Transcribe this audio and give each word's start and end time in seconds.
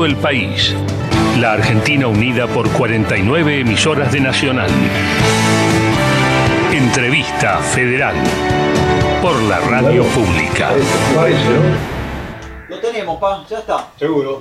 todo 0.00 0.06
el 0.06 0.16
país. 0.16 0.74
La 1.40 1.52
Argentina 1.52 2.06
unida 2.06 2.46
por 2.46 2.70
49 2.70 3.60
emisoras 3.60 4.10
de 4.10 4.20
Nacional. 4.20 4.70
Entrevista 6.72 7.58
Federal 7.58 8.14
por 9.20 9.42
la 9.42 9.60
radio 9.60 10.02
pública. 10.04 10.70
Lo 12.70 12.80
tenemos, 12.80 13.20
pa, 13.20 13.44
ya 13.46 13.58
está. 13.58 13.88
Seguro. 13.98 14.40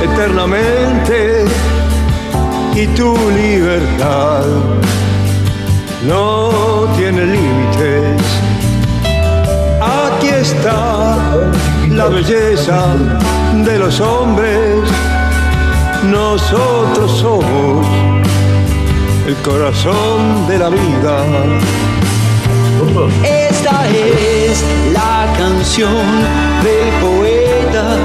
Eternamente 0.00 1.44
y 2.76 2.86
tu 2.88 3.16
libertad 3.30 4.44
no 6.06 6.86
tiene 6.96 7.26
límites. 7.26 8.22
Aquí 9.82 10.28
está 10.28 11.16
la 11.88 12.06
belleza 12.06 12.94
de 13.64 13.76
los 13.76 14.00
hombres. 14.00 14.88
Nosotros 16.04 17.10
somos 17.10 17.86
el 19.26 19.34
corazón 19.42 20.46
de 20.46 20.58
la 20.58 20.68
vida. 20.68 21.24
Esta 23.24 23.88
es 23.88 24.64
la 24.92 25.26
canción 25.36 26.06
del 26.62 26.88
poeta, 27.02 27.96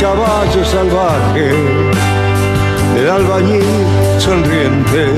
caballo 0.00 0.64
salvaje, 0.64 1.52
del 2.94 3.10
albañil 3.10 3.64
sonriente. 4.18 5.12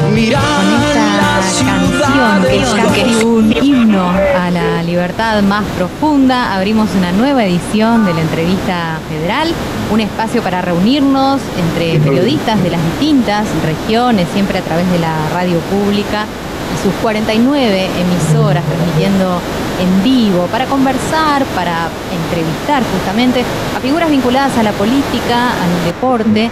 Con 0.00 0.18
esta 0.18 1.64
canción 1.64 2.92
que 2.92 3.00
es 3.02 3.24
un 3.24 3.52
himno 3.52 4.08
a 4.08 4.50
la 4.50 4.82
libertad 4.82 5.42
más 5.42 5.64
profunda, 5.76 6.54
abrimos 6.54 6.88
una 6.96 7.10
nueva 7.12 7.44
edición 7.44 8.06
de 8.06 8.14
la 8.14 8.20
entrevista 8.20 9.00
federal, 9.08 9.52
un 9.92 10.00
espacio 10.00 10.42
para 10.42 10.62
reunirnos 10.62 11.40
entre 11.58 11.98
periodistas 11.98 12.62
de 12.62 12.70
las 12.70 12.82
distintas 12.84 13.46
regiones, 13.64 14.28
siempre 14.32 14.58
a 14.58 14.62
través 14.62 14.90
de 14.92 15.00
la 15.00 15.14
radio 15.32 15.58
pública 15.60 16.26
y 16.72 16.82
sus 16.82 16.92
49 17.02 17.86
emisoras 17.98 18.64
transmitiendo 18.64 19.40
en 19.80 20.04
vivo 20.04 20.46
para 20.46 20.66
conversar, 20.66 21.44
para 21.54 21.88
entrevistar 22.12 22.82
justamente 22.92 23.44
a 23.76 23.80
figuras 23.80 24.10
vinculadas 24.10 24.56
a 24.56 24.62
la 24.62 24.72
política, 24.72 25.50
al 25.62 25.84
deporte 25.84 26.50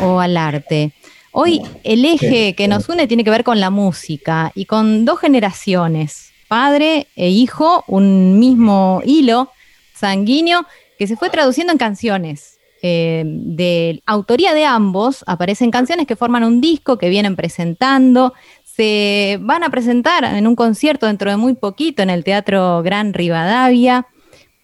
o 0.00 0.20
al 0.20 0.36
arte. 0.36 0.92
Hoy 1.32 1.62
el 1.82 2.04
eje 2.04 2.54
que 2.54 2.68
nos 2.68 2.88
une 2.88 3.06
tiene 3.06 3.24
que 3.24 3.30
ver 3.30 3.44
con 3.44 3.58
la 3.58 3.70
música 3.70 4.52
y 4.54 4.66
con 4.66 5.04
dos 5.04 5.18
generaciones, 5.18 6.32
padre 6.48 7.08
e 7.16 7.28
hijo, 7.28 7.84
un 7.88 8.38
mismo 8.38 9.02
hilo 9.04 9.50
sanguíneo 9.94 10.64
que 10.98 11.06
se 11.06 11.16
fue 11.16 11.30
traduciendo 11.30 11.72
en 11.72 11.78
canciones. 11.78 12.58
Eh, 12.86 13.24
de 13.26 14.02
autoría 14.04 14.52
de 14.52 14.66
ambos 14.66 15.24
aparecen 15.26 15.70
canciones 15.70 16.06
que 16.06 16.16
forman 16.16 16.44
un 16.44 16.60
disco 16.60 16.98
que 16.98 17.08
vienen 17.08 17.34
presentando. 17.34 18.34
Se 18.76 19.38
van 19.40 19.62
a 19.62 19.70
presentar 19.70 20.24
en 20.24 20.48
un 20.48 20.56
concierto 20.56 21.06
dentro 21.06 21.30
de 21.30 21.36
muy 21.36 21.54
poquito 21.54 22.02
en 22.02 22.10
el 22.10 22.24
Teatro 22.24 22.82
Gran 22.82 23.14
Rivadavia. 23.14 24.08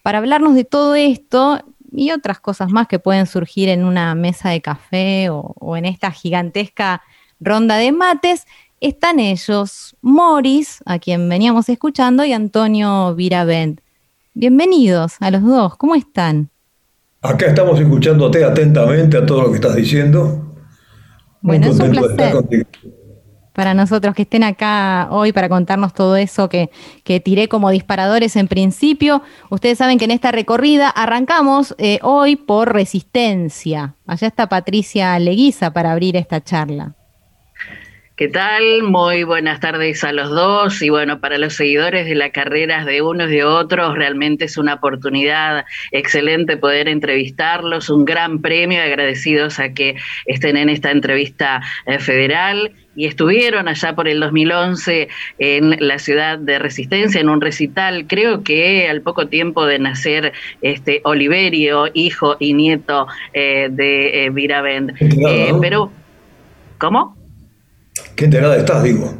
Para 0.03 0.17
hablarnos 0.17 0.53
de 0.53 0.65
todo 0.65 0.95
esto 0.95 1.61
y 1.93 2.11
otras 2.11 2.41
cosas 2.41 2.71
más 2.71 2.87
que 2.89 2.99
pueden 2.99 3.25
surgir 3.25 3.69
en 3.69 3.85
una 3.85 4.13
mesa 4.13 4.49
de 4.49 4.59
café 4.59 5.29
o, 5.29 5.55
o 5.57 5.77
en 5.77 5.85
esta 5.85 6.11
gigantesca 6.11 7.01
ronda 7.39 7.77
de 7.77 7.93
mates, 7.93 8.47
están 8.81 9.21
ellos, 9.21 9.95
Morris, 10.01 10.79
a 10.85 10.99
quien 10.99 11.29
veníamos 11.29 11.69
escuchando, 11.69 12.25
y 12.25 12.33
Antonio 12.33 13.15
Viravent. 13.15 13.79
Bienvenidos 14.33 15.13
a 15.21 15.31
los 15.31 15.41
dos, 15.41 15.77
¿cómo 15.77 15.95
están? 15.95 16.49
Acá 17.21 17.45
estamos 17.45 17.79
escuchándote 17.79 18.43
atentamente 18.43 19.17
a 19.17 19.25
todo 19.25 19.43
lo 19.43 19.49
que 19.51 19.55
estás 19.55 19.75
diciendo. 19.75 20.53
Muy 21.41 21.59
Bueno, 21.59 21.67
es 21.67 21.79
un 21.79 21.79
contento 21.79 22.07
de 22.07 22.13
estar 22.13 22.31
placer. 22.31 23.00
Para 23.53 23.73
nosotros 23.73 24.15
que 24.15 24.23
estén 24.23 24.43
acá 24.43 25.07
hoy 25.11 25.31
para 25.31 25.49
contarnos 25.49 25.93
todo 25.93 26.15
eso 26.15 26.49
que, 26.49 26.69
que 27.03 27.19
tiré 27.19 27.47
como 27.47 27.69
disparadores 27.69 28.35
en 28.35 28.47
principio. 28.47 29.21
Ustedes 29.49 29.77
saben 29.77 29.97
que 29.97 30.05
en 30.05 30.11
esta 30.11 30.31
recorrida 30.31 30.89
arrancamos 30.89 31.75
eh, 31.77 31.99
hoy 32.01 32.35
por 32.35 32.73
resistencia. 32.73 33.95
Allá 34.07 34.27
está 34.27 34.47
Patricia 34.47 35.17
Leguiza 35.19 35.73
para 35.73 35.91
abrir 35.91 36.15
esta 36.15 36.43
charla. 36.43 36.95
¿Qué 38.21 38.27
tal? 38.27 38.83
Muy 38.83 39.23
buenas 39.23 39.59
tardes 39.61 40.03
a 40.03 40.11
los 40.11 40.29
dos 40.29 40.83
y 40.83 40.89
bueno, 40.89 41.19
para 41.19 41.39
los 41.39 41.55
seguidores 41.55 42.05
de 42.05 42.13
las 42.13 42.29
carreras 42.29 42.85
de 42.85 43.01
unos 43.01 43.31
y 43.31 43.37
de 43.37 43.45
otros, 43.45 43.95
realmente 43.95 44.45
es 44.45 44.59
una 44.59 44.75
oportunidad 44.75 45.65
excelente 45.91 46.55
poder 46.55 46.87
entrevistarlos, 46.87 47.89
un 47.89 48.05
gran 48.05 48.39
premio, 48.39 48.79
agradecidos 48.79 49.57
a 49.57 49.73
que 49.73 49.95
estén 50.27 50.55
en 50.55 50.69
esta 50.69 50.91
entrevista 50.91 51.63
eh, 51.87 51.97
federal 51.97 52.73
y 52.95 53.05
estuvieron 53.05 53.67
allá 53.67 53.95
por 53.95 54.07
el 54.07 54.19
2011 54.19 55.07
en 55.39 55.77
la 55.79 55.99
ciudad 55.99 56.37
de 56.37 56.59
Resistencia 56.59 57.21
en 57.21 57.29
un 57.29 57.41
recital, 57.41 58.05
creo 58.07 58.43
que 58.43 58.89
al 58.89 59.01
poco 59.01 59.27
tiempo 59.27 59.65
de 59.65 59.79
nacer 59.79 60.33
este 60.61 61.01
Oliverio, 61.03 61.85
hijo 61.93 62.35
y 62.39 62.53
nieto 62.53 63.07
eh, 63.33 63.69
de 63.71 64.25
eh, 64.25 64.29
Viravent. 64.29 64.91
Enterado, 64.99 65.35
Eh, 65.35 65.53
pero, 65.61 65.91
¿cómo? 66.77 67.15
Qué 68.15 68.25
enterada 68.25 68.57
estás, 68.57 68.83
digo. 68.83 69.13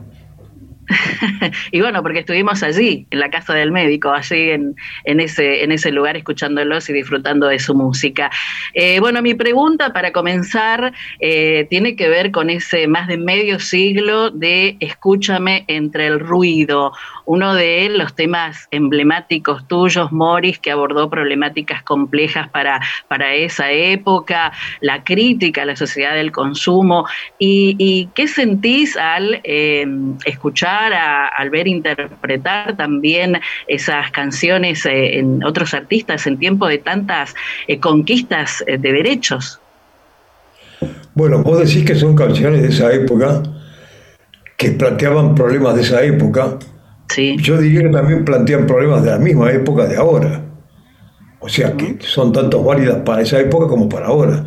y 1.72 1.82
bueno, 1.82 2.02
porque 2.02 2.20
estuvimos 2.20 2.64
allí, 2.64 3.08
en 3.12 3.20
la 3.20 3.30
casa 3.30 3.54
del 3.54 3.72
médico, 3.72 4.12
allí 4.12 4.52
en, 4.52 4.76
en, 5.06 5.20
ese, 5.20 5.64
en 5.64 5.72
ese 5.72 5.92
lugar, 5.92 6.18
escuchándolos 6.18 6.90
y 6.90 6.94
disfrutando 6.94 7.48
de 7.48 7.60
su 7.60 7.76
música. 7.76 8.30
Eh, 8.74 9.00
bueno, 9.00 9.22
mi 9.22 9.34
pregunta 9.34 9.94
para 9.94 10.12
comenzar 10.12 10.94
eh, 11.20 11.68
tiene 11.70 11.96
que 11.96 12.10
ver 12.10 12.32
con 12.32 12.50
ese 12.50 12.88
más 12.88 13.08
de 13.08 13.18
medio 13.18 13.60
siglo 13.60 14.32
de 14.32 14.78
Escúchame 14.80 15.66
entre 15.68 16.08
el 16.08 16.20
ruido, 16.20 16.94
uno 17.32 17.56
de 17.56 17.88
los 17.90 18.14
temas 18.14 18.68
emblemáticos 18.72 19.66
tuyos, 19.66 20.12
Morris, 20.12 20.60
que 20.60 20.70
abordó 20.70 21.10
problemáticas 21.10 21.82
complejas 21.82 22.50
para, 22.50 22.82
para 23.08 23.34
esa 23.34 23.72
época, 23.72 24.52
la 24.82 25.02
crítica 25.06 25.62
a 25.62 25.66
la 25.66 25.78
sociedad 25.78 26.14
del 26.14 26.34
consumo. 26.34 27.06
¿Y, 27.40 28.10
qué 28.16 28.28
sentís 28.28 28.98
al 28.98 29.40
eh, 29.46 29.86
escuchar, 30.26 30.92
a- 30.92 31.28
al 31.28 31.50
ver 31.50 31.70
interpretar 31.70 32.76
también 32.76 33.40
esas 33.66 34.12
canciones 34.12 34.86
eh, 34.86 35.20
en 35.20 35.42
otros 35.46 35.74
artistas 35.74 36.28
en 36.28 36.38
tiempo 36.38 36.68
de 36.68 36.80
tantas 36.80 37.34
eh, 37.66 37.80
conquistas 37.80 38.62
de 38.68 38.78
derechos? 38.78 39.58
Bueno, 41.14 41.44
vos 41.44 41.60
decís 41.60 41.86
que 41.86 41.96
son 41.96 42.14
canciones 42.14 42.62
de 42.62 42.68
esa 42.68 42.92
época, 42.92 43.42
que 44.58 44.72
planteaban 44.72 45.34
problemas 45.34 45.76
de 45.76 45.82
esa 45.84 46.04
época. 46.04 46.60
Sí. 47.14 47.36
Yo 47.40 47.58
diría 47.58 47.82
que 47.84 47.90
también 47.90 48.24
plantean 48.24 48.66
problemas 48.66 49.04
de 49.04 49.12
la 49.12 49.18
misma 49.18 49.52
época 49.52 49.86
de 49.86 49.98
ahora. 49.98 50.42
O 51.40 51.50
sea, 51.50 51.76
que 51.76 51.98
son 52.02 52.32
tanto 52.32 52.64
válidas 52.64 52.98
para 53.04 53.24
esa 53.24 53.40
época 53.40 53.68
como 53.68 53.90
para 53.90 54.08
ahora. 54.08 54.46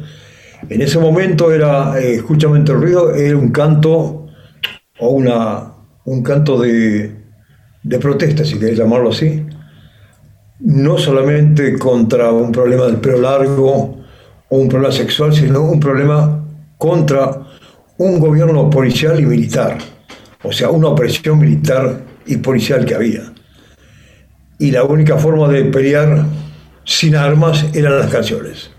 En 0.68 0.80
ese 0.80 0.98
momento 0.98 1.52
era, 1.52 2.00
eh, 2.00 2.14
escúchame 2.14 2.58
entre 2.58 2.74
el 2.74 2.80
ruido, 2.80 3.14
era 3.14 3.36
un 3.36 3.50
canto 3.50 4.26
o 4.98 5.08
una, 5.08 5.72
un 6.04 6.22
canto 6.22 6.58
de, 6.58 7.24
de 7.82 7.98
protesta, 7.98 8.44
si 8.44 8.58
querés 8.58 8.78
llamarlo 8.78 9.10
así, 9.10 9.44
no 10.60 10.96
solamente 10.96 11.78
contra 11.78 12.32
un 12.32 12.50
problema 12.50 12.86
del 12.86 12.96
pelo 12.96 13.20
largo 13.20 14.04
o 14.48 14.56
un 14.56 14.68
problema 14.68 14.92
sexual, 14.92 15.34
sino 15.34 15.62
un 15.62 15.80
problema 15.80 16.46
contra 16.78 17.42
un 17.98 18.18
gobierno 18.18 18.70
policial 18.70 19.20
y 19.20 19.26
militar, 19.26 19.78
o 20.42 20.52
sea, 20.52 20.70
una 20.70 20.88
opresión 20.88 21.38
militar 21.38 22.13
y 22.26 22.36
policial 22.38 22.84
que 22.84 22.94
había. 22.94 23.32
Y 24.58 24.70
la 24.70 24.84
única 24.84 25.16
forma 25.16 25.48
de 25.48 25.64
pelear 25.64 26.24
sin 26.84 27.16
armas 27.16 27.66
eran 27.74 27.98
las 27.98 28.10
canciones. 28.10 28.70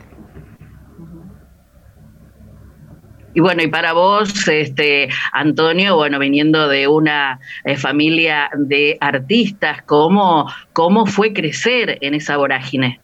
Y 3.33 3.41
bueno, 3.41 3.61
y 3.61 3.67
para 3.67 3.91
vos, 3.91 4.47
este, 4.47 5.09
Antonio, 5.33 5.97
bueno, 5.97 6.19
viniendo 6.19 6.69
de 6.69 6.87
una 6.87 7.41
eh, 7.65 7.75
familia 7.75 8.49
de 8.57 8.97
artistas, 9.01 9.81
¿cómo, 9.85 10.49
¿cómo 10.71 11.05
fue 11.05 11.33
crecer 11.33 11.97
en 11.99 12.13
esa 12.13 12.37
vorágine? 12.37 13.01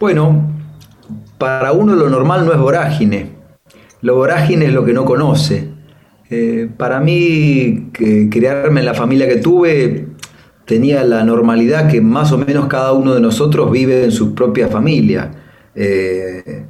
Bueno, 0.00 0.50
para 1.38 1.70
uno 1.70 1.94
lo 1.94 2.10
normal 2.10 2.44
no 2.44 2.52
es 2.52 2.58
vorágine. 2.58 3.30
Lo 4.00 4.16
vorágine 4.16 4.64
es 4.64 4.72
lo 4.72 4.84
que 4.84 4.92
no 4.92 5.04
conoce. 5.04 5.71
Eh, 6.34 6.66
para 6.78 6.98
mí, 6.98 7.90
que, 7.92 8.30
criarme 8.30 8.80
en 8.80 8.86
la 8.86 8.94
familia 8.94 9.28
que 9.28 9.36
tuve, 9.36 10.06
tenía 10.64 11.04
la 11.04 11.24
normalidad 11.24 11.90
que 11.90 12.00
más 12.00 12.32
o 12.32 12.38
menos 12.38 12.68
cada 12.68 12.94
uno 12.94 13.12
de 13.12 13.20
nosotros 13.20 13.70
vive 13.70 14.04
en 14.04 14.12
su 14.12 14.34
propia 14.34 14.68
familia. 14.68 15.30
Eh, 15.74 16.64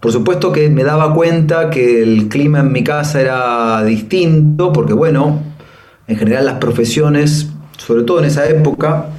por 0.00 0.10
supuesto 0.10 0.50
que 0.50 0.68
me 0.68 0.82
daba 0.82 1.14
cuenta 1.14 1.70
que 1.70 2.02
el 2.02 2.28
clima 2.28 2.58
en 2.58 2.72
mi 2.72 2.82
casa 2.82 3.20
era 3.20 3.84
distinto, 3.84 4.72
porque 4.72 4.94
bueno, 4.94 5.40
en 6.08 6.16
general 6.16 6.46
las 6.46 6.58
profesiones, 6.58 7.50
sobre 7.78 8.02
todo 8.02 8.18
en 8.18 8.24
esa 8.24 8.48
época, 8.48 9.10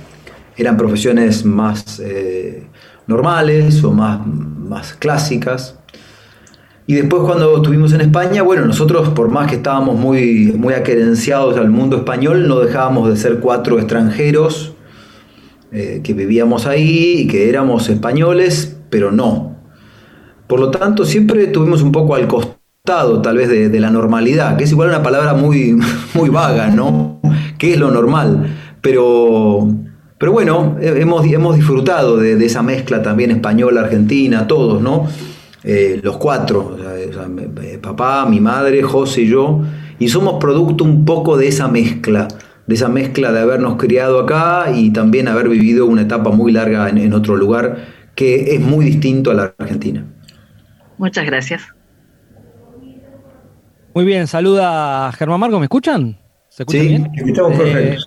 eran 0.58 0.76
profesiones 0.76 1.46
más 1.46 2.02
eh, 2.02 2.68
normales 3.08 3.82
o 3.86 3.94
más, 3.94 4.28
más 4.28 4.92
clásicas. 4.92 5.80
Y 6.86 6.96
después 6.96 7.24
cuando 7.24 7.56
estuvimos 7.56 7.94
en 7.94 8.02
España, 8.02 8.42
bueno, 8.42 8.66
nosotros 8.66 9.10
por 9.10 9.30
más 9.30 9.48
que 9.48 9.56
estábamos 9.56 9.98
muy, 9.98 10.54
muy 10.58 10.74
aquerenciados 10.74 11.58
al 11.58 11.70
mundo 11.70 11.98
español, 11.98 12.48
no 12.48 12.60
dejábamos 12.60 13.10
de 13.10 13.16
ser 13.16 13.40
cuatro 13.40 13.80
extranjeros 13.80 14.74
eh, 15.72 16.02
que 16.04 16.14
vivíamos 16.14 16.68
ahí 16.68 17.20
y 17.20 17.28
que 17.28 17.48
éramos 17.48 17.90
españoles, 17.90 18.76
pero 18.90 19.12
no. 19.12 19.56
Por 20.48 20.60
lo 20.60 20.72
tanto, 20.72 21.06
siempre 21.06 21.48
tuvimos 21.48 21.82
un 21.82 21.94
poco 21.94 22.16
al 22.16 22.28
costado 22.28 23.22
tal 23.22 23.38
vez 23.38 23.48
de, 23.48 23.80
la 23.80 23.90
normalidad, 23.90 24.58
que 24.58 24.66
es 24.66 24.72
igual 24.72 24.90
una 24.90 25.02
palabra 25.02 25.34
muy, 25.34 25.80
muy 26.14 26.30
vaga, 26.30 26.68
¿no? 26.68 27.22
¿Qué 27.58 27.74
es 27.74 27.80
lo 27.80 27.92
normal? 27.92 28.58
Pero, 28.82 29.70
pero 30.18 30.34
bueno, 30.34 30.76
hemos, 30.82 31.26
hemos 31.26 31.56
disfrutado 31.56 32.18
de, 32.18 32.36
de 32.36 32.46
esa 32.46 32.62
mezcla 32.62 33.02
también 33.02 33.32
española, 33.32 33.82
argentina, 33.82 34.48
todos, 34.48 34.82
¿no? 34.82 35.08
Eh, 35.64 36.02
los 36.04 36.18
cuatro, 36.18 36.78
papá, 37.82 38.26
mi 38.26 38.42
madre, 38.42 38.82
José 38.84 39.22
y 39.22 39.30
yo, 39.30 39.62
y 39.98 40.10
somos 40.10 40.40
producto 40.40 40.84
un 40.84 41.06
poco 41.06 41.38
de 41.38 41.48
esa 41.48 41.70
mezcla, 41.70 42.28
de 42.68 42.76
esa 42.76 42.90
mezcla 42.90 43.32
de 43.32 43.40
habernos 43.40 43.78
criado 43.78 44.20
acá 44.20 44.74
y 44.76 44.92
también 44.92 45.30
haber 45.30 45.48
vivido 45.48 45.86
una 45.86 46.02
etapa 46.02 46.32
muy 46.32 46.52
larga 46.52 46.90
en, 46.90 47.14
otro 47.14 47.38
lugar 47.38 47.78
que 48.14 48.56
es 48.56 48.60
muy 48.60 48.86
distinto 48.86 49.32
a 49.32 49.34
la 49.34 49.56
Argentina. 49.58 50.06
Muchas 50.98 51.26
gracias. 51.26 51.64
Muy 53.96 54.06
bien, 54.06 54.28
saluda 54.28 55.08
a 55.08 55.12
Germán 55.14 55.40
Marco, 55.40 55.60
¿me 55.60 55.66
escuchan? 55.66 56.18
¿Se 56.50 56.64
escucha 56.64 56.82
bien? 56.82 57.10
Eh, 57.16 57.98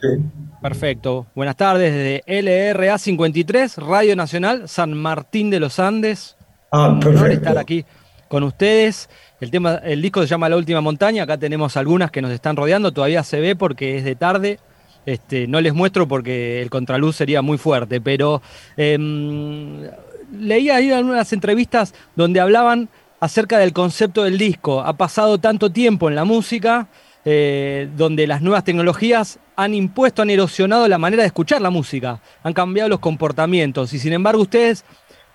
perfecto, 0.61 1.27
Buenas 1.35 1.57
tardes 1.57 1.93
desde 1.93 2.73
LRA 2.73 2.99
53, 2.99 3.79
Radio 3.79 4.15
Nacional, 4.15 4.69
San 4.69 4.95
Martín 4.95 5.49
de 5.49 5.61
los 5.61 5.79
Andes, 5.79 6.36
Ah, 6.71 6.99
perfecto. 7.01 7.33
estar 7.33 7.59
aquí 7.59 7.85
con 8.29 8.43
ustedes. 8.43 9.09
El, 9.41 9.51
tema, 9.51 9.77
el 9.77 10.03
disco 10.03 10.21
se 10.23 10.27
llama 10.27 10.49
La 10.49 10.57
Última 10.57 10.81
Montaña. 10.81 11.25
Acá 11.25 11.39
tenemos 11.39 11.77
algunas 11.77 12.11
que 12.11 12.23
nos 12.23 12.33
están 12.33 12.57
rodeando. 12.57 12.93
Todavía 12.93 13.23
se 13.23 13.41
ve 13.41 13.57
porque 13.57 13.99
es 13.99 14.05
de 14.05 14.17
tarde. 14.17 14.59
Este, 15.05 15.47
no 15.47 15.61
les 15.61 15.73
muestro 15.73 16.09
porque 16.09 16.61
el 16.61 16.69
contraluz 16.69 17.15
sería 17.15 17.41
muy 17.41 17.59
fuerte, 17.59 18.01
pero 18.01 18.43
em, 18.77 19.83
leía 20.37 20.77
ahí 20.77 20.91
algunas 20.91 21.33
entrevistas 21.33 21.95
donde 22.17 22.41
hablaban 22.41 22.89
acerca 23.21 23.59
del 23.59 23.73
concepto 23.73 24.25
del 24.25 24.37
disco. 24.37 24.81
Ha 24.81 24.95
pasado 24.95 25.39
tanto 25.39 25.71
tiempo 25.71 26.09
en 26.09 26.17
la 26.17 26.25
música 26.25 26.89
eh, 27.25 27.89
donde 27.97 28.27
las 28.27 28.43
nuevas 28.43 28.65
tecnologías 28.65 29.39
han 29.55 29.75
impuesto, 29.75 30.23
han 30.23 30.31
erosionado 30.31 30.89
la 30.89 30.99
manera 30.99 31.23
de 31.23 31.29
escuchar 31.29 31.61
la 31.63 31.71
música, 31.71 32.21
han 32.43 32.53
cambiado 32.53 32.89
los 32.89 33.01
comportamientos 33.01 33.93
y 33.93 33.99
sin 33.99 34.13
embargo 34.13 34.43
ustedes 34.43 34.85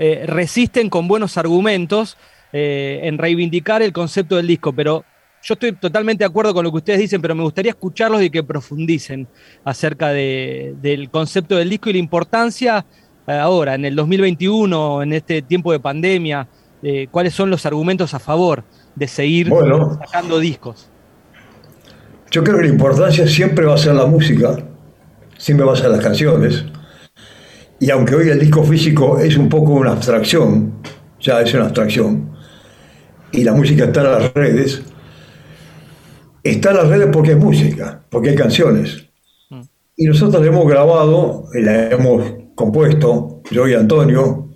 eh, 0.03 0.25
resisten 0.25 0.89
con 0.89 1.07
buenos 1.07 1.37
argumentos 1.37 2.17
eh, 2.51 3.01
en 3.03 3.19
reivindicar 3.19 3.83
el 3.83 3.93
concepto 3.93 4.35
del 4.35 4.47
disco, 4.47 4.73
pero 4.73 5.05
yo 5.43 5.53
estoy 5.53 5.73
totalmente 5.73 6.23
de 6.23 6.25
acuerdo 6.25 6.55
con 6.55 6.63
lo 6.63 6.71
que 6.71 6.77
ustedes 6.77 7.01
dicen, 7.01 7.21
pero 7.21 7.35
me 7.35 7.43
gustaría 7.43 7.69
escucharlos 7.69 8.23
y 8.23 8.31
que 8.31 8.41
profundicen 8.41 9.27
acerca 9.63 10.09
del 10.09 11.07
concepto 11.11 11.55
del 11.55 11.69
disco 11.69 11.91
y 11.91 11.93
la 11.93 11.99
importancia 11.99 12.83
eh, 13.27 13.33
ahora, 13.33 13.75
en 13.75 13.85
el 13.85 13.95
2021, 13.95 15.03
en 15.03 15.13
este 15.13 15.43
tiempo 15.43 15.71
de 15.71 15.79
pandemia, 15.79 16.47
cuáles 17.11 17.35
son 17.35 17.51
los 17.51 17.63
argumentos 17.67 18.15
a 18.15 18.19
favor 18.19 18.63
de 18.95 19.07
seguir 19.07 19.51
sacando 20.03 20.39
discos. 20.39 20.89
Yo 22.31 22.43
creo 22.43 22.57
que 22.57 22.63
la 22.63 22.69
importancia 22.69 23.27
siempre 23.27 23.67
va 23.67 23.75
a 23.75 23.77
ser 23.77 23.93
la 23.93 24.07
música, 24.07 24.57
siempre 25.37 25.63
va 25.63 25.73
a 25.73 25.75
ser 25.75 25.91
las 25.91 26.01
canciones, 26.01 26.65
y 27.81 27.89
aunque 27.89 28.13
hoy 28.13 28.29
el 28.29 28.39
disco 28.39 28.63
físico 28.63 29.17
es 29.17 29.35
un 29.37 29.49
poco 29.49 29.71
una 29.71 29.93
abstracción, 29.93 30.73
ya 31.19 31.41
es 31.41 31.51
una 31.55 31.63
abstracción, 31.63 32.29
y 33.31 33.43
la 33.43 33.53
música 33.53 33.85
está 33.85 34.01
en 34.01 34.11
las 34.11 34.33
redes, 34.35 34.83
está 36.43 36.69
en 36.69 36.77
las 36.77 36.87
redes 36.89 37.09
porque 37.11 37.31
es 37.31 37.37
música, 37.37 38.05
porque 38.11 38.29
hay 38.29 38.35
canciones. 38.35 39.07
Mm. 39.49 39.61
Y 39.95 40.05
nosotros 40.05 40.43
la 40.43 40.47
hemos 40.49 40.67
grabado, 40.67 41.45
la 41.55 41.89
hemos 41.89 42.23
compuesto, 42.53 43.41
yo 43.49 43.67
y 43.67 43.73
Antonio, 43.73 44.49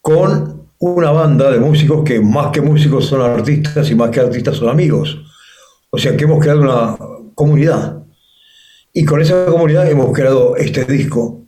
con 0.00 0.70
una 0.80 1.12
banda 1.12 1.52
de 1.52 1.60
músicos 1.60 2.02
que 2.02 2.18
más 2.20 2.50
que 2.50 2.62
músicos 2.62 3.06
son 3.06 3.20
artistas 3.20 3.88
y 3.92 3.94
más 3.94 4.10
que 4.10 4.18
artistas 4.18 4.56
son 4.56 4.70
amigos. 4.70 5.22
O 5.90 5.98
sea 5.98 6.16
que 6.16 6.24
hemos 6.24 6.40
creado 6.40 6.62
una 6.62 6.96
comunidad. 7.36 8.02
Y 8.92 9.04
con 9.04 9.20
esa 9.20 9.46
comunidad 9.46 9.88
hemos 9.88 10.12
creado 10.12 10.56
este 10.56 10.84
disco 10.84 11.40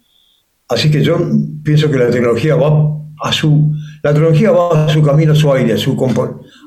Así 0.73 0.91
que 0.91 1.03
yo 1.03 1.19
pienso 1.63 1.91
que 1.91 1.99
la 1.99 2.11
tecnología 2.11 2.57
va 2.57 2.99
a 3.23 3.33
su, 3.33 3.73
la 4.03 4.13
tecnología 4.13 4.51
va 4.51 4.87
a 4.87 4.89
su 4.89 5.03
camino, 5.03 5.33
a 5.33 5.37
su 5.37 5.53
aire, 5.53 5.75
a 5.75 5.79
su, 5.79 5.97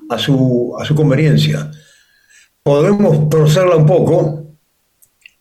a 0.10 0.18
su, 0.18 0.76
a 0.80 0.86
su 0.86 0.96
conveniencia. 0.96 1.72
Podemos 2.64 3.30
torcerla 3.30 3.76
un 3.76 3.86
poco 3.86 4.58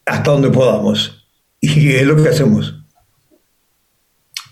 hasta 0.06 0.30
donde 0.30 0.50
podamos. 0.50 1.28
Y 1.60 1.90
es 1.90 2.06
lo 2.06 2.22
que 2.22 2.28
hacemos. 2.28 2.74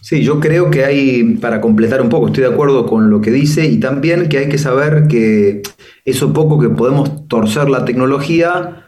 Sí, 0.01 0.23
yo 0.23 0.41
creo 0.41 0.71
que 0.71 0.85
hay, 0.85 1.37
para 1.41 1.61
completar 1.61 2.01
un 2.01 2.09
poco, 2.09 2.29
estoy 2.29 2.45
de 2.45 2.51
acuerdo 2.51 2.87
con 2.87 3.11
lo 3.11 3.21
que 3.21 3.31
dice 3.31 3.67
y 3.67 3.79
también 3.79 4.29
que 4.29 4.39
hay 4.39 4.49
que 4.49 4.59
saber 4.59 5.07
que 5.09 5.63
eso 6.05 6.33
poco 6.33 6.59
que 6.59 6.69
podemos 6.69 7.29
torcer 7.29 7.69
la 7.71 7.85
tecnología 7.85 8.87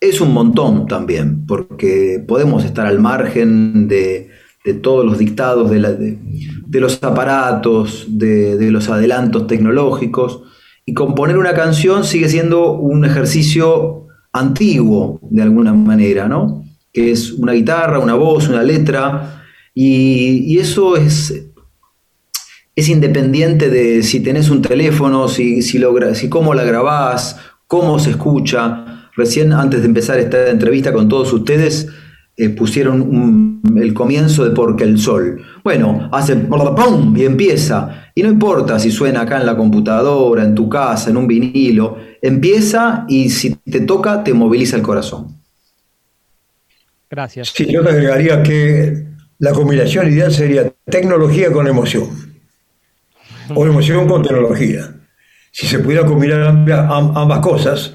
es 0.00 0.20
un 0.20 0.32
montón 0.32 0.86
también, 0.88 1.46
porque 1.46 2.22
podemos 2.26 2.64
estar 2.64 2.86
al 2.86 2.98
margen 2.98 3.86
de, 3.86 4.31
de 4.64 4.74
todos 4.74 5.04
los 5.04 5.18
dictados 5.18 5.70
de, 5.70 6.80
los 6.80 7.02
aparatos, 7.02 8.06
de, 8.08 8.70
los 8.70 8.88
adelantos 8.88 9.46
tecnológicos. 9.46 10.42
Y 10.84 10.94
componer 10.94 11.38
una 11.38 11.54
canción 11.54 12.04
sigue 12.04 12.28
siendo 12.28 12.72
un 12.72 13.04
ejercicio 13.04 14.06
antiguo, 14.32 15.20
de 15.30 15.42
alguna 15.42 15.72
manera, 15.72 16.28
¿no? 16.28 16.64
Que 16.92 17.12
es 17.12 17.32
una 17.32 17.52
guitarra, 17.52 17.98
una 17.98 18.14
voz, 18.14 18.48
una 18.48 18.62
letra. 18.62 19.44
Y, 19.74 20.58
eso 20.58 20.96
es, 20.96 21.50
es 22.74 22.88
independiente 22.88 23.68
de 23.68 24.02
si 24.02 24.20
tenés 24.20 24.50
un 24.50 24.62
teléfono, 24.62 25.28
si, 25.28 25.62
si, 25.62 25.80
si 26.14 26.28
cómo 26.28 26.54
la 26.54 26.64
grabás, 26.64 27.36
cómo 27.66 27.98
se 27.98 28.10
escucha. 28.10 29.10
Recién, 29.14 29.52
antes 29.52 29.80
de 29.80 29.86
empezar 29.86 30.18
esta 30.18 30.50
entrevista 30.50 30.92
con 30.92 31.08
todos 31.08 31.32
ustedes, 31.32 31.88
eh, 32.42 32.48
pusieron 32.50 33.60
el 33.76 33.94
comienzo 33.94 34.44
de 34.44 34.50
Porque 34.50 34.82
el 34.82 34.98
Sol. 34.98 35.40
Bueno, 35.62 36.08
hace 36.10 36.34
¡pum! 36.34 37.16
y 37.16 37.24
empieza. 37.24 38.10
Y 38.16 38.22
no 38.24 38.30
importa 38.30 38.80
si 38.80 38.90
suena 38.90 39.20
acá 39.20 39.38
en 39.38 39.46
la 39.46 39.56
computadora, 39.56 40.42
en 40.42 40.54
tu 40.54 40.68
casa, 40.68 41.10
en 41.10 41.18
un 41.18 41.28
vinilo, 41.28 41.98
empieza 42.20 43.04
y 43.08 43.30
si 43.30 43.54
te 43.54 43.82
toca, 43.82 44.24
te 44.24 44.34
moviliza 44.34 44.76
el 44.76 44.82
corazón. 44.82 45.36
Gracias. 47.08 47.52
Sí, 47.54 47.70
yo 47.70 47.84
te 47.84 47.90
agregaría 47.90 48.42
que 48.42 49.06
la 49.38 49.52
combinación 49.52 50.08
ideal 50.08 50.32
sería 50.32 50.72
tecnología 50.84 51.52
con 51.52 51.68
emoción. 51.68 52.08
O 53.54 53.66
emoción 53.66 54.08
con 54.08 54.22
tecnología. 54.22 54.94
Si 55.52 55.66
se 55.66 55.78
pudiera 55.78 56.04
combinar 56.04 56.40
ambas 56.88 57.38
cosas, 57.38 57.94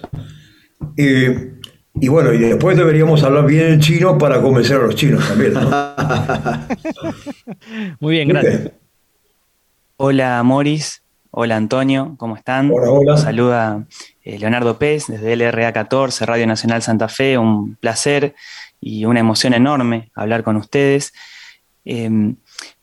eh, 0.95 1.56
y 1.99 2.07
bueno, 2.07 2.33
y 2.33 2.39
después 2.39 2.77
deberíamos 2.77 3.23
hablar 3.23 3.45
bien 3.45 3.73
en 3.73 3.79
chino 3.79 4.17
para 4.17 4.41
convencer 4.41 4.77
a 4.77 4.83
los 4.83 4.95
chinos 4.95 5.27
también. 5.27 5.53
Muy 7.99 8.15
bien, 8.15 8.29
gracias. 8.29 8.71
Hola, 9.97 10.41
Moris. 10.43 11.01
Hola, 11.31 11.55
Antonio. 11.55 12.15
¿Cómo 12.17 12.35
están? 12.35 12.71
Hola, 12.71 12.91
hola. 12.91 13.17
Saluda 13.17 13.85
eh, 14.23 14.37
Leonardo 14.37 14.77
Pez 14.77 15.07
desde 15.07 15.35
LRA 15.35 15.73
14, 15.73 16.25
Radio 16.25 16.47
Nacional 16.47 16.81
Santa 16.81 17.09
Fe. 17.09 17.37
Un 17.37 17.75
placer 17.75 18.35
y 18.79 19.05
una 19.05 19.19
emoción 19.19 19.53
enorme 19.53 20.11
hablar 20.13 20.43
con 20.43 20.55
ustedes. 20.55 21.13
Em, 21.83 22.35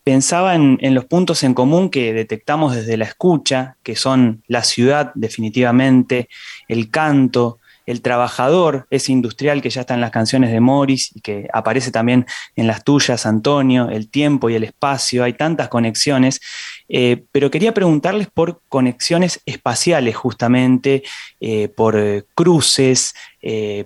pensaba 0.03 0.55
en, 0.55 0.77
en, 0.81 0.93
los 0.93 1.05
puntos 1.05 1.43
en 1.43 1.53
común 1.53 1.89
que 1.89 2.13
detectamos 2.13 2.75
desde 2.75 2.97
la 2.97 3.05
escucha, 3.05 3.77
que 3.83 3.95
son 3.95 4.43
la 4.47 4.63
ciudad 4.63 5.11
definitivamente, 5.15 6.27
el 6.67 6.89
canto, 6.89 7.59
el 7.85 8.01
trabajador, 8.01 8.87
ese 8.89 9.11
industrial 9.11 9.61
que 9.61 9.69
ya 9.69 9.81
está 9.81 9.93
en 9.93 10.01
las 10.01 10.11
canciones 10.11 10.51
de 10.51 10.59
Morris 10.59 11.11
y 11.15 11.21
que 11.21 11.47
aparece 11.53 11.91
también 11.91 12.25
en 12.55 12.67
las 12.67 12.83
tuyas, 12.83 13.25
Antonio, 13.25 13.89
el 13.89 14.09
tiempo 14.09 14.49
y 14.49 14.55
el 14.55 14.63
espacio, 14.63 15.23
hay 15.23 15.33
tantas 15.33 15.69
conexiones. 15.69 16.41
Eh, 16.87 17.25
pero 17.31 17.49
quería 17.49 17.73
preguntarles 17.73 18.27
por 18.33 18.61
conexiones 18.69 19.41
espaciales 19.45 20.15
justamente, 20.15 21.03
eh, 21.39 21.67
por 21.69 22.25
cruces, 22.35 23.13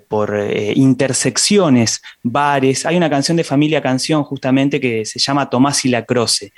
por 0.07 0.39
intersecciones, 0.73 2.01
bares. 2.23 2.85
Hay 2.85 2.95
una 2.95 3.09
canción 3.09 3.35
de 3.35 3.43
familia 3.43 3.81
canción 3.81 4.23
justamente 4.23 4.79
que 4.79 5.03
se 5.03 5.19
llama 5.19 5.49
Tomás 5.49 5.83
y 5.83 5.89
la 5.89 6.05
Croce. 6.05 6.53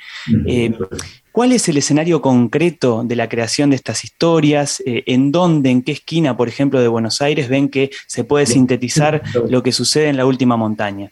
¿Cuál 1.32 1.52
es 1.52 1.68
el 1.68 1.78
escenario 1.78 2.22
concreto 2.22 3.04
de 3.04 3.16
la 3.16 3.28
creación 3.28 3.72
de 3.72 3.78
estas 3.78 4.04
historias? 4.04 4.84
¿En 4.86 5.32
dónde, 5.32 5.72
en 5.72 5.82
qué 5.82 5.94
esquina, 5.94 6.38
por 6.38 6.48
ejemplo, 6.48 6.80
de 6.80 6.90
Buenos 6.90 7.24
Aires 7.24 7.50
ven 7.50 7.70
que 7.70 7.90
se 8.06 8.24
puede 8.24 8.46
sintetizar 8.46 9.24
lo 9.50 9.64
que 9.64 9.72
sucede 9.72 10.10
en 10.10 10.18
la 10.18 10.28
última 10.28 10.56
montaña? 10.56 11.12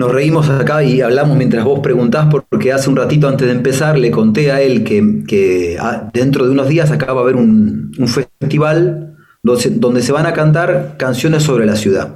Nos 0.00 0.12
reímos 0.12 0.48
acá 0.48 0.82
y 0.82 1.02
hablamos 1.02 1.36
mientras 1.36 1.62
vos 1.62 1.80
preguntás, 1.80 2.32
porque 2.48 2.72
hace 2.72 2.88
un 2.88 2.96
ratito 2.96 3.28
antes 3.28 3.46
de 3.46 3.52
empezar 3.52 3.98
le 3.98 4.10
conté 4.10 4.50
a 4.50 4.62
él 4.62 4.82
que, 4.82 5.76
ah, 5.78 6.08
dentro 6.14 6.46
de 6.46 6.52
unos 6.52 6.68
días 6.70 6.90
acá 6.90 7.12
va 7.12 7.20
a 7.20 7.24
haber 7.24 7.36
un, 7.36 7.92
festival 8.06 9.14
donde, 9.42 10.00
se 10.00 10.10
van 10.10 10.24
a 10.24 10.32
cantar 10.32 10.96
canciones 10.96 11.42
sobre 11.42 11.66
la 11.66 11.76
ciudad. 11.76 12.14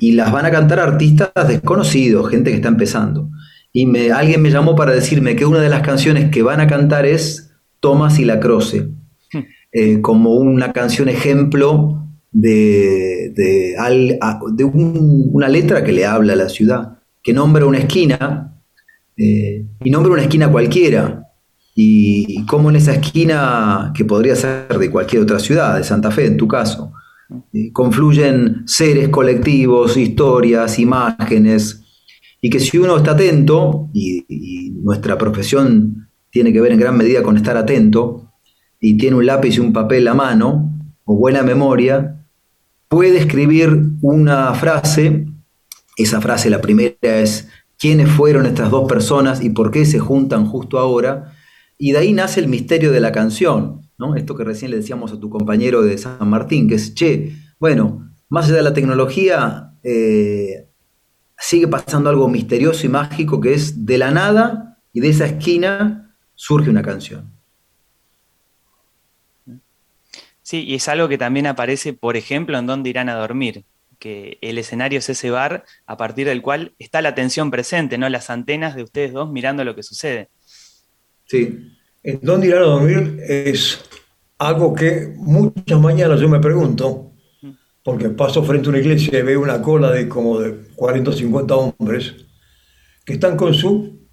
Y 0.00 0.14
las 0.14 0.32
van 0.32 0.46
a 0.46 0.50
cantar 0.50 0.80
artistas 0.80 1.30
desconocidos, 1.46 2.30
gente 2.30 2.50
que 2.50 2.56
está 2.56 2.66
empezando. 2.66 3.30
Y 3.72 3.86
me, 3.86 4.10
alguien 4.10 4.42
me 4.42 4.50
llamó 4.50 4.74
para 4.74 4.90
decirme 4.90 5.36
que 5.36 5.46
una 5.46 5.60
de 5.60 5.68
las 5.68 5.82
canciones 5.82 6.32
que 6.32 6.42
van 6.42 6.60
a 6.60 6.66
cantar 6.66 7.06
es 7.06 7.54
Tomás 7.78 8.18
y 8.18 8.24
la 8.24 8.40
Croce, 8.40 8.88
hmm. 9.32 9.38
eh, 9.70 10.00
como 10.00 10.34
una 10.34 10.72
canción 10.72 11.08
ejemplo 11.08 12.07
de, 12.30 13.32
de, 13.34 14.64
una 14.64 15.48
letra 15.48 15.82
que 15.82 15.92
le 15.92 16.04
habla 16.04 16.34
a 16.34 16.36
la 16.36 16.48
ciudad, 16.48 16.98
que 17.22 17.32
nombra 17.32 17.66
una 17.66 17.78
esquina, 17.78 18.54
eh, 19.16 19.66
y 19.82 19.90
nombra 19.90 20.12
una 20.12 20.22
esquina 20.22 20.50
cualquiera, 20.50 21.24
y, 21.74 22.44
como 22.46 22.70
en 22.70 22.76
esa 22.76 22.94
esquina, 22.94 23.92
que 23.94 24.04
podría 24.04 24.34
ser 24.36 24.66
de 24.68 24.90
cualquier 24.90 25.22
otra 25.22 25.38
ciudad, 25.38 25.76
de 25.76 25.84
Santa 25.84 26.10
Fe 26.10 26.26
en 26.26 26.36
tu 26.36 26.48
caso, 26.48 26.92
eh, 27.52 27.72
confluyen 27.72 28.62
seres 28.66 29.08
colectivos, 29.08 29.96
historias, 29.96 30.78
imágenes, 30.78 31.84
y 32.40 32.50
que 32.50 32.60
si 32.60 32.78
uno 32.78 32.96
está 32.96 33.12
atento, 33.12 33.90
y, 33.92 34.24
y 34.28 34.70
nuestra 34.70 35.16
profesión 35.18 36.08
tiene 36.30 36.52
que 36.52 36.60
ver 36.60 36.72
en 36.72 36.80
gran 36.80 36.96
medida 36.96 37.22
con 37.22 37.36
estar 37.36 37.56
atento, 37.56 38.32
y 38.80 38.96
tiene 38.96 39.16
un 39.16 39.26
lápiz 39.26 39.56
y 39.56 39.60
un 39.60 39.72
papel 39.72 40.06
a 40.08 40.14
mano, 40.14 40.78
o 41.04 41.16
buena 41.16 41.42
memoria, 41.42 42.17
puede 42.88 43.18
escribir 43.18 43.84
una 44.00 44.54
frase, 44.54 45.26
esa 45.96 46.20
frase, 46.20 46.50
la 46.50 46.60
primera 46.60 46.96
es, 47.02 47.48
¿quiénes 47.78 48.10
fueron 48.10 48.46
estas 48.46 48.70
dos 48.70 48.88
personas 48.88 49.42
y 49.42 49.50
por 49.50 49.70
qué 49.70 49.84
se 49.84 49.98
juntan 49.98 50.46
justo 50.46 50.78
ahora? 50.78 51.32
Y 51.76 51.92
de 51.92 51.98
ahí 51.98 52.12
nace 52.12 52.40
el 52.40 52.48
misterio 52.48 52.90
de 52.90 53.00
la 53.00 53.12
canción, 53.12 53.82
¿no? 53.98 54.16
Esto 54.16 54.34
que 54.34 54.44
recién 54.44 54.70
le 54.70 54.78
decíamos 54.78 55.12
a 55.12 55.20
tu 55.20 55.30
compañero 55.30 55.82
de 55.82 55.96
San 55.98 56.28
Martín, 56.28 56.68
que 56.68 56.74
es, 56.74 56.94
che, 56.94 57.36
bueno, 57.60 58.10
más 58.28 58.46
allá 58.46 58.56
de 58.56 58.62
la 58.62 58.74
tecnología, 58.74 59.74
eh, 59.82 60.68
sigue 61.38 61.68
pasando 61.68 62.10
algo 62.10 62.28
misterioso 62.28 62.86
y 62.86 62.88
mágico 62.88 63.40
que 63.40 63.54
es 63.54 63.86
de 63.86 63.98
la 63.98 64.10
nada 64.10 64.80
y 64.92 65.00
de 65.00 65.08
esa 65.08 65.26
esquina 65.26 66.16
surge 66.34 66.70
una 66.70 66.82
canción. 66.82 67.37
Sí, 70.48 70.64
y 70.66 70.76
es 70.76 70.88
algo 70.88 71.08
que 71.08 71.18
también 71.18 71.46
aparece, 71.46 71.92
por 71.92 72.16
ejemplo, 72.16 72.58
en 72.58 72.66
dónde 72.66 72.88
irán 72.88 73.10
a 73.10 73.16
dormir, 73.16 73.66
que 73.98 74.38
el 74.40 74.56
escenario 74.56 74.98
es 74.98 75.10
ese 75.10 75.28
bar 75.28 75.66
a 75.84 75.98
partir 75.98 76.26
del 76.26 76.40
cual 76.40 76.72
está 76.78 77.02
la 77.02 77.10
atención 77.10 77.50
presente, 77.50 77.98
¿no? 77.98 78.08
Las 78.08 78.30
antenas 78.30 78.74
de 78.74 78.82
ustedes 78.82 79.12
dos 79.12 79.30
mirando 79.30 79.62
lo 79.62 79.76
que 79.76 79.82
sucede. 79.82 80.30
Sí, 81.26 81.70
en 82.02 82.20
dónde 82.22 82.46
irán 82.46 82.62
a 82.62 82.66
dormir 82.66 83.20
es 83.28 83.78
algo 84.38 84.72
que 84.72 85.12
muchas 85.16 85.78
mañanas 85.78 86.18
yo 86.18 86.30
me 86.30 86.40
pregunto, 86.40 87.12
porque 87.82 88.08
paso 88.08 88.42
frente 88.42 88.68
a 88.68 88.70
una 88.70 88.78
iglesia 88.78 89.18
y 89.18 89.22
veo 89.22 89.42
una 89.42 89.60
cola 89.60 89.90
de 89.90 90.08
como 90.08 90.40
de 90.40 90.68
40 90.76 91.10
o 91.10 91.12
50 91.12 91.56
hombres 91.56 92.14
que 93.04 93.12
están 93.12 93.36
con 93.36 93.52
su 93.52 94.08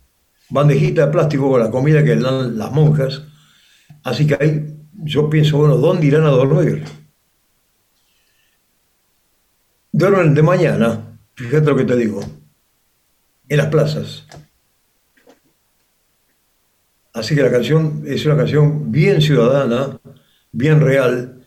bandejita 0.49 1.05
de 1.05 1.11
plástico 1.13 1.49
con 1.49 1.61
la 1.61 1.71
comida 1.71 2.03
que 2.03 2.17
dan 2.17 2.57
las 2.57 2.73
monjas, 2.73 3.21
así 4.03 4.27
que 4.27 4.37
hay 4.37 4.75
yo 5.05 5.29
pienso, 5.29 5.57
bueno, 5.57 5.77
¿dónde 5.77 6.07
irán 6.07 6.23
a 6.23 6.29
dormir? 6.29 6.83
Duermen 9.91 10.33
de 10.33 10.41
mañana, 10.41 11.17
fíjate 11.35 11.67
lo 11.67 11.77
que 11.77 11.85
te 11.85 11.95
digo, 11.95 12.21
en 13.47 13.57
las 13.57 13.67
plazas. 13.67 14.25
Así 17.13 17.33
que 17.33 17.43
la 17.43 17.51
canción 17.51 18.03
es 18.05 18.25
una 18.25 18.35
canción 18.35 18.91
bien 18.91 19.21
ciudadana, 19.21 19.97
bien 20.51 20.81
real, 20.81 21.45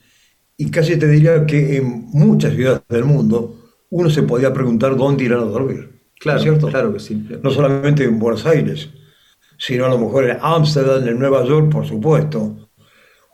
y 0.57 0.71
casi 0.71 0.97
te 0.97 1.09
diría 1.09 1.45
que 1.45 1.77
en 1.77 2.07
muchas 2.07 2.55
ciudades 2.55 2.83
del 2.89 3.05
mundo 3.05 3.71
uno 3.91 4.09
se 4.09 4.23
podía 4.23 4.53
preguntar 4.53 4.97
dónde 4.97 5.25
irán 5.25 5.41
a 5.41 5.45
dormir. 5.45 6.01
Claro, 6.19 6.41
¿cierto? 6.41 6.69
claro 6.69 6.93
que 6.93 7.01
sí. 7.01 7.29
No 7.43 7.51
solamente 7.51 8.05
en 8.05 8.19
Buenos 8.19 8.47
Aires, 8.47 8.89
sino 9.59 9.85
a 9.85 9.89
lo 9.89 9.99
mejor 9.99 10.31
en 10.31 10.39
Ámsterdam, 10.41 11.07
en 11.07 11.19
Nueva 11.19 11.45
York, 11.45 11.71
por 11.71 11.87
supuesto, 11.87 12.68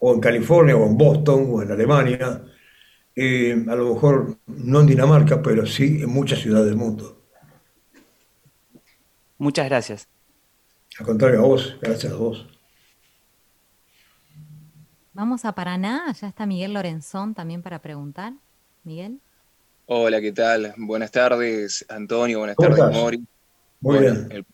o 0.06 0.12
en 0.12 0.20
California, 0.20 0.76
o 0.76 0.84
en 0.84 0.98
Boston, 0.98 1.48
o 1.50 1.62
en 1.62 1.72
Alemania, 1.72 2.42
eh, 3.16 3.64
a 3.66 3.74
lo 3.74 3.94
mejor 3.94 4.36
no 4.46 4.80
en 4.80 4.86
Dinamarca, 4.86 5.40
pero 5.40 5.64
sí 5.64 6.02
en 6.02 6.10
muchas 6.10 6.40
ciudades 6.40 6.66
del 6.66 6.76
mundo. 6.76 7.24
Muchas 9.38 9.66
gracias. 9.66 10.06
Al 10.98 11.06
contrario, 11.06 11.40
a 11.40 11.44
vos, 11.44 11.78
gracias 11.80 12.12
a 12.12 12.16
vos. 12.16 12.46
Vamos 15.14 15.46
a 15.46 15.54
Paraná, 15.54 16.04
allá 16.06 16.28
está 16.28 16.44
Miguel 16.44 16.74
Lorenzón 16.74 17.34
también 17.34 17.62
para 17.62 17.80
preguntar. 17.80 18.34
Miguel. 18.82 19.20
Hola, 19.86 20.20
¿qué 20.20 20.32
tal? 20.32 20.74
Buenas 20.76 21.12
tardes, 21.12 21.86
Antonio, 21.88 22.40
buenas 22.40 22.56
tardes, 22.56 22.84
Mori. 22.92 23.24
Muy 23.80 24.00
bien. 24.00 24.28
El, 24.30 24.44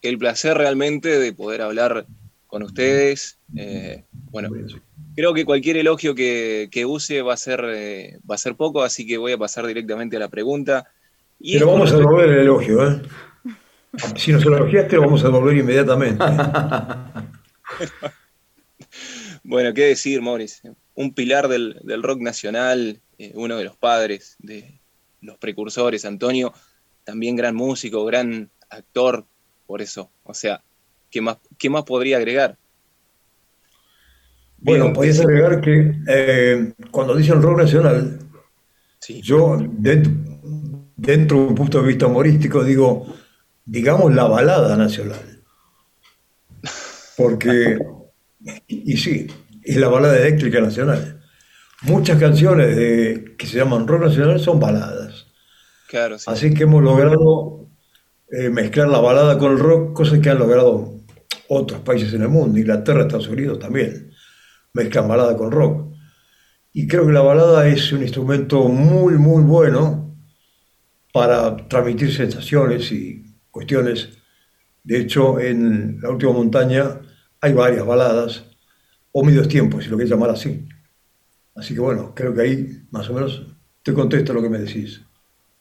el, 0.00 0.18
placer 0.18 0.56
realmente 0.56 1.18
de 1.18 1.32
poder 1.32 1.62
hablar 1.62 2.06
con 2.46 2.62
ustedes. 2.62 3.38
Eh, 3.56 4.04
bueno, 4.30 4.50
creo 5.14 5.34
que 5.34 5.44
cualquier 5.44 5.76
elogio 5.76 6.14
que, 6.14 6.84
use 6.86 7.22
va 7.22 7.34
a, 7.34 7.36
ser, 7.36 7.64
eh, 7.66 8.18
va 8.28 8.34
a 8.34 8.38
ser 8.38 8.54
poco, 8.54 8.82
así 8.82 9.06
que 9.06 9.18
voy 9.18 9.32
a 9.32 9.38
pasar 9.38 9.66
directamente 9.66 10.16
a 10.16 10.20
la 10.20 10.28
pregunta. 10.28 10.88
Pero 11.40 11.66
vamos 11.66 11.92
a 11.92 11.98
devolver 11.98 12.30
el 12.30 12.38
elogio, 12.40 12.88
¿eh? 12.88 13.02
Si 14.16 14.32
nos 14.32 14.44
elogiaste, 14.46 14.96
lo 14.96 15.02
vamos 15.02 15.22
a 15.22 15.26
devolver 15.26 15.56
inmediatamente. 15.56 16.24
bueno, 19.42 19.74
qué 19.74 19.86
decir, 19.86 20.22
Morris. 20.22 20.62
Un 20.94 21.12
pilar 21.14 21.48
del, 21.48 22.02
rock 22.02 22.20
nacional, 22.20 23.00
eh, 23.18 23.32
uno 23.34 23.56
de 23.56 23.64
los 23.64 23.76
padres, 23.76 24.36
de 24.38 24.80
los 25.20 25.36
precursores, 25.36 26.04
Antonio, 26.04 26.54
también 27.04 27.36
gran 27.36 27.54
músico, 27.54 28.04
gran 28.04 28.50
actor, 28.70 29.26
por 29.66 29.82
eso. 29.82 30.10
O 30.22 30.32
sea, 30.32 30.62
¿qué 31.10 31.20
más, 31.20 31.38
qué 31.58 31.68
más 31.68 31.84
podría 31.84 32.16
agregar? 32.16 32.56
Bueno, 34.64 34.92
podrías 34.92 35.20
agregar 35.20 35.60
que 35.60 35.92
eh, 36.06 36.72
cuando 36.90 37.16
dicen 37.16 37.42
rock 37.42 37.58
nacional, 37.58 38.18
yo 39.22 39.58
dentro, 39.60 40.12
dentro, 40.96 41.38
de 41.38 41.46
un 41.48 41.54
punto 41.54 41.82
de 41.82 41.88
vista 41.88 42.06
humorístico 42.06 42.62
digo, 42.62 43.12
digamos 43.64 44.14
la 44.14 44.24
balada 44.24 44.76
nacional. 44.76 45.42
Porque, 47.16 47.76
y, 48.68 48.96
sí, 48.96 49.26
es 49.62 49.76
la 49.76 49.88
balada 49.88 50.16
eléctrica 50.16 50.60
nacional. 50.60 51.20
Muchas 51.82 52.18
canciones 52.18 52.76
de, 52.76 53.34
que 53.36 53.46
se 53.46 53.58
llaman 53.58 53.88
rock 53.88 54.04
nacional 54.04 54.38
son 54.38 54.60
baladas. 54.60 55.26
Claro, 55.88 56.16
Así 56.26 56.54
que 56.54 56.62
hemos 56.62 56.82
logrado 56.82 57.68
eh, 58.30 58.48
mezclar 58.48 58.88
la 58.88 59.00
balada 59.00 59.36
con 59.38 59.52
el 59.52 59.58
rock, 59.58 59.92
cosas 59.92 60.20
que 60.20 60.30
han 60.30 60.38
logrado 60.38 61.02
otros 61.48 61.80
países 61.80 62.14
en 62.14 62.22
el 62.22 62.28
mundo, 62.28 62.58
Inglaterra, 62.58 63.02
Estados 63.02 63.28
Unidos 63.28 63.58
también, 63.58 64.11
mezclan 64.74 65.08
balada 65.08 65.36
con 65.36 65.50
rock. 65.50 65.92
Y 66.72 66.86
creo 66.86 67.06
que 67.06 67.12
la 67.12 67.20
balada 67.20 67.66
es 67.68 67.92
un 67.92 68.02
instrumento 68.02 68.68
muy, 68.68 69.14
muy 69.14 69.42
bueno 69.42 70.16
para 71.12 71.56
transmitir 71.68 72.14
sensaciones 72.14 72.90
y 72.92 73.24
cuestiones. 73.50 74.08
De 74.82 74.98
hecho, 74.98 75.38
en 75.38 76.00
La 76.00 76.10
Última 76.10 76.32
Montaña 76.32 77.00
hay 77.40 77.52
varias 77.52 77.84
baladas, 77.84 78.44
o 79.12 79.22
medios 79.22 79.48
tiempos, 79.48 79.84
si 79.84 79.90
lo 79.90 79.96
quieres 79.96 80.10
llamar 80.10 80.30
así. 80.30 80.66
Así 81.54 81.74
que 81.74 81.80
bueno, 81.80 82.14
creo 82.14 82.32
que 82.32 82.40
ahí 82.40 82.82
más 82.90 83.10
o 83.10 83.14
menos 83.14 83.46
te 83.82 83.92
contesto 83.92 84.32
lo 84.32 84.40
que 84.40 84.48
me 84.48 84.58
decís. 84.58 85.02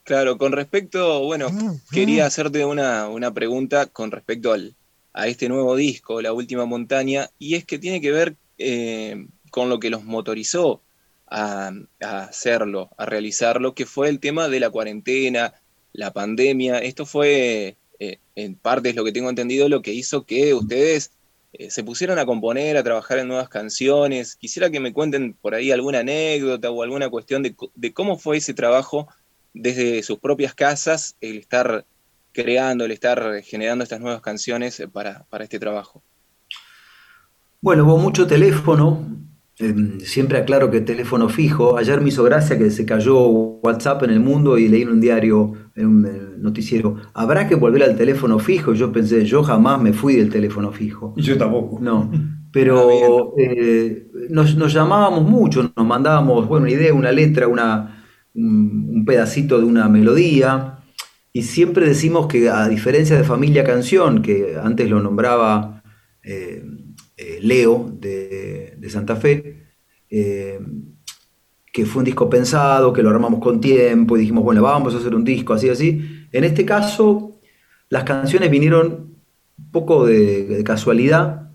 Claro, 0.03 0.37
con 0.37 0.53
respecto, 0.53 1.25
bueno, 1.25 1.47
ah, 1.51 1.73
quería 1.91 2.23
ah. 2.23 2.27
hacerte 2.27 2.63
una, 2.63 3.09
una 3.09 3.33
pregunta 3.33 3.87
con 3.87 4.11
respecto 4.11 4.53
al, 4.53 4.73
a 5.13 5.27
este 5.27 5.49
nuevo 5.49 5.75
disco, 5.75 6.21
La 6.21 6.33
Última 6.33 6.65
Montaña, 6.65 7.29
y 7.37 7.55
es 7.55 7.65
que 7.65 7.77
tiene 7.77 7.99
que 7.99 8.11
ver 8.11 8.35
eh, 8.61 9.27
con 9.49 9.69
lo 9.69 9.79
que 9.79 9.89
los 9.89 10.03
motorizó 10.03 10.81
a, 11.27 11.71
hacerlo, 11.99 12.89
a 12.97 13.05
realizarlo, 13.05 13.73
que 13.73 13.85
fue 13.85 14.09
el 14.09 14.19
tema 14.19 14.49
de 14.49 14.59
la 14.59 14.69
cuarentena, 14.69 15.53
la 15.93 16.11
pandemia. 16.11 16.79
Esto 16.79 17.05
fue 17.05 17.77
eh, 17.99 18.19
en 18.35 18.55
parte 18.55 18.89
es 18.89 18.95
lo 18.95 19.03
que 19.03 19.11
tengo 19.11 19.29
entendido, 19.29 19.69
lo 19.69 19.81
que 19.81 19.93
hizo 19.93 20.25
que 20.25 20.53
ustedes 20.53 21.11
eh, 21.53 21.69
se 21.69 21.83
pusieron 21.83 22.19
a 22.19 22.25
componer, 22.25 22.77
a 22.77 22.83
trabajar 22.83 23.19
en 23.19 23.27
nuevas 23.27 23.49
canciones. 23.49 24.35
Quisiera 24.35 24.69
que 24.69 24.79
me 24.79 24.93
cuenten 24.93 25.33
por 25.33 25.55
ahí 25.55 25.71
alguna 25.71 25.99
anécdota 25.99 26.69
o 26.69 26.83
alguna 26.83 27.09
cuestión 27.09 27.43
de, 27.43 27.55
de 27.75 27.93
cómo 27.93 28.17
fue 28.17 28.37
ese 28.37 28.53
trabajo 28.53 29.07
desde 29.53 30.03
sus 30.03 30.19
propias 30.19 30.53
casas, 30.53 31.15
el 31.21 31.37
estar 31.37 31.85
creando, 32.31 32.85
el 32.85 32.91
estar 32.91 33.41
generando 33.43 33.83
estas 33.83 33.99
nuevas 33.99 34.21
canciones 34.21 34.81
para, 34.91 35.25
para 35.29 35.43
este 35.43 35.59
trabajo. 35.59 36.01
Bueno, 37.61 37.85
hubo 37.85 37.97
mucho 37.97 38.27
teléfono, 38.27 39.11
Em, 39.61 39.99
siempre 39.99 40.39
aclaro 40.39 40.71
que 40.71 40.81
teléfono 40.81 41.29
fijo. 41.29 41.77
Ayer 41.77 42.01
me 42.01 42.09
hizo 42.09 42.23
gracia 42.23 42.57
que 42.57 42.71
se 42.71 42.83
cayó 42.83 43.27
WhatsApp 43.27 44.01
en 44.03 44.09
el 44.09 44.19
mundo 44.19 44.57
y 44.57 44.67
leí 44.67 44.81
en 44.81 44.89
un 44.89 44.99
diario, 44.99 45.53
en 45.75 45.85
un 45.85 46.41
noticiero, 46.41 46.97
habrá 47.13 47.47
que 47.47 47.53
volver 47.53 47.83
al 47.83 47.95
teléfono 47.95 48.39
fijo. 48.39 48.73
Yo 48.73 48.91
pensé, 48.91 49.23
yo 49.23 49.43
jamás 49.43 49.79
me 49.79 49.93
fui 49.93 50.15
del 50.15 50.29
teléfono 50.29 50.71
fijo. 50.71 51.13
Yo 51.15 51.37
tampoco. 51.37 51.79
No, 51.79 52.09
pero 52.51 53.35
eh, 53.37 54.09
nos, 54.29 54.73
llamábamos 54.73 55.29
mucho, 55.29 55.71
nos 55.75 55.85
mandábamos, 55.85 56.47
bueno, 56.47 56.63
una 56.63 56.73
idea, 56.73 56.93
una 56.93 57.11
letra, 57.11 57.47
una, 57.47 58.03
un, 58.33 59.03
pedacito 59.05 59.59
de 59.59 59.65
una 59.65 59.87
melodía. 59.89 60.79
Y 61.33 61.43
siempre 61.43 61.87
decimos 61.87 62.25
que 62.25 62.49
a 62.49 62.67
diferencia 62.67 63.15
de 63.15 63.23
Familia 63.23 63.63
Canción, 63.63 64.23
que 64.23 64.57
antes 64.61 64.89
lo 64.89 65.01
nombraba 65.01 65.83
eh, 66.23 66.63
eh, 67.21 67.39
Leo 67.39 67.91
de, 67.99 68.89
Santa 68.89 69.15
Fe, 69.15 69.67
eh, 70.09 70.59
que 71.71 71.85
fue 71.85 71.99
un 71.99 72.05
disco 72.05 72.27
pensado, 72.27 72.91
que 72.91 73.03
lo 73.03 73.11
armamos 73.11 73.39
con 73.39 73.61
tiempo 73.61 74.17
y 74.17 74.21
dijimos, 74.21 74.43
bueno, 74.43 74.63
vamos 74.63 74.95
a 74.95 74.97
hacer 74.97 75.13
un 75.13 75.23
disco 75.23 75.53
así, 75.53 75.69
así. 75.69 76.01
En 76.31 76.43
este 76.43 76.65
caso, 76.65 77.39
las 77.89 78.03
canciones 78.05 78.49
vinieron 78.49 79.17
un 79.57 79.71
poco 79.71 80.07
de, 80.07 80.63
casualidad 80.65 81.51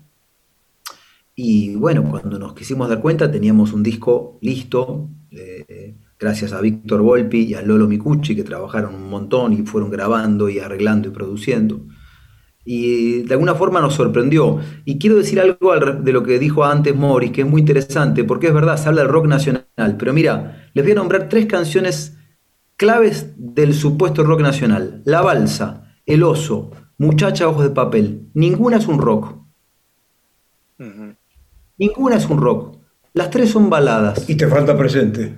y 1.35 1.75
bueno, 1.75 2.09
cuando 2.09 2.39
nos 2.39 2.53
quisimos 2.53 2.87
dar 2.87 3.01
cuenta 3.01 3.29
teníamos 3.29 3.73
un 3.73 3.83
disco 3.83 4.39
listo, 4.41 5.09
eh, 5.31 5.97
gracias 6.17 6.53
a 6.53 6.61
Víctor 6.61 7.01
Volpi 7.01 7.41
y 7.41 7.53
a 7.55 7.61
Lolo 7.61 7.87
Micucci 7.87 8.35
que 8.35 8.43
trabajaron 8.43 8.95
un 8.95 9.09
montón 9.09 9.51
y 9.51 9.63
fueron 9.63 9.91
grabando 9.91 10.49
y 10.49 10.59
arreglando 10.59 11.09
y 11.09 11.11
produciendo 11.11 11.85
y 12.69 13.23
de 13.23 13.33
alguna 13.33 13.55
forma 13.55 13.79
nos 13.79 13.93
sorprendió. 13.93 14.59
Y 14.83 14.99
quiero 14.99 15.15
decir 15.15 15.39
algo 15.39 15.73
de 15.73 16.11
lo 16.11 16.21
que 16.21 16.37
dijo 16.37 16.65
antes 16.65 16.93
Morris, 16.93 17.31
que 17.31 17.41
es 17.41 17.47
muy 17.47 17.61
interesante, 17.61 18.25
porque 18.25 18.47
es 18.47 18.53
verdad, 18.53 18.75
se 18.75 18.89
habla 18.89 19.03
del 19.03 19.11
rock 19.11 19.27
nacional, 19.27 19.95
pero 19.97 20.11
mira, 20.11 20.69
les 20.73 20.83
voy 20.83 20.91
a 20.91 20.95
nombrar 20.95 21.29
tres 21.29 21.45
canciones 21.45 22.17
claves 22.75 23.33
del 23.37 23.73
supuesto 23.73 24.25
rock 24.25 24.41
nacional. 24.41 25.01
La 25.05 25.21
balsa, 25.21 25.95
El 26.05 26.23
oso, 26.23 26.71
Muchacha 26.97 27.47
ojos 27.47 27.63
de 27.63 27.69
papel. 27.69 28.27
Ninguna 28.33 28.77
es 28.77 28.87
un 28.87 28.99
rock. 28.99 29.37
Ninguna 31.77 32.17
es 32.17 32.27
un 32.27 32.37
rock. 32.37 32.79
Las 33.13 33.29
tres 33.29 33.51
son 33.51 33.69
baladas. 33.69 34.29
Y 34.29 34.35
te 34.35 34.47
falta 34.47 34.77
presente. 34.77 35.35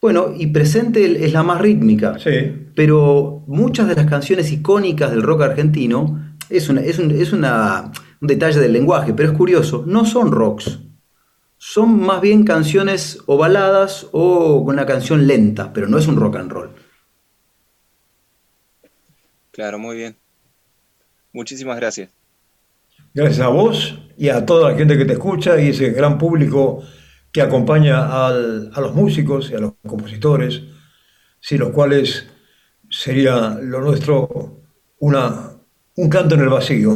Bueno, 0.00 0.28
y 0.36 0.46
presente 0.48 1.24
es 1.24 1.32
la 1.32 1.42
más 1.42 1.60
rítmica. 1.60 2.18
Sí. 2.18 2.30
Pero 2.76 3.44
muchas 3.48 3.88
de 3.88 3.96
las 3.96 4.06
canciones 4.06 4.52
icónicas 4.52 5.10
del 5.10 5.22
rock 5.22 5.42
argentino 5.42 6.29
es, 6.50 6.68
un, 6.68 6.76
detalle 8.20 8.60
del 8.60 8.72
lenguaje, 8.72 9.14
pero 9.14 9.30
es 9.30 9.36
curioso, 9.36 9.84
no 9.86 10.04
son 10.04 10.32
rocks. 10.32 10.78
Son 11.56 12.00
más 12.00 12.20
bien 12.20 12.44
canciones 12.44 13.18
o 13.26 13.36
baladas 13.36 14.06
o 14.12 14.64
con 14.64 14.74
una 14.74 14.86
canción 14.86 15.26
lenta, 15.26 15.72
pero 15.72 15.88
no 15.88 15.98
es 15.98 16.06
un 16.06 16.16
rock 16.16 16.36
and 16.36 16.50
roll. 16.50 16.70
Claro, 19.50 19.78
muy 19.78 19.96
bien. 19.96 20.16
Muchísimas 21.32 21.76
gracias. 21.76 22.10
Gracias 23.12 23.40
a 23.40 23.48
vos 23.48 23.98
y 24.16 24.28
a 24.28 24.46
toda 24.46 24.70
la 24.70 24.78
gente 24.78 24.96
que 24.96 25.04
te 25.04 25.14
escucha 25.14 25.60
y 25.60 25.68
ese 25.68 25.90
gran 25.90 26.16
público 26.16 26.82
que 27.32 27.42
acompaña 27.42 28.26
a 28.26 28.30
los 28.32 28.94
músicos 28.94 29.50
y 29.50 29.54
a 29.54 29.58
los 29.58 29.74
compositores, 29.86 30.62
sin 31.40 31.60
los 31.60 31.70
cuales 31.70 32.26
sería 32.88 33.58
lo 33.60 33.80
nuestro 33.80 34.62
una 34.98 35.49
un 35.96 36.08
canto 36.08 36.34
en 36.34 36.40
el 36.42 36.48
vacío. 36.48 36.92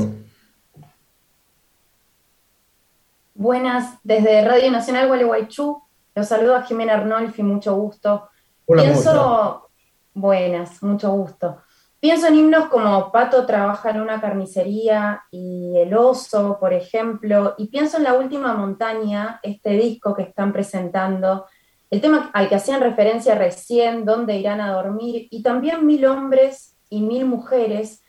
Buenas, 3.35 3.99
desde 4.05 4.47
Radio 4.47 4.71
Nacional 4.71 5.09
Gualeguaychú, 5.09 5.83
los 6.15 6.29
saludo 6.29 6.55
a 6.55 6.63
Jimena 6.63 6.95
Arnolfi, 6.95 7.43
mucho 7.43 7.75
gusto. 7.75 8.29
Hola, 8.67 8.85
Pienso, 8.85 9.71
buenas, 10.15 10.83
mucho 10.83 11.11
gusto. 11.11 11.59
Pienso 11.99 12.29
en 12.29 12.37
himnos 12.37 12.67
como 12.67 13.11
Pato 13.11 13.45
trabaja 13.45 13.91
en 13.91 14.01
una 14.01 14.21
carnicería 14.21 15.25
y 15.31 15.73
El 15.77 15.95
oso, 15.95 16.59
por 16.61 16.73
ejemplo, 16.73 17.55
y 17.59 17.67
pienso 17.67 17.97
en 17.97 18.05
La 18.05 18.15
última 18.15 18.55
montaña, 18.55 19.41
este 19.43 19.71
disco 19.71 20.15
que 20.15 20.23
están 20.23 20.53
presentando, 20.53 21.47
el 21.91 22.01
tema 22.01 22.31
al 22.33 22.49
que 22.49 22.55
hacían 22.55 22.81
referencia 22.81 23.35
recién, 23.35 24.05
Dónde 24.05 24.37
irán 24.37 24.61
a 24.61 24.73
dormir, 24.73 25.27
y 25.31 25.43
también 25.43 25.85
Mil 25.85 26.07
hombres 26.07 26.77
y 26.89 27.01
Mil 27.01 27.25
mujeres, 27.25 28.04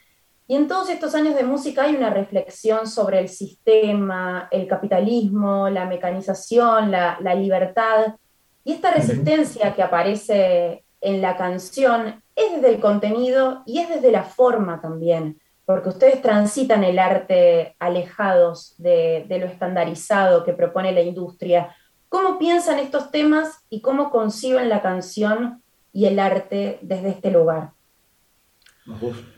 y 0.47 0.55
en 0.55 0.67
todos 0.67 0.89
estos 0.89 1.15
años 1.15 1.35
de 1.35 1.43
música 1.43 1.83
hay 1.83 1.95
una 1.95 2.11
reflexión 2.11 2.85
sobre 2.85 3.19
el 3.19 3.29
sistema, 3.29 4.47
el 4.51 4.67
capitalismo, 4.67 5.69
la 5.69 5.85
mecanización, 5.85 6.91
la, 6.91 7.35
libertad. 7.35 8.15
Y 8.63 8.73
esta 8.73 8.91
resistencia 8.91 9.73
que 9.73 9.81
aparece 9.81 10.85
en 11.01 11.21
la 11.21 11.35
canción 11.35 12.21
es 12.35 12.55
desde 12.55 12.75
el 12.75 12.79
contenido 12.79 13.63
y 13.65 13.79
es 13.79 13.89
desde 13.89 14.11
la 14.11 14.23
forma 14.23 14.81
también, 14.81 15.41
porque 15.65 15.89
ustedes 15.89 16.21
transitan 16.21 16.83
el 16.83 16.99
arte 16.99 17.75
alejados 17.79 18.75
de, 18.77 19.25
de 19.27 19.39
lo 19.39 19.47
estandarizado 19.47 20.43
que 20.43 20.53
propone 20.53 20.91
la 20.91 21.01
industria. 21.01 21.75
¿Cómo 22.07 22.37
piensan 22.37 22.77
estos 22.77 23.09
temas 23.09 23.65
y 23.71 23.81
cómo 23.81 24.11
conciben 24.11 24.69
la 24.69 24.83
canción 24.83 25.63
y 25.91 26.05
el 26.05 26.19
arte 26.19 26.77
desde 26.83 27.09
este 27.09 27.31
lugar? 27.31 27.74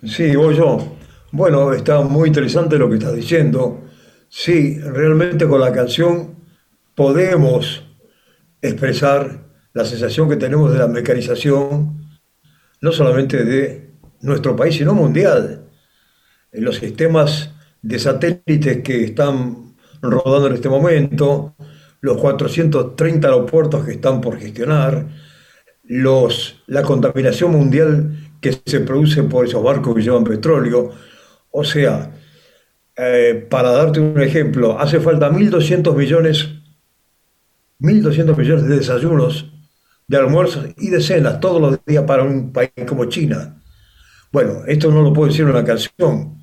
Sí, 0.04 0.36
voy 0.36 0.56
yo. 0.56 0.98
Bueno, 1.32 1.72
está 1.72 2.02
muy 2.02 2.28
interesante 2.28 2.78
lo 2.78 2.90
que 2.90 2.96
estás 2.96 3.16
diciendo. 3.16 3.86
Sí, 4.28 4.78
realmente 4.80 5.48
con 5.48 5.62
la 5.62 5.72
canción 5.72 6.36
podemos 6.96 7.84
expresar 8.62 9.46
la 9.74 9.86
sensación 9.86 10.28
que 10.28 10.36
tenemos 10.36 10.74
de 10.74 10.80
la 10.80 10.88
mecanización, 10.88 12.20
no 12.82 12.92
solamente 12.92 13.46
de 13.46 13.92
nuestro 14.22 14.56
país, 14.56 14.76
sino 14.76 14.94
mundial. 14.94 15.70
En 16.52 16.66
los 16.66 16.78
sistemas 16.78 17.52
de 17.82 18.00
satélites 18.00 18.84
que 18.84 19.06
están 19.06 19.76
rodando 20.02 20.48
en 20.48 20.54
este 20.56 20.70
momento, 20.70 21.56
los 22.02 22.18
430 22.18 23.28
aeropuertos 23.28 23.86
que 23.86 23.92
están 23.92 24.20
por 24.20 24.38
gestionar, 24.38 25.08
los, 25.84 26.64
la 26.68 26.82
contaminación 26.82 27.52
mundial 27.52 28.27
que 28.41 28.60
se 28.65 28.80
produce 28.82 29.23
por 29.23 29.45
esos 29.45 29.63
barcos 29.63 29.95
que 29.95 30.02
llevan 30.02 30.23
petróleo. 30.23 30.91
O 31.52 31.63
sea, 31.63 32.12
eh, 32.95 33.47
para 33.50 33.71
darte 33.71 34.00
un 34.00 34.19
ejemplo, 34.21 34.80
hace 34.80 35.00
falta 35.00 35.30
1.200 35.30 35.95
millones, 35.95 36.50
1.200 37.80 38.38
millones 38.38 38.67
de 38.67 38.78
desayunos, 38.78 39.52
de 40.08 40.17
almuerzos 40.17 40.67
y 40.78 40.89
de 40.89 41.02
cenas 41.02 41.39
todos 41.39 41.62
los 41.62 41.86
días 41.86 42.04
para 42.06 42.23
un 42.23 42.52
país 42.52 42.71
como 42.88 43.06
China. 43.06 43.62
Bueno, 44.32 44.65
esto 44.67 44.91
no 44.91 45.02
lo 45.02 45.13
puedo 45.13 45.30
decir 45.30 45.45
en 45.45 45.52
una 45.52 45.63
canción, 45.63 46.38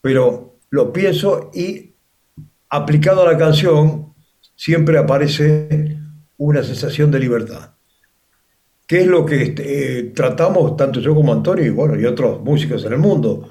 pero 0.00 0.58
lo 0.70 0.92
pienso 0.92 1.50
y 1.54 1.94
aplicado 2.68 3.22
a 3.22 3.32
la 3.32 3.38
canción 3.38 4.14
siempre 4.54 4.98
aparece 4.98 5.98
una 6.36 6.62
sensación 6.62 7.10
de 7.10 7.18
libertad 7.18 7.74
que 8.90 9.02
es 9.02 9.06
lo 9.06 9.24
que 9.24 9.40
este, 9.40 9.98
eh, 9.98 10.02
tratamos, 10.16 10.76
tanto 10.76 10.98
yo 10.98 11.14
como 11.14 11.32
Antonio 11.32 11.64
y, 11.64 11.70
bueno, 11.70 11.96
y 11.96 12.04
otros 12.06 12.42
músicos 12.42 12.84
en 12.84 12.94
el 12.94 12.98
mundo, 12.98 13.48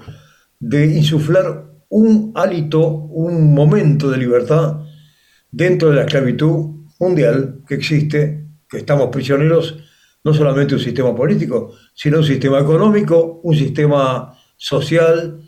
de 0.59 0.85
insuflar 0.85 1.63
un 1.87 2.33
hálito, 2.35 2.85
un 2.85 3.53
momento 3.53 4.11
de 4.11 4.17
libertad 4.17 4.81
dentro 5.49 5.91
de 5.91 5.95
la 5.95 6.01
esclavitud 6.01 6.89
mundial 6.99 7.61
que 7.65 7.75
existe, 7.75 8.47
que 8.67 8.79
estamos 8.79 9.07
prisioneros 9.13 9.77
no 10.25 10.33
solamente 10.33 10.75
un 10.75 10.81
sistema 10.81 11.15
político, 11.15 11.71
sino 11.93 12.17
un 12.17 12.25
sistema 12.25 12.59
económico, 12.59 13.39
un 13.41 13.55
sistema 13.55 14.37
social. 14.57 15.39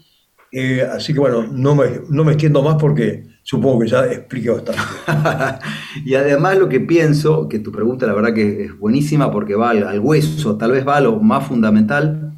Eh, 0.53 0.87
así 0.89 1.11
que 1.11 1.19
bueno, 1.19 1.45
no 1.51 1.75
me, 1.75 1.99
no 2.07 2.23
me 2.23 2.31
extiendo 2.31 2.63
más 2.63 2.77
porque 2.79 3.25
Supongo 3.43 3.79
que 3.79 3.87
ya 3.87 4.05
expliqué 4.05 4.51
bastante. 4.51 4.81
y 6.05 6.15
además 6.15 6.57
lo 6.57 6.69
que 6.69 6.79
pienso, 6.79 7.49
que 7.49 7.59
tu 7.59 7.71
pregunta 7.71 8.05
la 8.05 8.13
verdad 8.13 8.33
que 8.33 8.65
es 8.65 8.77
buenísima 8.77 9.31
porque 9.31 9.55
va 9.55 9.71
al, 9.71 9.99
hueso, 9.99 10.57
tal 10.57 10.71
vez 10.71 10.87
va 10.87 10.97
a 10.97 11.01
lo 11.01 11.19
más 11.19 11.47
fundamental, 11.47 12.33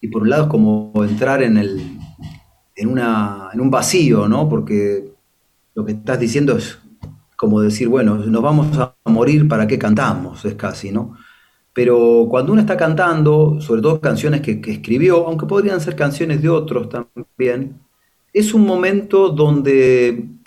y 0.00 0.08
por 0.08 0.22
un 0.22 0.30
lado 0.30 0.44
es 0.44 0.48
como 0.48 0.92
entrar 1.04 1.42
en, 1.42 1.58
el, 1.58 1.98
en, 2.74 2.88
una, 2.88 3.50
en 3.52 3.60
un 3.60 3.70
vacío, 3.70 4.28
¿no? 4.28 4.48
Porque 4.48 5.12
lo 5.74 5.84
que 5.84 5.92
estás 5.92 6.18
diciendo 6.18 6.56
es 6.56 6.78
como 7.36 7.60
decir, 7.60 7.88
bueno, 7.88 8.16
nos 8.16 8.42
vamos 8.42 8.76
a 8.78 8.94
morir, 9.04 9.46
¿para 9.46 9.66
qué 9.66 9.78
cantamos? 9.78 10.44
Es 10.44 10.54
casi, 10.54 10.90
¿no? 10.90 11.16
Pero 11.72 12.26
cuando 12.28 12.52
uno 12.52 12.60
está 12.60 12.76
cantando, 12.76 13.60
sobre 13.60 13.82
todo 13.82 14.00
canciones 14.00 14.40
que, 14.40 14.60
que 14.60 14.72
escribió, 14.72 15.26
aunque 15.26 15.46
podrían 15.46 15.80
ser 15.80 15.94
canciones 15.94 16.42
de 16.42 16.48
otros 16.48 16.88
también, 16.88 17.78
es 18.32 18.54
un 18.54 18.66
momento 18.66 19.28
donde 19.28 20.37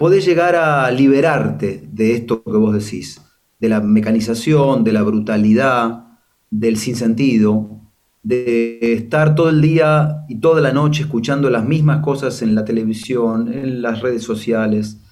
podés 0.00 0.24
llegar 0.24 0.56
a 0.56 0.90
liberarte 0.90 1.86
de 1.92 2.14
esto 2.14 2.42
que 2.42 2.56
vos 2.56 2.72
decís, 2.72 3.20
de 3.58 3.68
la 3.68 3.82
mecanización, 3.82 4.82
de 4.82 4.92
la 4.92 5.02
brutalidad, 5.02 6.16
del 6.48 6.78
sinsentido, 6.78 7.82
de 8.22 8.94
estar 8.94 9.34
todo 9.34 9.50
el 9.50 9.60
día 9.60 10.24
y 10.26 10.36
toda 10.40 10.62
la 10.62 10.72
noche 10.72 11.02
escuchando 11.02 11.50
las 11.50 11.66
mismas 11.66 12.02
cosas 12.02 12.40
en 12.40 12.54
la 12.54 12.64
televisión, 12.64 13.52
en 13.52 13.82
las 13.82 14.00
redes 14.00 14.22
sociales. 14.22 15.02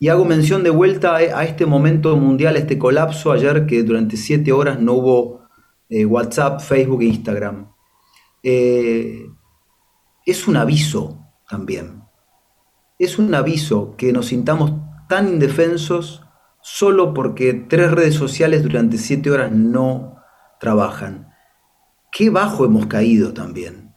Y 0.00 0.08
hago 0.08 0.24
mención 0.24 0.64
de 0.64 0.70
vuelta 0.70 1.14
a 1.14 1.44
este 1.44 1.64
momento 1.64 2.16
mundial, 2.16 2.56
este 2.56 2.76
colapso 2.76 3.30
ayer 3.30 3.66
que 3.66 3.84
durante 3.84 4.16
siete 4.16 4.50
horas 4.50 4.80
no 4.80 4.94
hubo 4.94 5.42
eh, 5.88 6.04
WhatsApp, 6.04 6.60
Facebook 6.60 7.02
e 7.02 7.04
Instagram. 7.04 7.68
Eh, 8.42 9.28
es 10.26 10.48
un 10.48 10.56
aviso 10.56 11.20
también. 11.48 12.03
Es 12.98 13.18
un 13.18 13.34
aviso 13.34 13.96
que 13.96 14.12
nos 14.12 14.26
sintamos 14.26 14.72
tan 15.08 15.28
indefensos 15.28 16.22
solo 16.62 17.12
porque 17.12 17.52
tres 17.52 17.90
redes 17.90 18.14
sociales 18.14 18.62
durante 18.62 18.98
siete 18.98 19.30
horas 19.30 19.52
no 19.52 20.16
trabajan. 20.60 21.28
Qué 22.12 22.30
bajo 22.30 22.64
hemos 22.64 22.86
caído 22.86 23.34
también. 23.34 23.94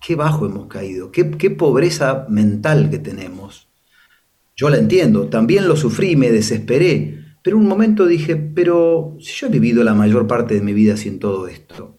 Qué 0.00 0.16
bajo 0.16 0.46
hemos 0.46 0.66
caído. 0.66 1.10
Qué, 1.12 1.30
qué 1.30 1.50
pobreza 1.50 2.26
mental 2.28 2.90
que 2.90 2.98
tenemos. 2.98 3.68
Yo 4.56 4.70
la 4.70 4.78
entiendo, 4.78 5.28
también 5.28 5.68
lo 5.68 5.76
sufrí, 5.76 6.16
me 6.16 6.30
desesperé, 6.30 7.20
pero 7.42 7.58
un 7.58 7.68
momento 7.68 8.06
dije, 8.06 8.36
pero 8.36 9.16
si 9.20 9.32
yo 9.34 9.46
he 9.46 9.50
vivido 9.50 9.84
la 9.84 9.94
mayor 9.94 10.26
parte 10.26 10.54
de 10.54 10.62
mi 10.62 10.72
vida 10.72 10.96
sin 10.96 11.18
todo 11.18 11.46
esto. 11.46 11.98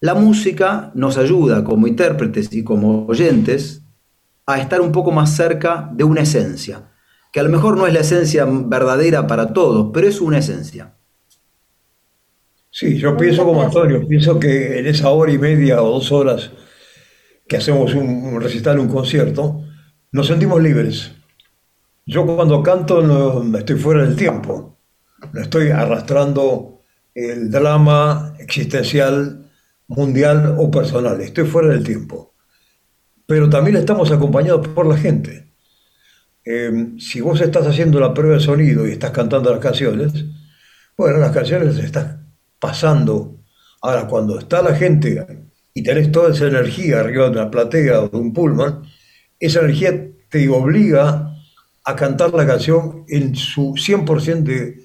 La 0.00 0.14
música 0.14 0.90
nos 0.94 1.18
ayuda 1.18 1.64
como 1.64 1.86
intérpretes 1.86 2.52
y 2.52 2.64
como 2.64 3.06
oyentes 3.06 3.87
a 4.48 4.58
estar 4.58 4.80
un 4.80 4.92
poco 4.92 5.12
más 5.12 5.36
cerca 5.36 5.90
de 5.92 6.04
una 6.04 6.22
esencia, 6.22 6.90
que 7.30 7.38
a 7.38 7.42
lo 7.42 7.50
mejor 7.50 7.76
no 7.76 7.86
es 7.86 7.92
la 7.92 8.00
esencia 8.00 8.46
verdadera 8.48 9.26
para 9.26 9.52
todos, 9.52 9.90
pero 9.92 10.08
es 10.08 10.22
una 10.22 10.38
esencia. 10.38 10.94
Sí, 12.70 12.96
yo 12.96 13.14
pienso 13.14 13.44
como 13.44 13.62
Antonio, 13.62 14.08
pienso 14.08 14.40
que 14.40 14.78
en 14.78 14.86
esa 14.86 15.10
hora 15.10 15.30
y 15.32 15.36
media 15.36 15.82
o 15.82 15.90
dos 15.90 16.10
horas 16.12 16.50
que 17.46 17.58
hacemos 17.58 17.92
un, 17.92 18.40
recital, 18.40 18.78
un 18.78 18.88
concierto, 18.88 19.64
nos 20.12 20.26
sentimos 20.26 20.62
libres. 20.62 21.12
Yo 22.06 22.24
cuando 22.24 22.62
canto 22.62 23.02
no 23.02 23.58
estoy 23.58 23.76
fuera 23.76 24.02
del 24.02 24.16
tiempo, 24.16 24.78
no 25.30 25.42
estoy 25.42 25.68
arrastrando 25.68 26.80
el 27.14 27.50
drama 27.50 28.34
existencial, 28.38 29.50
mundial 29.88 30.56
o 30.58 30.70
personal, 30.70 31.20
estoy 31.20 31.44
fuera 31.44 31.68
del 31.68 31.84
tiempo. 31.84 32.27
Pero 33.28 33.50
también 33.50 33.76
estamos 33.76 34.10
acompañados 34.10 34.68
por 34.68 34.86
la 34.86 34.96
gente. 34.96 35.52
Eh, 36.46 36.94
si 36.98 37.20
vos 37.20 37.38
estás 37.42 37.66
haciendo 37.66 38.00
la 38.00 38.14
prueba 38.14 38.36
de 38.36 38.40
sonido 38.40 38.88
y 38.88 38.92
estás 38.92 39.10
cantando 39.10 39.50
las 39.50 39.60
canciones, 39.60 40.24
bueno, 40.96 41.18
las 41.18 41.32
canciones 41.32 41.76
las 41.76 41.84
estás 41.84 42.16
pasando. 42.58 43.36
Ahora, 43.82 44.06
cuando 44.06 44.38
está 44.38 44.62
la 44.62 44.74
gente 44.74 45.26
y 45.74 45.82
tenés 45.82 46.10
toda 46.10 46.30
esa 46.30 46.46
energía 46.46 47.00
arriba 47.00 47.24
de 47.24 47.32
una 47.32 47.50
platea 47.50 48.00
o 48.00 48.08
de 48.08 48.16
un 48.16 48.32
pullman, 48.32 48.84
esa 49.38 49.60
energía 49.60 50.08
te 50.30 50.48
obliga 50.48 51.36
a 51.84 51.96
cantar 51.96 52.32
la 52.32 52.46
canción 52.46 53.04
en 53.08 53.36
su 53.36 53.74
100% 53.74 54.42
de 54.42 54.84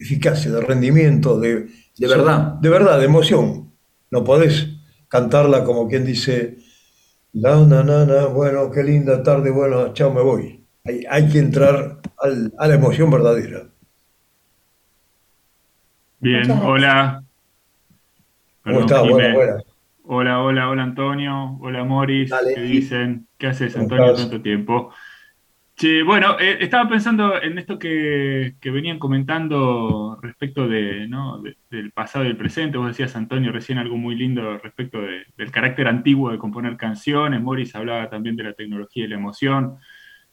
eficacia, 0.00 0.50
de 0.50 0.60
rendimiento, 0.60 1.38
de, 1.38 1.68
de 1.96 2.08
verdad. 2.08 2.54
De 2.54 2.68
verdad, 2.70 2.98
de 2.98 3.04
emoción. 3.04 3.72
No 4.10 4.24
podés 4.24 4.66
cantarla 5.06 5.62
como 5.62 5.88
quien 5.88 6.04
dice, 6.04 6.58
la, 7.34 7.66
na, 7.66 7.82
na, 7.82 8.04
na, 8.04 8.26
bueno, 8.26 8.70
qué 8.70 8.82
linda 8.82 9.22
tarde, 9.22 9.50
bueno, 9.50 9.92
chao, 9.92 10.12
me 10.12 10.22
voy. 10.22 10.64
Hay, 10.84 11.04
hay 11.08 11.28
que 11.28 11.38
entrar 11.38 11.98
al, 12.18 12.52
a 12.58 12.68
la 12.68 12.74
emoción 12.74 13.10
verdadera. 13.10 13.64
Bien, 16.20 16.50
hola. 16.50 17.22
¿Cómo 18.62 18.80
estás? 18.80 19.02
Hola, 20.06 20.42
hola, 20.42 20.68
hola 20.68 20.82
Antonio, 20.82 21.58
hola 21.60 21.82
Moris, 21.84 22.30
¿qué 22.54 22.60
dicen? 22.60 23.26
¿Qué 23.38 23.46
haces 23.46 23.74
Antonio 23.74 24.14
tanto 24.14 24.40
tiempo? 24.42 24.92
Sí, 25.76 26.02
bueno, 26.02 26.38
eh, 26.38 26.58
estaba 26.60 26.88
pensando 26.88 27.42
en 27.42 27.58
esto 27.58 27.78
que, 27.78 28.54
venían 28.62 29.00
comentando 29.00 30.18
respecto 30.22 30.68
de, 30.68 31.08
¿no? 31.08 31.42
del 31.68 31.90
pasado 31.90 32.24
y 32.24 32.28
el 32.28 32.36
presente. 32.36 32.78
Vos 32.78 32.88
decías, 32.88 33.16
Antonio, 33.16 33.50
recién 33.50 33.78
algo 33.78 33.96
muy 33.96 34.14
lindo 34.14 34.58
respecto 34.58 35.00
del 35.00 35.50
carácter 35.50 35.88
antiguo 35.88 36.30
de 36.30 36.38
componer 36.38 36.76
canciones. 36.76 37.40
Moris 37.40 37.74
hablaba 37.74 38.08
también 38.08 38.36
de 38.36 38.44
la 38.44 38.52
tecnología 38.52 39.04
y 39.04 39.08
la 39.08 39.16
emoción. 39.16 39.78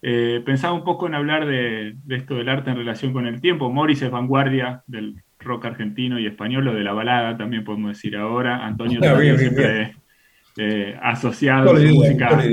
Eh, 0.03 0.41
pensaba 0.45 0.73
un 0.73 0.83
poco 0.83 1.07
en 1.07 1.15
hablar 1.15 1.47
de, 1.47 1.95
de, 2.03 2.15
esto 2.15 2.35
del 2.35 2.49
arte 2.49 2.69
en 2.69 2.77
relación 2.77 3.11
con 3.11 3.25
el 3.25 3.41
tiempo. 3.41 3.71
Moris 3.71 4.01
es 4.03 4.11
vanguardia 4.11 4.83
del 4.85 5.23
rock 5.39 5.65
argentino 5.65 6.19
y 6.19 6.27
español, 6.27 6.65
lo 6.65 6.73
de 6.73 6.83
la 6.83 6.93
balada 6.93 7.35
también 7.35 7.63
podemos 7.63 7.91
decir 7.93 8.15
ahora. 8.15 8.63
Antonio 8.65 8.99
también 8.99 9.37
siempre 9.39 9.95
eh, 10.57 10.95
asociado 11.01 11.73
a 11.73 11.79
su 11.79 11.87
música. 11.87 12.43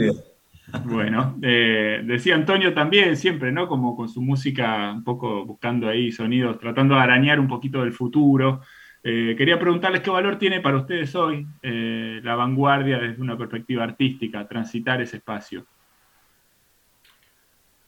Bueno, 0.85 1.39
eh, 1.43 2.03
decía 2.05 2.35
Antonio 2.35 2.75
también 2.75 3.17
siempre, 3.17 3.51
¿no? 3.53 3.69
Como 3.69 3.97
con 3.97 4.09
su 4.09 4.21
música 4.21 4.93
un 4.93 5.03
poco 5.03 5.45
buscando 5.45 5.89
ahí 5.89 6.13
sonidos, 6.13 6.59
tratando 6.59 6.95
de 6.95 7.01
arañar 7.01 7.41
un 7.41 7.49
poquito 7.49 7.81
del 7.83 7.93
futuro. 7.93 8.61
Eh, 9.03 9.35
quería 9.39 9.59
preguntarles 9.59 10.03
qué 10.03 10.11
valor 10.11 10.39
tiene 10.39 10.61
para 10.61 10.77
ustedes 10.77 11.15
hoy 11.15 11.47
la 11.63 12.35
vanguardia 12.35 12.99
desde 12.99 13.23
una 13.23 13.39
perspectiva 13.39 13.85
artística, 13.85 14.47
transitar 14.47 15.01
ese 15.01 15.19
espacio. 15.19 15.65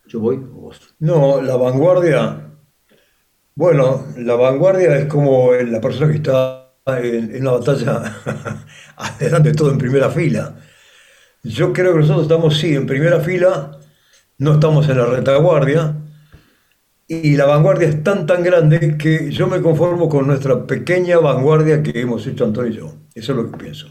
¿Yo 0.07 0.21
voy? 0.21 0.41
No, 0.99 1.43
la 1.43 1.57
vanguardia 1.57 2.51
bueno, 3.61 4.07
la 4.17 4.37
vanguardia 4.37 4.97
es 4.97 5.05
como 5.05 5.53
la 5.53 5.83
persona 5.83 6.11
que 6.11 6.17
está 6.17 6.73
en, 6.87 7.43
una 7.43 7.53
batalla 7.53 8.03
adelante 8.97 9.53
todo 9.53 9.71
en 9.71 9.77
primera 9.77 10.09
fila. 10.09 10.57
Yo 11.43 11.73
creo 11.73 11.95
que 11.95 12.01
nosotros 12.01 12.23
estamos, 12.23 12.59
sí, 12.59 12.75
en 12.75 12.87
primera 12.87 13.21
fila, 13.21 13.79
no 14.39 14.55
estamos 14.55 14.89
en 14.89 14.99
la 14.99 15.07
retaguardia, 15.07 15.97
y 17.09 17.37
la 17.37 17.47
vanguardia 17.47 17.89
es 17.89 18.05
tan, 18.05 18.27
tan 18.27 18.45
grande 18.45 18.97
que 18.97 19.33
yo 19.33 19.49
me 19.49 19.61
conformo 19.61 20.09
con 20.09 20.29
nuestra 20.29 20.65
pequeña 20.65 21.19
vanguardia 21.19 21.83
que 21.83 21.99
hemos 22.01 22.25
hecho 22.27 22.45
Antonio 22.45 22.71
y 22.71 22.77
yo. 22.77 22.95
Eso 23.15 23.33
es 23.33 23.37
lo 23.39 23.51
que 23.51 23.59
pienso. 23.59 23.89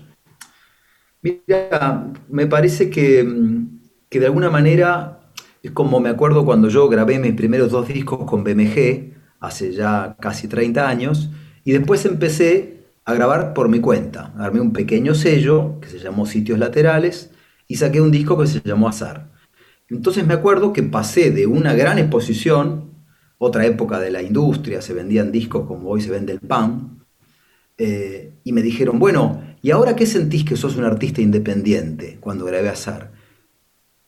Mira, 1.22 2.14
me 2.30 2.48
parece 2.48 2.90
que, 2.90 3.28
que 4.08 4.20
de 4.22 4.26
alguna 4.26 4.50
manera 4.50 5.20
es 5.62 5.72
como 5.72 6.00
me 6.00 6.08
acuerdo 6.08 6.46
cuando 6.46 6.70
yo 6.70 6.88
grabé 6.88 7.20
mis 7.20 7.34
primeros 7.34 7.72
dos 7.72 7.90
discos 7.90 8.24
con 8.26 8.46
BMG, 8.46 9.14
hace 9.42 9.74
ya 9.74 10.16
casi 10.22 10.48
30 10.48 10.88
años, 10.88 11.30
y 11.66 11.74
después 11.74 12.06
empecé 12.06 12.86
a 13.04 13.14
grabar 13.16 13.54
por 13.54 13.68
mi 13.68 13.82
cuenta. 13.82 14.34
Armé 14.38 14.62
un 14.62 14.72
pequeño 14.72 15.14
sello 15.14 15.80
que 15.82 15.90
se 15.90 16.00
llamó 16.00 16.26
Sitios 16.26 16.58
Laterales 16.58 17.32
y 17.70 17.76
saqué 17.76 18.02
un 18.02 18.12
disco 18.12 18.38
que 18.38 18.48
se 18.48 18.62
llamó 18.66 18.90
Azar. 18.90 19.32
Entonces 19.88 20.26
me 20.26 20.34
acuerdo 20.34 20.74
que 20.74 20.84
pasé 20.84 21.32
de 21.32 21.46
una 21.46 21.74
gran 21.74 22.00
exposición, 22.00 22.90
otra 23.38 23.66
época 23.66 24.00
de 24.00 24.10
la 24.10 24.22
industria, 24.22 24.82
se 24.82 24.94
vendían 24.94 25.32
discos 25.32 25.66
como 25.68 25.90
hoy 25.90 26.02
se 26.02 26.10
vende 26.10 26.34
el 26.34 26.40
pan, 26.40 27.06
eh, 27.78 28.34
y 28.44 28.52
me 28.52 28.64
dijeron, 28.64 29.00
bueno, 29.00 29.42
¿y 29.62 29.70
ahora 29.72 29.96
qué 29.96 30.08
sentís 30.08 30.44
que 30.44 30.58
sos 30.58 30.76
un 30.76 30.84
artista 30.84 31.22
independiente 31.22 32.18
cuando 32.20 32.44
grabé 32.44 32.70
Azar? 32.70 33.14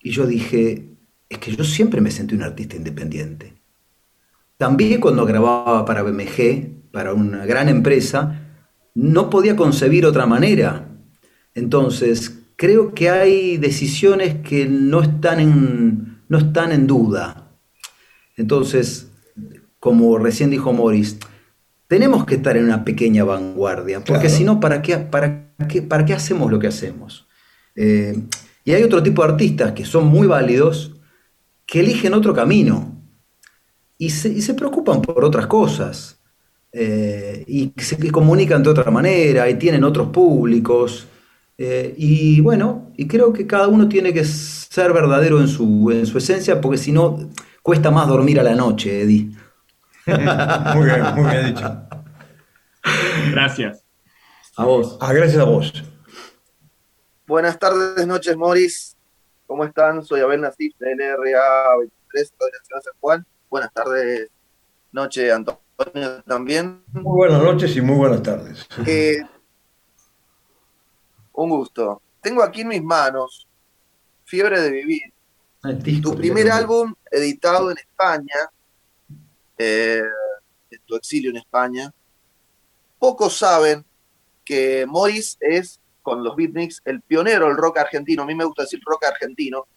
Y 0.01 0.09
yo 0.09 0.25
dije, 0.25 0.97
es 1.29 1.37
que 1.37 1.55
yo 1.55 1.63
siempre 1.63 2.01
me 2.01 2.11
sentí 2.11 2.33
un 2.35 2.43
artista 2.43 2.75
independiente. 2.75 3.53
También 4.57 4.99
cuando 4.99 5.25
grababa 5.25 5.85
para 5.85 6.01
BMG, 6.01 6.89
para 6.91 7.13
una 7.13 7.45
gran 7.45 7.69
empresa, 7.69 8.41
no 8.95 9.29
podía 9.29 9.55
concebir 9.55 10.05
otra 10.05 10.25
manera. 10.25 10.89
Entonces, 11.53 12.40
creo 12.61 12.93
que 12.93 13.09
hay 13.09 13.57
decisiones 13.57 14.35
que 14.47 14.67
no 14.67 15.01
están 15.01 15.39
en, 15.39 16.21
no 16.29 16.37
están 16.37 16.71
en 16.71 16.85
duda. 16.85 17.57
Entonces, 18.37 19.07
como 19.79 20.19
recién 20.19 20.51
dijo 20.51 20.71
Morris, 20.71 21.17
tenemos 21.87 22.23
que 22.23 22.35
estar 22.35 22.55
en 22.55 22.65
una 22.65 22.85
pequeña 22.85 23.23
vanguardia, 23.23 24.03
porque 24.03 24.29
si 24.29 24.43
no, 24.43 24.59
¿para 24.59 24.83
qué, 24.83 24.95
para, 24.99 25.55
qué, 25.67 25.81
¿para 25.81 26.05
qué 26.05 26.13
hacemos 26.13 26.51
lo 26.51 26.59
que 26.59 26.67
hacemos? 26.67 27.27
Eh, 27.75 28.27
y 28.63 28.73
hay 28.73 28.83
otro 28.83 29.01
tipo 29.01 29.23
de 29.23 29.31
artistas 29.31 29.71
que 29.71 29.83
son 29.83 30.05
muy 30.05 30.27
válidos, 30.27 30.91
que 31.65 31.79
eligen 31.79 32.13
otro 32.13 32.31
camino 32.35 32.95
y 33.97 34.11
se, 34.11 34.53
preocupan 34.53 35.01
por 35.01 35.25
otras 35.25 35.47
cosas. 35.47 36.19
Eh, 36.71 37.43
y 37.47 37.73
se 37.75 37.97
comunican 38.11 38.61
de 38.61 38.69
otra 38.69 38.91
manera 38.91 39.49
y 39.49 39.55
tienen 39.55 39.83
otros 39.83 40.09
públicos. 40.09 41.07
Eh, 41.63 41.93
y 41.95 42.41
bueno, 42.41 42.91
y 42.97 43.07
creo 43.07 43.31
que 43.31 43.45
cada 43.45 43.67
uno 43.67 43.87
tiene 43.87 44.11
que 44.11 44.25
ser 44.25 44.93
verdadero 44.93 45.39
en 45.39 45.47
su, 45.47 45.91
en 45.91 46.07
su 46.07 46.17
esencia, 46.17 46.59
porque 46.59 46.79
si 46.79 46.91
no, 46.91 47.29
cuesta 47.61 47.91
más 47.91 48.07
dormir 48.07 48.39
a 48.39 48.43
la 48.43 48.55
noche, 48.55 49.03
Eddie. 49.03 49.29
muy 50.07 50.85
bien, 50.85 51.03
muy 51.15 51.29
bien 51.29 51.53
dicho. 51.53 51.83
Gracias. 53.29 53.85
A 54.55 54.65
vos. 54.65 54.97
Ah, 54.99 55.13
gracias 55.13 55.39
a 55.39 55.43
vos. 55.43 55.71
Buenas 57.27 57.59
tardes, 57.59 58.07
noches, 58.07 58.35
Moris. 58.35 58.97
¿Cómo 59.45 59.63
están? 59.63 60.03
Soy 60.03 60.21
Abel 60.21 60.41
Nasif 60.41 60.75
de 60.79 60.95
LRA 60.95 61.77
23, 61.77 62.33
Radio 62.39 62.57
Nacional 62.57 62.83
San 62.83 62.93
Juan. 62.99 63.25
Buenas 63.51 63.71
tardes, 63.71 64.31
noche, 64.91 65.31
Antonio, 65.31 66.23
también. 66.25 66.81
Muy 66.91 67.03
buenas 67.03 67.43
noches 67.43 67.75
y 67.75 67.81
muy 67.81 67.97
buenas 67.97 68.23
tardes. 68.23 68.65
Eh, 68.87 69.19
un 71.33 71.49
gusto. 71.49 72.01
Tengo 72.21 72.43
aquí 72.43 72.61
en 72.61 72.69
mis 72.69 72.83
manos 72.83 73.47
Fiebre 74.25 74.61
de 74.61 74.71
Vivir, 74.71 75.13
tu 76.01 76.15
primer 76.15 76.49
álbum 76.51 76.93
editado 77.11 77.69
en 77.71 77.77
España, 77.77 78.49
eh, 79.57 80.01
en 80.69 80.79
tu 80.85 80.95
exilio 80.95 81.31
en 81.31 81.37
España. 81.37 81.93
Pocos 82.97 83.37
saben 83.37 83.83
que 84.45 84.85
Morris 84.87 85.37
es, 85.39 85.79
con 86.01 86.23
los 86.23 86.35
beatniks, 86.35 86.81
el 86.85 87.01
pionero 87.01 87.47
del 87.47 87.57
rock 87.57 87.79
argentino. 87.79 88.23
A 88.23 88.25
mí 88.25 88.35
me 88.35 88.45
gusta 88.45 88.63
decir 88.63 88.79
rock 88.85 89.05
argentino. 89.05 89.67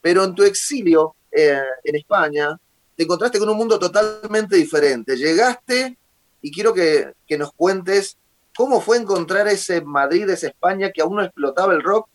Pero 0.00 0.24
en 0.24 0.34
tu 0.34 0.42
exilio 0.42 1.14
eh, 1.30 1.60
en 1.82 1.96
España, 1.96 2.58
te 2.96 3.02
encontraste 3.02 3.38
con 3.38 3.48
un 3.48 3.56
mundo 3.56 3.78
totalmente 3.78 4.56
diferente. 4.56 5.16
Llegaste 5.16 5.96
y 6.40 6.52
quiero 6.52 6.72
que, 6.72 7.12
que 7.26 7.38
nos 7.38 7.52
cuentes 7.52 8.16
cómo 8.56 8.80
fue 8.80 8.96
encontrar 8.98 9.46
ese 9.48 9.80
Madrid, 9.82 10.28
esa 10.30 10.48
España 10.48 10.90
que 10.92 11.02
aún 11.02 11.16
no 11.16 11.22
explotaba 11.22 11.72
el 11.74 11.82
rock 11.82 12.08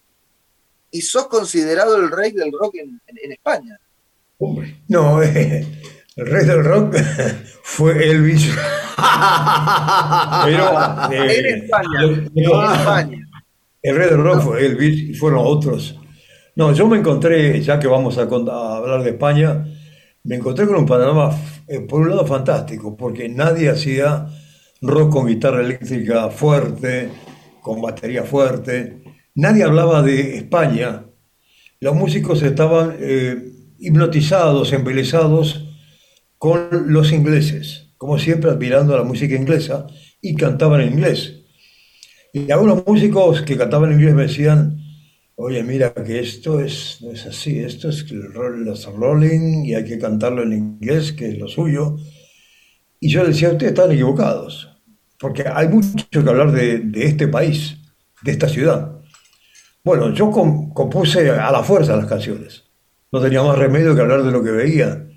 y 0.92 1.02
sos 1.02 1.28
considerado 1.28 1.98
el 1.98 2.10
rey 2.12 2.32
del 2.32 2.52
rock 2.52 2.76
en, 2.76 3.02
en- 3.08 3.18
en 3.24 3.32
España. 3.32 3.80
No, 4.88 5.22
eh, 5.22 5.68
el 6.16 6.26
rey 6.26 6.46
del 6.46 6.64
rock 6.64 6.96
fue 7.64 8.10
Elvis. 8.10 8.50
Pero, 10.46 11.12
eh, 11.12 11.40
en 11.50 11.64
España, 11.64 12.02
lo- 12.02 12.10
en 12.14 12.32
España. 12.80 13.26
El 13.82 13.96
rey 13.96 14.10
del 14.10 14.24
rock 14.24 14.42
fue 14.42 14.66
Elvis 14.66 15.10
y 15.10 15.14
fueron 15.14 15.42
otros. 15.46 15.98
No, 16.56 16.74
yo 16.74 16.88
me 16.88 16.98
encontré, 16.98 17.62
ya 17.62 17.80
que 17.80 17.88
vamos 17.88 18.18
a, 18.18 18.24
a 18.24 18.78
hablar 18.78 19.04
de 19.04 19.12
España, 19.12 19.66
me 20.24 20.36
encontré 20.36 20.68
con 20.68 20.76
un 20.76 20.86
panorama, 20.86 21.32
eh, 21.68 21.80
por 21.82 22.02
un 22.02 22.10
lado, 22.10 22.26
fantástico, 22.26 22.98
porque 22.98 23.30
nadie 23.30 23.70
hacía 23.70 24.28
rock 24.82 25.12
con 25.12 25.28
guitarra 25.28 25.62
eléctrica 25.62 26.30
fuerte, 26.30 27.10
con 27.62 27.82
batería 27.82 28.24
fuerte. 28.24 29.04
Nadie 29.36 29.64
hablaba 29.64 30.02
de 30.02 30.38
España. 30.38 31.06
Los 31.80 31.96
músicos 31.96 32.42
estaban 32.44 32.96
eh, 33.00 33.52
hipnotizados, 33.80 34.74
embelesados 34.74 35.66
con 36.38 36.94
los 36.94 37.12
ingleses, 37.12 37.94
como 37.98 38.18
siempre 38.18 38.50
admirando 38.50 38.98
la 38.98 39.04
música 39.04 39.36
inglesa, 39.36 39.88
y 40.22 40.36
cantaban 40.36 40.82
en 40.82 40.94
inglés. 40.94 41.36
Y 42.34 42.52
algunos 42.52 42.86
músicos 42.86 43.42
que 43.42 43.58
cantaban 43.58 43.92
en 43.92 44.00
inglés 44.00 44.16
me 44.16 44.24
decían, 44.24 44.78
oye, 45.36 45.64
mira 45.64 45.94
que 45.94 46.20
esto 46.20 46.60
es, 46.60 47.00
no 47.02 47.12
es 47.12 47.26
así, 47.26 47.60
esto 47.60 47.90
es 47.90 48.10
los 48.12 48.86
rolling 48.94 49.66
y 49.66 49.74
hay 49.74 49.86
que 49.86 49.98
cantarlo 49.98 50.44
en 50.44 50.54
inglés, 50.54 51.14
que 51.14 51.30
es 51.30 51.38
lo 51.38 51.48
suyo. 51.48 51.98
Y 53.00 53.10
yo 53.12 53.26
decía, 53.26 53.50
ustedes 53.52 53.72
están 53.74 53.92
equivocados, 53.92 54.70
porque 55.20 55.44
hay 55.48 55.68
mucho 55.70 56.06
que 56.10 56.20
hablar 56.30 56.52
de, 56.52 56.80
de 56.80 57.06
este 57.06 57.28
país, 57.28 57.78
de 58.22 58.32
esta 58.32 58.50
ciudad. 58.50 59.00
Bueno, 59.84 60.14
yo 60.14 60.32
com- 60.32 60.74
compuse 60.74 61.30
a 61.32 61.52
la 61.52 61.64
fuerza 61.64 61.96
las 61.98 62.08
canciones. 62.08 62.66
No 63.12 63.22
tenía 63.22 63.44
más 63.44 63.58
remedio 63.58 63.96
que 63.96 64.02
hablar 64.02 64.24
de 64.24 64.32
lo 64.32 64.44
que 64.44 64.52
veía. 64.52 65.08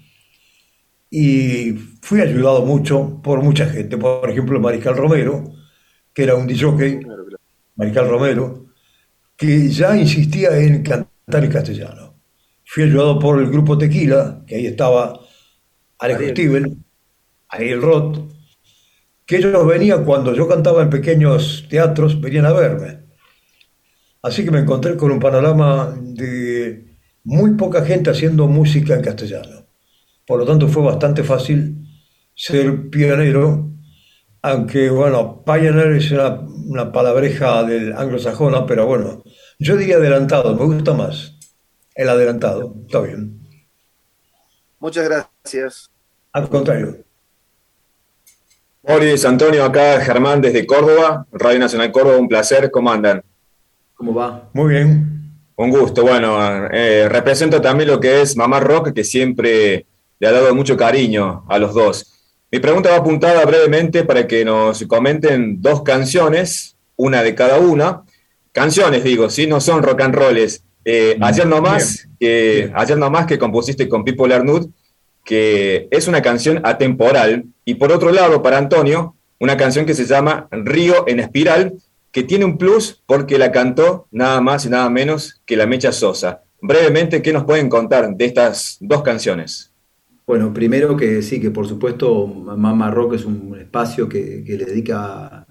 Y 1.10 1.72
fui 2.00 2.20
ayudado 2.20 2.64
mucho 2.64 3.20
por 3.22 3.42
mucha 3.42 3.66
gente. 3.66 3.98
Por 3.98 4.30
ejemplo, 4.30 4.58
Mariscal 4.60 4.96
Romero, 4.96 5.44
que 6.14 6.22
era 6.24 6.34
un 6.36 6.46
DJ, 6.46 7.00
Mariscal 7.76 8.08
Romero, 8.08 8.66
que 9.36 9.70
ya 9.70 9.96
insistía 9.96 10.58
en 10.58 10.82
cantar 10.82 11.44
en 11.44 11.52
castellano. 11.52 12.16
Fui 12.64 12.84
ayudado 12.84 13.18
por 13.18 13.40
el 13.40 13.50
grupo 13.50 13.78
Tequila, 13.78 14.44
que 14.46 14.56
ahí 14.56 14.66
estaba 14.66 15.20
Alejo 15.98 16.28
Ariel. 16.28 16.78
Stivel, 17.52 17.80
Ariel 17.80 17.82
Roth, 17.82 18.18
que 19.26 19.36
ellos 19.36 19.66
venían 19.66 20.04
cuando 20.04 20.34
yo 20.34 20.48
cantaba 20.48 20.82
en 20.82 20.90
pequeños 20.90 21.66
teatros, 21.68 22.20
venían 22.20 22.46
a 22.46 22.52
verme. 22.52 23.02
Así 24.22 24.44
que 24.44 24.50
me 24.50 24.60
encontré 24.60 24.96
con 24.96 25.10
un 25.10 25.20
panorama 25.20 25.94
de 26.00 26.96
muy 27.24 27.54
poca 27.54 27.84
gente 27.84 28.10
haciendo 28.10 28.46
música 28.46 28.94
en 28.94 29.02
castellano. 29.02 29.66
Por 30.26 30.38
lo 30.38 30.46
tanto, 30.46 30.68
fue 30.68 30.82
bastante 30.82 31.24
fácil 31.24 31.76
ser 32.34 32.88
pionero, 32.90 33.70
aunque, 34.42 34.90
bueno, 34.90 35.42
pioneer 35.44 35.92
es 35.92 36.10
una, 36.12 36.40
una 36.40 36.92
palabreja 36.92 37.64
del 37.64 37.92
anglosajona, 37.92 38.66
pero 38.66 38.86
bueno, 38.86 39.22
yo 39.58 39.76
diría 39.76 39.96
adelantado, 39.96 40.54
me 40.56 40.64
gusta 40.64 40.94
más 40.94 41.38
el 41.94 42.08
adelantado, 42.08 42.74
está 42.86 43.00
bien. 43.00 43.40
Muchas 44.78 45.08
gracias. 45.08 45.90
Al 46.32 46.48
contrario. 46.48 47.04
Moris, 48.84 49.24
Antonio, 49.24 49.64
acá 49.64 50.00
Germán 50.00 50.40
desde 50.40 50.66
Córdoba, 50.66 51.24
Radio 51.30 51.60
Nacional 51.60 51.92
Córdoba, 51.92 52.16
un 52.16 52.26
placer, 52.26 52.68
¿cómo 52.68 52.90
andan? 52.90 53.22
¿Cómo 53.94 54.12
va? 54.12 54.48
Muy 54.52 54.74
bien. 54.74 55.22
Un 55.54 55.70
gusto, 55.70 56.02
bueno, 56.02 56.66
eh, 56.72 57.08
represento 57.08 57.60
también 57.60 57.90
lo 57.90 58.00
que 58.00 58.22
es 58.22 58.36
Mamá 58.36 58.58
Rock, 58.58 58.92
que 58.92 59.04
siempre 59.04 59.86
le 60.18 60.26
ha 60.26 60.32
dado 60.32 60.52
mucho 60.52 60.76
cariño 60.76 61.44
a 61.48 61.58
los 61.58 61.74
dos. 61.74 62.12
Mi 62.50 62.58
pregunta 62.58 62.90
va 62.90 62.96
apuntada 62.96 63.44
brevemente 63.44 64.02
para 64.02 64.26
que 64.26 64.44
nos 64.44 64.82
comenten 64.88 65.62
dos 65.62 65.82
canciones, 65.82 66.76
una 66.96 67.22
de 67.22 67.36
cada 67.36 67.60
una. 67.60 68.02
Canciones, 68.50 69.04
digo, 69.04 69.30
sí, 69.30 69.46
no 69.46 69.60
son 69.60 69.84
rock 69.84 70.00
and 70.00 70.14
rolls. 70.16 70.64
Eh, 70.84 71.16
ayer 71.20 71.46
nomás, 71.46 72.08
que, 72.18 72.72
ayer 72.74 72.98
nomás 72.98 73.26
que 73.26 73.38
compusiste 73.38 73.88
con 73.88 74.02
Pipo 74.02 74.26
Larnud, 74.26 74.68
que 75.24 75.88
es 75.90 76.08
una 76.08 76.22
canción 76.22 76.60
atemporal. 76.64 77.44
Y 77.64 77.74
por 77.74 77.92
otro 77.92 78.12
lado, 78.12 78.42
para 78.42 78.58
Antonio, 78.58 79.14
una 79.38 79.56
canción 79.56 79.86
que 79.86 79.94
se 79.94 80.06
llama 80.06 80.48
Río 80.50 81.04
en 81.06 81.20
Espiral, 81.20 81.74
que 82.10 82.22
tiene 82.22 82.44
un 82.44 82.58
plus 82.58 83.02
porque 83.06 83.38
la 83.38 83.52
cantó 83.52 84.06
nada 84.10 84.40
más 84.40 84.66
y 84.66 84.70
nada 84.70 84.88
menos 84.90 85.40
que 85.46 85.56
la 85.56 85.66
Mecha 85.66 85.92
Sosa. 85.92 86.42
Brevemente, 86.60 87.22
¿qué 87.22 87.32
nos 87.32 87.44
pueden 87.44 87.68
contar 87.68 88.14
de 88.14 88.24
estas 88.24 88.76
dos 88.80 89.02
canciones? 89.02 89.72
Bueno, 90.26 90.52
primero 90.52 90.96
que 90.96 91.22
sí, 91.22 91.40
que 91.40 91.50
por 91.50 91.66
supuesto 91.66 92.26
Mama 92.26 92.90
Rock 92.90 93.14
es 93.14 93.24
un 93.24 93.58
espacio 93.58 94.08
que, 94.08 94.44
le 94.46 94.64
dedica 94.64 95.46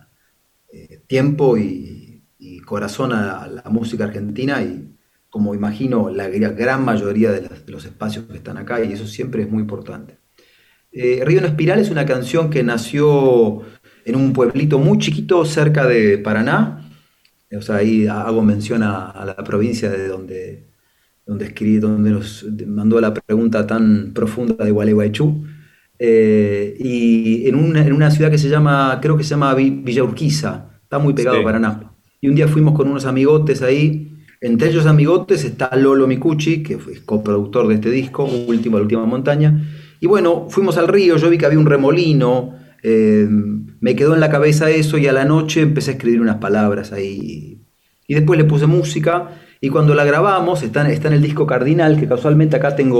eh, 0.71 1.01
tiempo 1.07 1.57
y 1.57 1.99
corazón 2.65 3.11
a 3.11 3.47
la 3.47 3.69
música 3.69 4.05
argentina 4.05 4.61
y 4.61 4.95
como 5.31 5.55
imagino 5.55 6.09
la 6.11 6.29
gra- 6.29 6.55
gran 6.55 6.85
mayoría 6.85 7.31
de, 7.31 7.41
las- 7.41 7.65
de 7.65 7.71
los 7.71 7.85
espacios 7.85 8.25
que 8.25 8.37
están 8.37 8.57
acá 8.57 8.83
y 8.83 8.93
eso 8.93 9.07
siempre 9.07 9.41
es 9.43 9.49
muy 9.49 9.61
importante. 9.61 10.19
Eh, 10.91 11.23
Río 11.25 11.39
en 11.39 11.45
Espiral 11.45 11.79
es 11.79 11.89
una 11.89 12.05
canción 12.05 12.49
que 12.51 12.61
nació 12.63 13.61
en 14.05 14.15
un 14.15 14.33
pueblito 14.33 14.77
muy 14.77 14.97
chiquito 14.99 15.43
cerca 15.45 15.87
de 15.87 16.17
Paraná, 16.19 16.87
o 17.57 17.61
sea, 17.61 17.77
ahí 17.77 18.07
hago 18.07 18.41
mención 18.43 18.83
a, 18.83 19.09
a 19.09 19.25
la 19.25 19.35
provincia 19.37 19.89
de 19.89 20.07
donde, 20.07 20.67
donde 21.25 21.45
escribí, 21.45 21.79
donde 21.79 22.11
nos 22.11 22.45
mandó 22.67 22.99
la 23.01 23.13
pregunta 23.13 23.65
tan 23.67 24.11
profunda 24.13 24.63
de 24.65 24.71
Gualeguaychú. 24.71 25.45
Eh, 26.03 26.75
y 26.79 27.47
en 27.47 27.55
una, 27.55 27.85
en 27.85 27.93
una 27.93 28.09
ciudad 28.09 28.31
que 28.31 28.37
se 28.37 28.49
llama, 28.49 28.99
creo 29.01 29.15
que 29.17 29.23
se 29.23 29.31
llama 29.31 29.53
Vi- 29.53 29.81
Villa 29.83 30.03
Urquiza, 30.03 30.71
está 30.83 30.97
muy 30.99 31.13
pegado 31.13 31.37
Sí. 31.37 31.41
a 31.41 31.45
Paraná. 31.45 31.93
Y 32.19 32.27
un 32.27 32.35
día 32.35 32.47
fuimos 32.47 32.73
con 32.75 32.87
unos 32.89 33.05
amigotes 33.05 33.61
ahí, 33.61 34.11
entre 34.41 34.69
ellos 34.69 34.85
amigotes 34.87 35.43
está 35.45 35.73
Lolo 35.75 36.07
Micucci, 36.07 36.63
que 36.63 36.77
fue 36.79 36.93
coproductor 37.05 37.67
de 37.67 37.75
este 37.75 37.89
disco, 37.91 38.25
Último, 38.25 38.77
La 38.77 38.83
Última 38.83 39.05
Montaña. 39.05 39.61
Y 39.99 40.07
bueno, 40.07 40.47
fuimos 40.49 40.77
al 40.77 40.87
río, 40.87 41.17
yo 41.17 41.29
vi 41.29 41.37
que 41.37 41.45
había 41.45 41.59
un 41.59 41.65
remolino, 41.67 42.55
eh, 42.83 43.27
me 43.29 43.95
quedó 43.95 44.15
en 44.15 44.19
la 44.19 44.29
cabeza 44.31 44.69
eso 44.71 44.97
y 44.97 45.07
a 45.07 45.13
la 45.13 45.25
noche 45.25 45.61
empecé 45.61 45.91
a 45.91 45.93
escribir 45.93 46.19
unas 46.21 46.37
palabras 46.37 46.91
ahí. 46.91 47.61
Y 48.07 48.13
después 48.15 48.37
le 48.39 48.45
puse 48.45 48.65
música 48.65 49.29
y 49.61 49.69
cuando 49.69 49.93
la 49.93 50.03
grabamos, 50.05 50.63
está, 50.63 50.81
en- 50.83 50.91
está 50.91 51.07
en 51.07 51.13
el 51.13 51.21
disco 51.21 51.45
Cardinal, 51.45 51.99
que 51.99 52.07
casualmente 52.07 52.55
acá 52.55 52.75
tengo, 52.75 52.99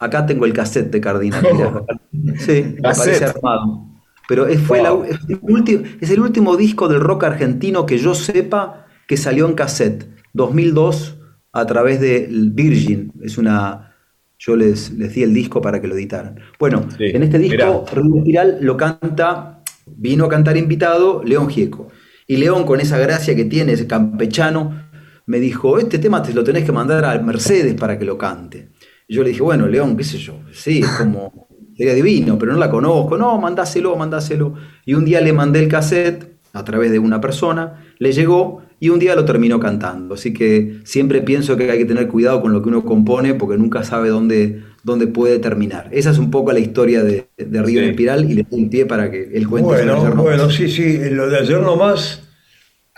acá 0.00 0.26
tengo 0.26 0.44
el 0.46 0.52
cassette 0.52 0.90
de 0.90 1.00
Cardinal. 1.00 1.42
mirá. 1.52 1.82
Sí, 2.38 2.64
me 2.74 2.82
Cassette. 2.82 3.20
parece 3.20 3.24
armado. 3.26 3.86
Pero 4.28 4.46
es, 4.46 4.60
fue 4.60 4.80
Wow. 4.80 5.04
la- 5.04 5.08
es, 5.10 5.18
el 5.28 5.38
último, 5.42 5.82
es 6.00 6.10
el 6.10 6.20
último 6.20 6.56
disco 6.56 6.88
del 6.88 7.00
rock 7.00 7.24
argentino 7.24 7.86
que 7.86 7.98
yo 7.98 8.14
sepa 8.16 8.86
que 9.06 9.16
salió 9.16 9.46
en 9.46 9.54
cassette. 9.54 10.08
2002 10.32 11.18
a 11.52 11.66
través 11.66 12.00
de 12.00 12.28
Virgin. 12.30 13.12
Es 13.22 13.38
una. 13.38 13.94
Yo 14.38 14.56
les, 14.56 14.90
les 14.92 15.14
di 15.14 15.22
el 15.22 15.32
disco 15.32 15.60
para 15.60 15.80
que 15.80 15.86
lo 15.86 15.94
editaran. 15.94 16.40
Bueno, 16.58 16.86
Sí, 16.96 17.04
en 17.04 17.22
este 17.22 17.38
disco. 17.38 17.84
Río 17.92 18.16
Espiral 18.16 18.58
lo 18.60 18.76
canta, 18.76 19.62
vino 19.86 20.24
a 20.24 20.28
cantar 20.28 20.56
invitado 20.56 21.22
León 21.22 21.48
Gieco. 21.48 21.88
Y 22.26 22.36
León, 22.38 22.64
con 22.64 22.80
esa 22.80 22.98
gracia 22.98 23.36
que 23.36 23.44
tiene, 23.44 23.72
ese 23.72 23.86
campechano, 23.86 24.88
me 25.26 25.38
dijo: 25.38 25.78
Este 25.78 25.98
tema 25.98 26.22
te 26.22 26.32
lo 26.34 26.42
tenés 26.42 26.64
que 26.64 26.72
mandar 26.72 27.04
a 27.04 27.18
Mercedes 27.20 27.74
para 27.74 27.98
que 27.98 28.04
lo 28.04 28.18
cante. 28.18 28.70
Y 29.06 29.14
yo 29.14 29.22
le 29.22 29.30
dije: 29.30 29.42
Bueno, 29.42 29.68
León, 29.68 29.96
qué 29.96 30.04
sé 30.04 30.18
yo, 30.18 30.40
sí, 30.52 30.80
es 30.80 30.88
como. 30.88 31.46
sería 31.76 31.94
divino, 31.94 32.38
pero 32.38 32.52
no 32.52 32.58
la 32.58 32.70
conozco, 32.70 33.16
no, 33.16 33.38
mandáselo, 33.38 33.94
mandáselo. 33.96 34.54
Y 34.84 34.94
un 34.94 35.04
día 35.04 35.20
le 35.20 35.32
mandé 35.32 35.60
el 35.62 35.68
cassette 35.68 36.36
a 36.52 36.64
través 36.64 36.90
de 36.90 36.98
una 36.98 37.20
persona, 37.20 37.84
le 37.98 38.12
llegó 38.12 38.62
y 38.82 38.88
un 38.88 38.98
día 38.98 39.14
lo 39.14 39.24
terminó 39.24 39.60
cantando. 39.60 40.14
Así 40.14 40.34
que 40.34 40.80
siempre 40.82 41.22
pienso 41.22 41.56
que 41.56 41.70
hay 41.70 41.78
que 41.78 41.84
tener 41.84 42.08
cuidado 42.08 42.42
con 42.42 42.52
lo 42.52 42.62
que 42.62 42.68
uno 42.68 42.84
compone 42.84 43.32
porque 43.32 43.56
nunca 43.56 43.84
sabe 43.84 44.08
dónde, 44.08 44.64
dónde 44.82 45.06
puede 45.06 45.38
terminar. 45.38 45.88
Esa 45.92 46.10
es 46.10 46.18
un 46.18 46.32
poco 46.32 46.50
la 46.50 46.58
historia 46.58 47.04
de, 47.04 47.28
Río 47.38 47.80
de 47.80 47.90
Espiral 47.90 48.28
y 48.28 48.34
le 48.34 48.42
doy 48.42 48.64
un 48.64 48.70
pie 48.70 48.84
para 48.84 49.08
que 49.08 49.30
él 49.34 49.46
cuente 49.46 49.68
bueno, 49.68 50.14
Bueno, 50.16 50.50
sí, 50.50 50.68
sí, 50.68 50.98
lo 51.10 51.28
de 51.28 51.38
ayer 51.38 51.60
nomás, 51.60 52.24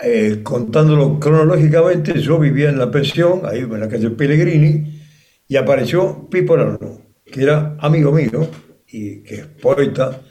eh, 0.03 0.41
contándolo 0.43 1.21
cronológicamente, 1.21 2.19
yo 2.19 2.39
vivía 2.39 2.71
en 2.71 2.79
la 2.79 2.91
pensión, 2.91 3.43
ahí 3.45 3.59
en 3.59 3.79
la 3.79 3.87
calle 3.91 4.09
Pellegrini, 4.09 5.03
y 5.47 5.57
apareció 5.57 6.31
Pipo 6.31 6.57
Larno, 6.57 7.03
que 7.27 7.43
era 7.43 7.77
amigo 7.79 8.11
mío 8.11 8.49
y 8.89 9.23
que 9.23 9.35
es 9.35 9.47
poeta, 9.61 10.23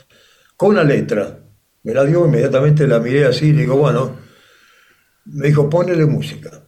con 0.58 0.72
una 0.72 0.84
letra. 0.84 1.42
Me 1.84 1.94
la 1.94 2.06
dio 2.06 2.26
inmediatamente, 2.26 2.88
la 2.88 2.98
miré 2.98 3.26
así 3.26 3.50
y 3.50 3.54
le 3.54 3.62
digo, 3.62 3.76
bueno, 3.76 4.23
me 5.26 5.48
dijo, 5.48 5.70
ponele 5.70 6.06
música. 6.06 6.64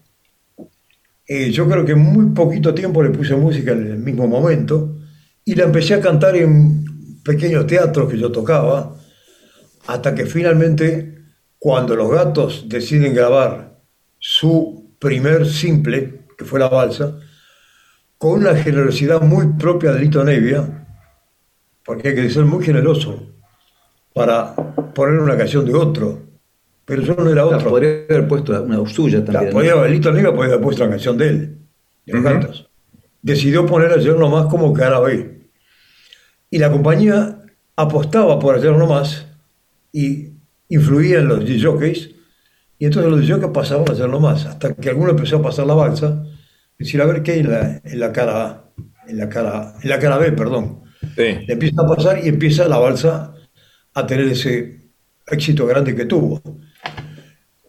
Y 1.28 1.52
yo 1.52 1.68
creo 1.68 1.86
que 1.86 1.96
muy 1.96 2.28
poquito 2.28 2.74
tiempo 2.74 3.02
le 3.02 3.10
puse 3.10 3.36
música 3.36 3.72
en 3.72 3.88
el 3.88 3.98
mismo 3.98 4.28
momento 4.28 4.98
y 5.44 5.56
la 5.56 5.64
empecé 5.64 5.96
a 5.96 6.02
cantar 6.02 6.36
en 6.36 6.86
pequeños 7.24 7.66
teatros 7.66 8.10
que 8.10 8.18
yo 8.18 8.32
tocaba, 8.32 8.96
hasta 9.88 10.14
que 10.14 10.26
finalmente, 10.26 11.24
cuando 11.58 11.96
los 11.96 12.12
gatos 12.12 12.66
deciden 12.68 13.14
grabar 13.14 13.80
su 14.20 14.96
primer 15.00 15.48
simple, 15.48 16.26
que 16.38 16.46
fue 16.46 16.60
la 16.60 16.70
balsa, 16.70 17.20
con 18.18 18.40
una 18.40 18.56
generosidad 18.56 19.22
muy 19.22 19.54
propia 19.54 19.92
de 19.92 20.00
Lito 20.02 20.24
Nevia, 20.24 20.88
porque 21.84 22.10
hay 22.10 22.16
que 22.16 22.30
ser 22.30 22.46
muy 22.46 22.64
generoso 22.64 23.32
para 24.14 24.56
poner 24.96 25.20
una 25.20 25.38
canción 25.38 25.66
de 25.66 25.74
otro. 25.74 26.25
Pero 26.86 27.02
yo 27.02 27.16
no 27.16 27.30
era 27.32 27.46
otro. 27.46 27.70
podría 27.70 28.06
haber 28.10 28.28
puesto 28.28 28.64
una 28.64 28.88
suya 28.88 29.26
también. 29.26 29.52
podría, 29.52 29.74
haber 29.74 29.92
Lito 29.92 30.12
Nevia 30.12 30.34
podría 30.34 30.54
haber 30.54 30.64
puesto 30.64 30.84
la 30.84 30.92
canción 30.92 31.18
de 31.18 31.28
él, 31.28 31.58
de 32.06 32.14
los. 32.22 32.70
Decidió 33.22 33.66
poner 33.66 33.92
ayer 33.92 34.16
nomás 34.16 34.46
como 34.46 34.72
cara 34.72 35.00
B. 35.00 35.50
Y 36.52 36.60
la 36.60 36.72
compañía 36.72 37.42
apostaba 37.76 38.38
por 38.40 38.56
ayer 38.56 38.72
nomás 38.72 39.26
y 39.92 40.30
influía 40.70 41.20
en 41.20 41.28
los 41.28 41.44
jockeys 41.62 42.12
y 42.78 42.86
entonces 42.86 43.12
los 43.12 43.28
jockeys 43.28 43.52
pasaban 43.52 43.90
a 43.90 43.92
ayer 43.94 44.10
nomás, 44.10 44.46
hasta 44.46 44.74
que 44.76 44.90
alguno 44.90 45.12
empezó 45.12 45.38
a 45.38 45.42
pasar 45.42 45.66
la 45.66 45.74
balsa 45.74 46.24
decir, 46.78 47.02
a 47.02 47.06
ver 47.06 47.24
qué 47.24 47.34
hay 47.34 47.40
en 47.40 47.52
la, 47.52 47.82
en 47.84 48.00
la 48.00 48.12
cara 48.12 48.46
A, 48.46 48.72
en 49.08 49.18
la 49.18 49.30
cara, 49.30 49.74
en 49.82 49.90
la 49.90 50.00
cara 50.00 50.18
B, 50.18 50.32
perdón. 50.34 50.84
Le 51.16 51.46
empieza 51.48 51.82
a 51.82 51.88
pasar 51.88 52.20
y 52.24 52.28
empieza 52.28 52.68
la 52.68 52.78
balsa 52.78 53.34
a 53.94 54.06
tener 54.06 54.28
ese 54.28 54.85
éxito 55.28 55.66
grande 55.66 55.96
que 55.96 56.06
tuvo. 56.06 56.42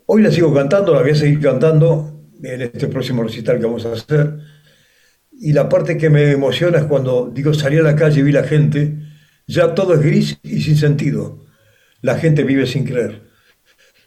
Hoy 0.06 0.22
la 0.22 0.30
sigo 0.30 0.52
cantando, 0.54 0.92
la 0.94 1.02
voy 1.02 1.10
a 1.10 1.14
seguir 1.14 1.40
cantando 1.40 2.30
en 2.42 2.62
este 2.62 2.88
próximo 2.88 3.22
recital 3.22 3.58
que 3.58 3.64
vamos 3.64 3.86
a 3.86 3.92
hacer. 3.92 4.38
Y 5.32 5.52
la 5.52 5.68
parte 5.68 5.96
que 5.96 6.10
me 6.10 6.30
emociona 6.30 6.78
es 6.78 6.84
cuando 6.84 7.30
digo 7.32 7.52
salí 7.54 7.78
a 7.78 7.82
la 7.82 7.96
calle 7.96 8.20
y 8.20 8.22
vi 8.22 8.32
la 8.32 8.44
gente, 8.44 8.98
ya 9.46 9.74
todo 9.74 9.94
es 9.94 10.00
gris 10.00 10.38
y 10.42 10.60
sin 10.60 10.76
sentido. 10.76 11.44
La 12.02 12.16
gente 12.16 12.44
vive 12.44 12.66
sin 12.66 12.84
creer. 12.84 13.22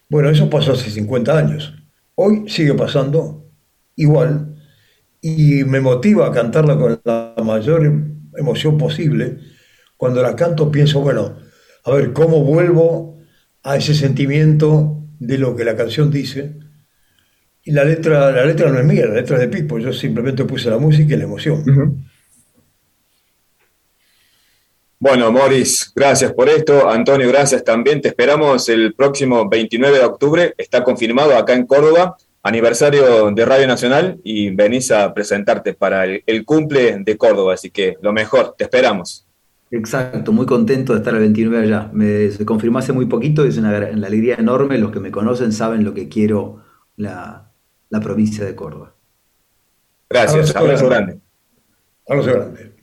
Bueno, 0.09 0.29
eso 0.29 0.49
pasó 0.49 0.73
hace 0.73 0.89
50 0.89 1.37
años. 1.37 1.73
Hoy 2.15 2.45
sigue 2.47 2.73
pasando 2.73 3.51
igual 3.95 4.55
y 5.21 5.63
me 5.65 5.81
motiva 5.81 6.27
a 6.27 6.31
cantarla 6.31 6.77
con 6.77 6.99
la 7.03 7.35
mayor 7.43 7.91
emoción 8.35 8.77
posible. 8.77 9.37
Cuando 9.97 10.21
la 10.21 10.35
canto 10.35 10.71
pienso, 10.71 11.01
bueno, 11.01 11.37
a 11.83 11.91
ver, 11.91 12.13
¿cómo 12.13 12.43
vuelvo 12.43 13.18
a 13.63 13.77
ese 13.77 13.93
sentimiento 13.93 15.03
de 15.19 15.37
lo 15.37 15.55
que 15.55 15.63
la 15.63 15.75
canción 15.75 16.11
dice? 16.11 16.53
Y 17.63 17.71
la 17.71 17.83
letra, 17.83 18.31
la 18.31 18.45
letra 18.45 18.69
no 18.69 18.79
es 18.79 18.85
mía, 18.85 19.05
la 19.05 19.15
letra 19.15 19.35
es 19.35 19.41
de 19.41 19.47
Pipo, 19.49 19.79
yo 19.79 19.93
simplemente 19.93 20.45
puse 20.45 20.69
la 20.69 20.77
música 20.77 21.13
y 21.13 21.17
la 21.17 21.25
emoción. 21.25 22.05
Bueno, 24.97 25.31
Morris, 25.31 25.91
gracias 25.95 26.33
por 26.33 26.49
esto. 26.49 26.89
Antonio, 26.89 27.27
gracias 27.29 27.63
también. 27.63 28.01
Te 28.01 28.09
esperamos 28.09 28.67
el 28.67 28.93
próximo 28.93 29.47
29 29.47 29.97
de 29.97 30.03
octubre. 30.03 30.53
Está 30.57 30.83
confirmado 30.83 31.37
acá 31.37 31.53
en 31.53 31.65
Córdoba 31.65 32.17
aniversario 32.43 33.31
de 33.31 33.45
Radio 33.45 33.67
Nacional 33.67 34.19
y 34.23 34.49
venís 34.51 34.91
a 34.91 35.13
presentarte 35.13 35.73
para 35.73 36.05
el, 36.05 36.45
cumple 36.45 36.97
de 36.99 37.17
Córdoba, 37.17 37.53
así 37.53 37.69
que 37.69 37.97
lo 38.01 38.13
mejor, 38.13 38.55
te 38.57 38.63
esperamos. 38.63 39.25
Exacto, 39.71 40.31
muy 40.31 40.45
contento 40.45 40.93
de 40.93 40.99
estar 40.99 41.13
el 41.13 41.19
29 41.19 41.65
allá. 41.65 41.89
Me, 41.93 42.31
se 42.31 42.45
confirmó 42.45 42.79
hace 42.79 42.91
muy 42.91 43.05
poquito 43.05 43.45
y 43.45 43.49
es 43.49 43.57
una, 43.57 43.75
alegría 43.75 44.35
enorme. 44.35 44.77
Los 44.77 44.91
que 44.91 44.99
me 44.99 45.11
conocen 45.11 45.51
saben 45.51 45.83
lo 45.83 45.93
que 45.93 46.09
quiero 46.09 46.63
la, 46.95 47.51
provincia 48.01 48.43
de 48.45 48.55
Córdoba. 48.55 48.95
Gracias, 50.09 50.55
abrazo, 50.55 50.89
grande. 50.89 51.19
Abrazo 52.07 52.31
grande. 52.31 52.79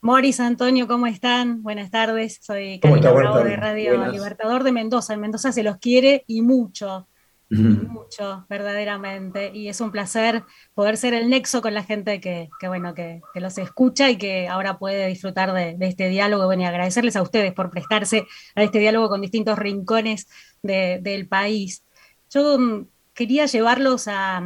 Moris, 0.00 0.40
Antonio, 0.40 0.86
¿cómo 0.86 1.06
están? 1.06 1.62
Buenas 1.62 1.90
tardes. 1.90 2.38
Soy 2.42 2.78
Bravo 2.82 3.42
de 3.42 3.56
Radio 3.56 4.06
Libertador 4.10 4.64
de 4.64 4.72
Mendoza. 4.72 5.14
En 5.14 5.20
Mendoza 5.20 5.52
se 5.52 5.62
los 5.62 5.78
quiere 5.78 6.24
y 6.26 6.42
mucho 6.42 7.08
mucho, 7.54 8.46
verdaderamente. 8.48 9.50
Y 9.54 9.68
es 9.68 9.80
un 9.80 9.90
placer 9.90 10.44
poder 10.74 10.96
ser 10.96 11.14
el 11.14 11.28
nexo 11.28 11.62
con 11.62 11.74
la 11.74 11.82
gente 11.82 12.20
que, 12.20 12.48
bueno, 12.66 12.94
que, 12.94 13.20
los 13.34 13.58
escucha 13.58 14.10
y 14.10 14.16
que 14.16 14.48
ahora 14.48 14.78
puede 14.78 15.06
disfrutar 15.08 15.52
de, 15.52 15.76
este 15.80 16.08
diálogo. 16.08 16.46
Bueno, 16.46 16.62
y 16.62 16.66
agradecerles 16.66 17.16
a 17.16 17.22
ustedes 17.22 17.52
por 17.52 17.70
prestarse 17.70 18.26
a 18.54 18.62
este 18.62 18.78
diálogo 18.78 19.08
con 19.08 19.20
distintos 19.20 19.58
rincones 19.58 20.28
del 20.62 21.28
país. 21.28 21.84
Yo 22.30 22.58
mm, 22.58 22.86
quería 23.12 23.46
llevarlos 23.46 24.08
a, 24.08 24.42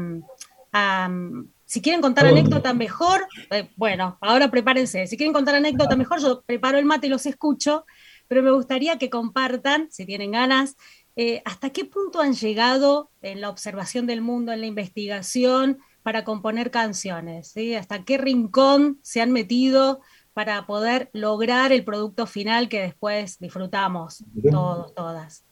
si 1.64 1.82
quieren 1.82 2.00
contar 2.00 2.26
anécdota 2.26 2.72
mejor, 2.72 3.26
eh, 3.50 3.68
bueno, 3.76 4.16
ahora 4.20 4.50
prepárense. 4.50 5.06
Si 5.06 5.16
quieren 5.16 5.34
contar 5.34 5.54
anécdota 5.54 5.96
mejor, 5.96 6.20
yo 6.20 6.42
preparo 6.42 6.78
el 6.78 6.86
mate 6.86 7.08
y 7.08 7.10
los 7.10 7.26
escucho, 7.26 7.84
pero 8.26 8.42
me 8.42 8.50
gustaría 8.50 8.96
que 8.98 9.10
compartan, 9.10 9.88
si 9.90 10.06
tienen 10.06 10.32
ganas, 10.32 10.76
eh, 11.20 11.42
¿hasta 11.44 11.70
qué 11.70 11.84
punto 11.84 12.20
han 12.20 12.34
llegado 12.34 13.10
en 13.22 13.40
la 13.40 13.50
observación 13.50 14.06
del 14.06 14.20
mundo, 14.20 14.52
en 14.52 14.60
la 14.60 14.66
investigación, 14.66 15.78
para 16.04 16.22
componer 16.22 16.70
canciones? 16.70 17.54
¿Hasta 17.76 18.04
qué 18.04 18.18
rincón 18.18 19.00
se 19.02 19.20
han 19.20 19.32
metido 19.32 20.00
para 20.32 20.64
poder 20.64 21.10
lograr 21.12 21.72
el 21.72 21.82
producto 21.82 22.26
final 22.26 22.68
que 22.68 22.82
después 22.82 23.40
disfrutamos 23.40 24.24
todos, 24.48 24.94
todas? 24.94 25.44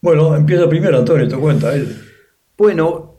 Bueno, 0.00 0.36
empieza 0.36 0.68
primero, 0.68 0.98
Antonio, 0.98 1.26
te 1.26 1.36
cuenta 1.38 1.74
él. 1.74 2.00
Bueno, 2.56 3.18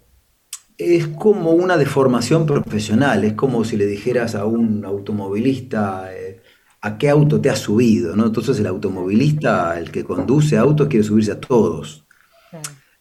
es 0.78 1.08
como 1.08 1.52
una 1.52 1.76
deformación 1.76 2.46
profesional, 2.46 3.26
es 3.26 3.34
como 3.34 3.66
si 3.66 3.76
le 3.76 3.86
dijeras 3.86 4.34
a 4.36 4.46
un 4.46 4.86
automovilista, 4.86 6.16
eh, 6.16 6.42
a 6.86 7.00
qué 7.00 7.10
auto 7.10 7.42
te 7.42 7.50
has 7.50 7.58
subido, 7.58 8.16
¿no? 8.16 8.28
Entonces 8.28 8.60
el 8.60 8.68
automovilista, 8.68 9.80
el 9.80 9.90
que 9.90 10.04
conduce 10.04 10.56
autos, 10.56 10.88
quiere 10.88 11.04
subirse 11.04 11.32
a 11.32 11.40
todos. 11.40 12.06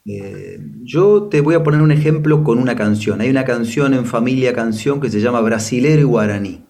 Eh, 0.06 0.58
yo 0.82 1.24
te 1.24 1.42
voy 1.42 1.54
a 1.54 1.62
poner 1.62 1.82
un 1.82 1.92
ejemplo 1.92 2.42
con 2.44 2.58
una 2.58 2.76
canción. 2.76 3.20
Hay 3.20 3.28
una 3.28 3.44
canción 3.44 3.92
en 3.92 4.06
Familia 4.06 4.54
Canción 4.54 5.02
que 5.02 5.10
se 5.10 5.20
llama 5.20 5.42
Brasilero 5.42 6.00
y 6.00 6.04
Guaraní. 6.04 6.64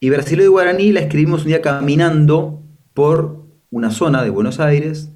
Y 0.00 0.08
Brasilero 0.08 0.44
y 0.44 0.52
Guaraní 0.52 0.92
la 0.92 1.00
escribimos 1.00 1.42
un 1.42 1.48
día 1.48 1.60
caminando 1.60 2.62
por 2.94 3.44
una 3.68 3.90
zona 3.90 4.22
de 4.22 4.30
Buenos 4.30 4.60
Aires, 4.60 5.10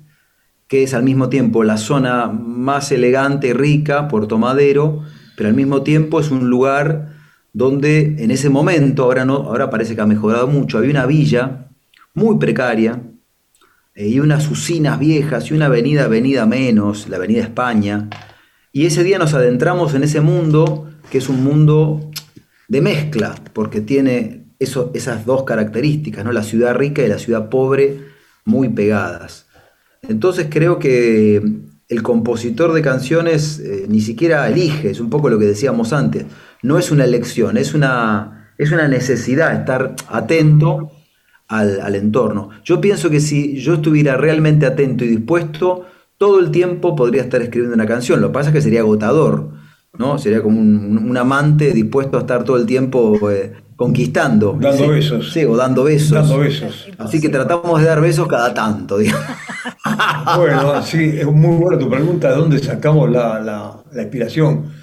que 0.69 0.83
es 0.83 0.93
al 0.93 1.05
mismo 1.05 1.31
tiempo 1.31 1.65
la 1.65 1.79
zona 1.79 2.27
más 2.27 2.93
elegante 2.93 3.49
y 3.49 3.53
rica, 3.55 4.09
Puerto 4.09 4.37
Madero, 4.37 5.01
pero 5.39 5.49
al 5.49 5.55
mismo 5.55 5.83
tiempo 5.85 6.21
es 6.21 6.31
un 6.31 6.51
lugar 6.51 7.12
donde 7.53 8.17
en 8.19 8.31
ese 8.31 8.49
momento, 8.49 9.05
ahora, 9.05 9.25
no, 9.25 9.35
ahora 9.35 9.71
parece 9.71 9.95
que 9.95 10.01
ha 10.01 10.07
mejorado 10.07 10.47
mucho, 10.47 10.79
había 10.79 10.91
una 10.91 11.07
villa 11.07 11.69
muy 12.15 12.39
precaria 12.39 13.03
eh, 13.95 14.09
y 14.09 14.21
unas 14.21 14.51
usinas 14.51 14.99
viejas 14.99 15.51
y 15.51 15.55
una 15.55 15.67
avenida, 15.67 16.05
avenida 16.05 16.47
menos, 16.47 17.09
la 17.09 17.17
avenida 17.17 17.43
España. 17.43 18.09
Y 18.73 18.87
ese 18.87 19.05
día 19.05 19.19
nos 19.19 19.35
adentramos 19.35 19.95
en 19.95 20.03
ese 20.03 20.21
mundo, 20.21 20.91
que 21.11 21.19
es 21.19 21.29
un 21.29 21.45
mundo 21.45 22.11
de 22.69 22.81
mezcla, 22.81 23.35
porque 23.53 23.83
tiene 23.83 24.47
esas 24.59 25.27
dos 25.27 25.43
características, 25.43 26.25
¿no? 26.25 26.33
la 26.33 26.45
ciudad 26.45 26.75
rica 26.75 27.03
y 27.03 27.09
la 27.09 27.19
ciudad 27.19 27.51
pobre 27.51 27.99
muy 28.45 28.69
pegadas. 28.69 29.47
Entonces 30.03 30.47
creo 30.49 30.79
que 30.79 31.43
el 31.89 32.03
compositor 32.03 32.73
de 32.73 32.81
canciones 32.81 33.59
eh, 33.59 33.87
ni 33.89 34.01
siquiera 34.01 34.49
elige, 34.49 34.91
es 34.91 35.01
un 35.01 35.11
poco 35.11 35.29
lo 35.29 35.39
que 35.39 35.47
decíamos 35.47 35.93
antes 35.93 36.25
no 36.63 36.79
es 36.79 36.91
una 36.91 37.05
elección, 37.05 37.57
es 37.57 37.75
una, 37.75 38.53
es 38.57 38.73
una 38.73 38.89
necesidad 38.89 39.55
estar 39.55 39.95
atento 40.09 40.93
al, 41.49 41.95
entorno. 41.95 42.51
Yo 42.65 42.81
pienso 42.81 43.11
que 43.11 43.21
si 43.21 43.61
yo 43.61 43.75
estuviera 43.75 44.17
realmente 44.17 44.65
atento 44.65 45.05
y 45.05 45.09
dispuesto, 45.09 45.85
todo 46.17 46.41
el 46.41 46.51
tiempo 46.51 46.97
podría 46.97 47.23
estar 47.23 47.43
escribiendo 47.43 47.75
una 47.75 47.87
canción. 47.87 48.21
Lo 48.21 48.29
que 48.29 48.35
pasa 48.35 48.49
es 48.49 48.55
que 48.55 48.63
sería 48.63 48.81
agotador. 48.81 49.51
¿no? 49.99 50.19
Sería 50.19 50.43
como 50.43 50.59
un, 50.59 51.17
amante 51.19 51.73
dispuesto 51.73 52.17
a 52.17 52.21
estar 52.21 52.45
todo 52.45 52.57
el 52.57 52.65
tiempo 52.65 53.31
eh, 53.31 53.53
conquistando. 53.77 54.57
Dando 54.59 54.89
besos. 54.89 55.31
Sí, 55.31 55.45
o 55.45 55.55
dando 55.55 55.85
besos. 55.85 56.13
Dando 56.13 56.39
besos. 56.39 56.89
Así 56.97 57.21
que 57.21 57.29
tratamos 57.29 57.81
de 57.81 57.87
dar 57.87 58.01
besos 58.01 58.27
cada 58.27 58.55
tanto. 58.55 58.97
bueno, 60.39 60.83
sí, 60.83 61.17
es 61.19 61.27
muy 61.27 61.57
buena 61.57 61.79
tu 61.79 61.91
pregunta, 61.91 62.31
¿de 62.31 62.37
dónde 62.37 62.59
sacamos 62.61 63.11
la, 63.11 63.83
la 63.93 64.03
inspiración? 64.03 64.82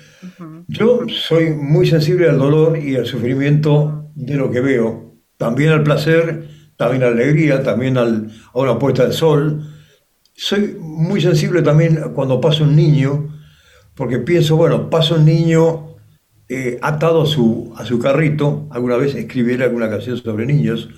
Yo 0.68 1.02
soy 1.08 1.52
muy 1.52 1.88
sensible 1.88 2.30
al 2.30 2.38
dolor 2.38 2.78
y 2.78 2.96
al 2.96 3.06
sufrimiento 3.06 4.12
de 4.16 4.36
lo 4.36 4.52
que 4.52 4.62
veo. 4.62 5.16
También 5.38 5.72
al 5.72 5.84
placer, 5.84 6.50
también 6.78 7.04
a 7.04 7.08
la 7.08 7.12
alegría, 7.12 7.64
también 7.64 7.98
al, 7.98 8.32
a 8.54 8.60
una 8.60 8.78
puesta 8.80 9.06
de 9.06 9.14
sol. 9.14 9.66
Soy 10.34 10.78
muy 10.80 11.22
sensible 11.22 11.62
también 11.62 12.14
cuando 12.14 12.40
pasa 12.40 12.64
un 12.64 12.76
niño, 12.76 13.30
porque 13.96 14.20
pienso, 14.20 14.56
bueno, 14.56 14.90
pasa 14.90 15.16
un 15.16 15.26
niño 15.26 15.98
eh, 16.48 16.80
atado 16.82 17.24
a 17.24 17.26
su, 17.26 17.74
a 17.78 17.86
su 17.86 18.00
carrito, 18.00 18.68
alguna 18.72 18.98
vez 18.98 19.14
escribiré 19.14 19.66
alguna 19.66 19.90
canción 19.90 20.18
sobre 20.18 20.46
niños, 20.46 20.90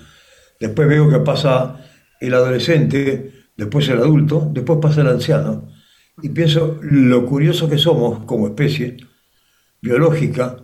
después 0.58 0.88
veo 0.88 1.10
que 1.10 1.18
pasa 1.18 1.84
el 2.20 2.32
adolescente, 2.32 3.32
después 3.56 3.88
el 3.88 3.98
adulto, 3.98 4.48
después 4.52 4.78
pasa 4.80 5.02
el 5.02 5.08
anciano, 5.08 5.68
y 6.22 6.30
pienso 6.30 6.78
lo 6.80 7.26
curioso 7.26 7.68
que 7.68 7.76
somos 7.76 8.24
como 8.24 8.46
especie, 8.46 8.96
biológica, 9.82 10.56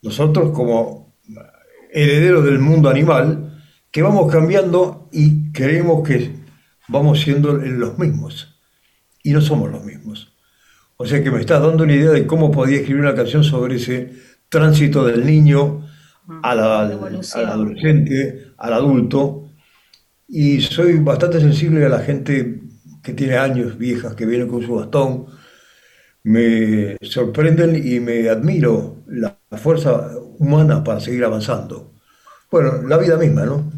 nosotros 0.00 0.52
como 0.52 1.16
herederos 1.92 2.44
del 2.44 2.60
mundo 2.60 2.88
animal, 2.88 3.62
que 3.90 4.02
vamos 4.02 4.32
cambiando 4.32 5.08
y 5.12 5.52
creemos 5.52 6.08
que 6.08 6.30
vamos 6.88 7.20
siendo 7.20 7.52
los 7.52 7.98
mismos. 7.98 8.60
Y 9.22 9.32
no 9.32 9.40
somos 9.40 9.70
los 9.70 9.84
mismos. 9.84 10.32
O 10.96 11.06
sea 11.06 11.22
que 11.22 11.30
me 11.30 11.40
estás 11.40 11.60
dando 11.60 11.84
una 11.84 11.94
idea 11.94 12.10
de 12.10 12.26
cómo 12.26 12.50
podía 12.50 12.78
escribir 12.78 13.02
una 13.02 13.14
canción 13.14 13.44
sobre 13.44 13.76
ese 13.76 14.12
tránsito 14.48 15.04
del 15.04 15.26
niño 15.26 15.86
al 16.42 16.60
adolescente, 16.60 18.52
al 18.56 18.72
adulto. 18.72 19.50
Y 20.28 20.60
soy 20.60 20.98
bastante 20.98 21.40
sensible 21.40 21.84
a 21.84 21.88
la 21.88 22.00
gente 22.00 22.62
que 23.02 23.12
tiene 23.12 23.36
años, 23.36 23.76
viejas, 23.76 24.14
que 24.14 24.24
vienen 24.26 24.48
con 24.48 24.62
su 24.62 24.74
bastón, 24.74 25.26
me 26.24 26.96
sorprenden 27.02 27.80
y 27.84 28.00
me 28.00 28.28
admiro 28.28 29.02
la 29.06 29.38
fuerza 29.58 30.10
humana 30.38 30.84
para 30.84 31.00
seguir 31.00 31.24
avanzando. 31.24 31.92
Bueno, 32.50 32.82
la 32.82 32.98
vida 32.98 33.16
misma, 33.16 33.44
¿no? 33.44 33.70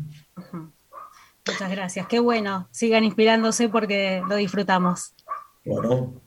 Muchas 1.47 1.71
gracias, 1.71 2.07
qué 2.07 2.19
bueno. 2.19 2.69
Sigan 2.71 3.05
inspirándose 3.05 3.69
porque 3.69 4.23
lo 4.29 4.37
disfrutamos. 4.37 5.15
Bueno. 5.65 6.21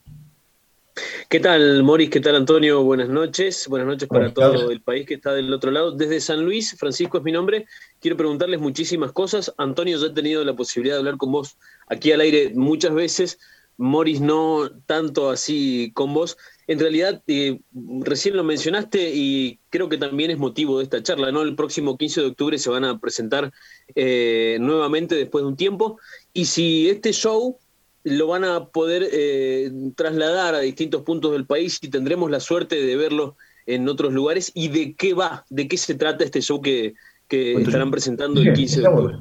¿Qué 1.30 1.40
tal, 1.40 1.84
Moris? 1.84 2.10
¿Qué 2.10 2.20
tal, 2.20 2.36
Antonio? 2.36 2.84
Buenas 2.84 3.10
noches. 3.10 3.68
Buenas 3.68 3.88
noches 3.88 4.08
para 4.08 4.34
todo 4.34 4.72
el 4.72 4.82
país 4.82 5.06
que 5.06 5.16
está 5.16 5.34
del 5.34 5.54
otro 5.54 5.70
lado. 5.70 5.92
Desde 5.92 6.20
San 6.22 6.44
Luis, 6.44 6.76
Francisco 6.78 7.18
es 7.18 7.24
mi 7.24 7.32
nombre. 7.32 7.66
Quiero 8.00 8.18
preguntarles 8.18 8.60
muchísimas 8.60 9.12
cosas. 9.12 9.54
Antonio, 9.58 10.00
ya 10.00 10.08
he 10.08 10.12
tenido 10.12 10.44
la 10.44 10.56
posibilidad 10.56 10.96
de 10.96 11.00
hablar 11.00 11.18
con 11.18 11.32
vos 11.32 11.58
aquí 11.88 12.12
al 12.12 12.22
aire 12.22 12.52
muchas 12.56 12.94
veces 12.94 13.40
Morris 13.78 14.22
no 14.22 14.70
tanto 14.86 15.30
así 15.30 15.92
con 15.94 16.14
vos. 16.14 16.38
En 16.68 16.80
realidad, 16.80 17.24
eh, 17.28 17.60
recién 18.02 18.36
lo 18.36 18.44
mencionaste 18.44 19.12
y 19.14 19.60
creo 19.70 19.88
que 19.88 19.98
también 19.98 20.32
es 20.32 20.38
motivo 20.38 20.78
de 20.78 20.84
esta 20.84 21.02
charla, 21.02 21.32
¿no? 21.32 21.42
El 21.44 21.56
próximo 21.56 21.98
15 21.98 22.22
de 22.22 22.28
octubre 22.28 22.58
se 22.58 22.70
van 22.70 22.84
a 22.84 23.00
presentar 23.00 23.54
eh, 23.96 24.58
nuevamente 24.60 25.16
después 25.16 25.44
de 25.44 25.48
un 25.48 25.56
tiempo. 25.56 26.00
Y 26.34 26.46
si 26.46 26.90
este 26.90 27.14
show 27.14 27.58
lo 28.04 28.28
van 28.28 28.44
a 28.44 28.66
poder 28.66 29.08
eh, 29.12 29.72
trasladar 29.96 30.56
a 30.56 30.60
distintos 30.60 31.04
puntos 31.04 31.32
del 31.32 31.46
país 31.46 31.80
y 31.82 31.90
tendremos 31.90 32.32
la 32.32 32.40
suerte 32.40 32.82
de 32.82 32.96
verlo 32.96 33.36
en 33.66 33.88
otros 33.88 34.14
lugares. 34.14 34.52
¿Y 34.56 34.70
de 34.70 34.96
qué 34.96 35.14
va? 35.14 35.46
¿De 35.50 35.68
qué 35.68 35.78
se 35.78 35.96
trata 35.96 36.24
este 36.24 36.42
show 36.42 36.62
que, 36.62 36.96
que 37.28 37.54
estarán 37.54 37.92
presentando 37.92 38.42
el 38.42 38.54
15 38.54 38.82
de 38.82 38.88
octubre? 38.88 39.18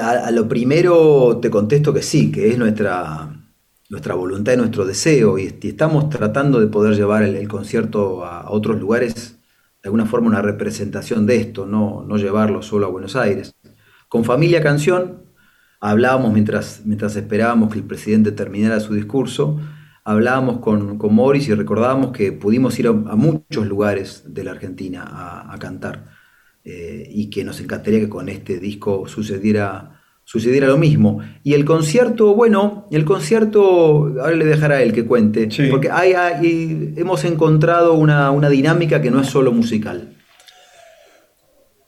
A 0.00 0.30
lo 0.30 0.48
primero 0.48 1.38
te 1.40 1.50
contesto 1.50 1.92
que 1.92 2.02
sí, 2.02 2.32
que 2.32 2.48
es 2.48 2.58
nuestra, 2.58 3.44
nuestra 3.90 4.14
voluntad 4.14 4.54
y 4.54 4.56
nuestro 4.56 4.86
deseo, 4.86 5.38
y, 5.38 5.58
estamos 5.62 6.08
tratando 6.08 6.60
de 6.60 6.68
poder 6.68 6.94
llevar 6.94 7.22
el, 7.22 7.48
concierto 7.48 8.24
a, 8.24 8.50
otros 8.50 8.80
lugares, 8.80 9.38
de 9.82 9.88
alguna 9.88 10.06
forma 10.06 10.28
una 10.28 10.42
representación 10.42 11.26
de 11.26 11.36
esto, 11.36 11.66
no, 11.66 12.04
no 12.06 12.16
llevarlo 12.16 12.62
solo 12.62 12.86
a 12.86 12.90
Buenos 12.90 13.14
Aires. 13.16 13.54
Con 14.08 14.24
Familia 14.24 14.62
Canción 14.62 15.24
hablábamos 15.80 16.32
mientras, 16.32 16.82
mientras 16.84 17.14
esperábamos 17.16 17.70
que 17.70 17.78
el 17.78 17.84
presidente 17.84 18.32
terminara 18.32 18.80
su 18.80 18.94
discurso, 18.94 19.60
hablábamos 20.02 20.60
con, 20.60 20.96
con 20.96 21.14
Morris 21.14 21.48
y 21.48 21.54
recordábamos 21.54 22.12
que 22.12 22.32
pudimos 22.32 22.78
ir 22.78 22.88
a, 22.88 22.92
muchos 22.92 23.66
lugares 23.66 24.22
de 24.26 24.44
la 24.44 24.52
Argentina 24.52 25.04
a 25.46 25.58
cantar. 25.58 26.23
Eh, 26.66 27.06
y 27.10 27.28
que 27.28 27.44
nos 27.44 27.60
encantaría 27.60 28.00
que 28.00 28.08
con 28.08 28.30
este 28.30 28.58
disco 28.58 29.06
sucediera, 29.06 30.00
sucediera 30.24 30.66
lo 30.66 30.78
mismo. 30.78 31.20
Y 31.42 31.52
el 31.52 31.66
concierto, 31.66 32.34
bueno, 32.34 32.88
el 32.90 33.04
concierto, 33.04 34.14
ahora 34.18 34.34
le 34.34 34.46
dejará 34.46 34.76
a 34.76 34.82
él 34.82 34.94
que 34.94 35.04
cuente, 35.04 35.48
porque 35.70 35.90
hay, 35.90 36.14
hemos 36.96 37.24
encontrado 37.24 37.92
una, 37.92 38.48
dinámica 38.48 39.02
que 39.02 39.10
no 39.10 39.20
es 39.20 39.26
solo 39.26 39.52
musical. 39.52 40.14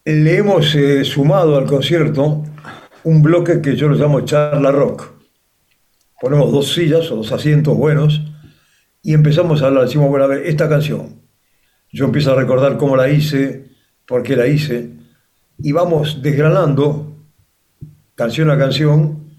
Le 0.04 0.36
hemos 0.36 0.74
eh, 0.74 1.04
sumado 1.04 1.56
al 1.56 1.64
concierto 1.64 2.44
un 3.02 3.22
bloque 3.22 3.62
que 3.62 3.76
yo 3.76 3.88
lo 3.88 3.94
llamo 3.94 4.20
charla 4.20 4.72
rock. 4.72 5.10
Ponemos 6.20 6.52
dos 6.52 6.74
sillas 6.74 7.10
o 7.10 7.16
dos 7.16 7.32
asientos 7.32 7.74
buenos 7.74 8.20
y 9.02 9.14
empezamos 9.14 9.62
a 9.62 9.68
hablar, 9.68 9.84
decimos, 9.84 10.10
bueno, 10.10 10.26
a 10.26 10.28
ver, 10.28 10.46
esta 10.46 10.68
canción. 10.68 11.22
Yo 11.90 12.04
empiezo 12.04 12.32
a 12.32 12.34
recordar 12.34 12.76
cómo 12.76 12.94
la 12.96 13.08
hice, 13.08 13.75
porque 14.06 14.36
la 14.36 14.46
hice, 14.46 14.90
y 15.58 15.72
vamos 15.72 16.22
desgranando, 16.22 17.24
canción 18.14 18.50
a 18.50 18.58
canción, 18.58 19.36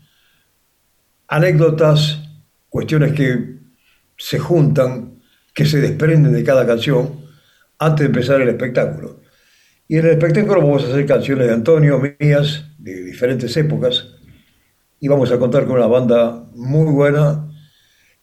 anécdotas, 1.28 2.22
cuestiones 2.70 3.14
que 3.14 3.58
se 4.18 4.40
juntan, 4.40 5.20
que 5.54 5.66
se 5.66 5.80
desprenden 5.80 6.34
de 6.34 6.44
cada 6.44 6.66
canción, 6.66 7.26
antes 7.80 8.00
de 8.02 8.06
empezar 8.08 8.42
el 8.42 8.50
espectáculo. 8.50 9.22
Y 9.88 9.98
en 9.98 10.06
el 10.06 10.12
espectáculo 10.12 10.62
vamos 10.62 10.84
a 10.84 10.88
hacer 10.88 11.06
canciones 11.06 11.48
de 11.48 11.54
Antonio, 11.54 12.02
mías, 12.20 12.66
de 12.78 13.04
diferentes 13.04 13.56
épocas, 13.58 14.16
y 15.00 15.08
vamos 15.08 15.32
a 15.32 15.38
contar 15.38 15.66
con 15.66 15.78
una 15.78 15.88
banda 15.88 16.46
muy 16.56 16.92
buena, 16.92 17.48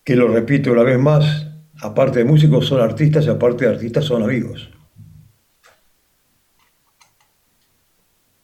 que 0.03 0.17
lo 0.17 0.29
repito 0.29 0.73
una 0.73 0.83
vez 0.83 0.99
más, 0.99 1.47
aparte 1.81 2.19
de 2.19 2.25
músicos 2.25 2.67
son 2.67 2.81
artistas 2.81 3.25
y 3.27 3.31
aparte 3.31 3.65
de 3.65 3.73
artistas 3.73 4.05
son 4.05 4.23
amigos. 4.23 4.74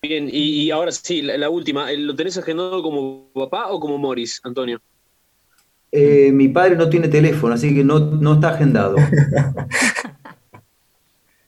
Bien, 0.02 0.30
y, 0.32 0.70
ahora 0.70 0.92
sí, 0.92 1.20
la, 1.20 1.50
última, 1.50 1.92
¿lo 1.92 2.14
tenés 2.14 2.38
agendado 2.38 2.82
como 2.82 3.30
papá 3.34 3.68
o 3.68 3.78
como 3.78 3.98
Morris, 3.98 4.40
Antonio? 4.44 4.80
Eh, 5.92 6.30
mi 6.32 6.48
padre 6.48 6.76
no 6.76 6.88
tiene 6.88 7.08
teléfono, 7.08 7.52
así 7.52 7.74
que 7.74 7.84
no, 7.84 8.32
está 8.32 8.50
agendado. 8.50 8.96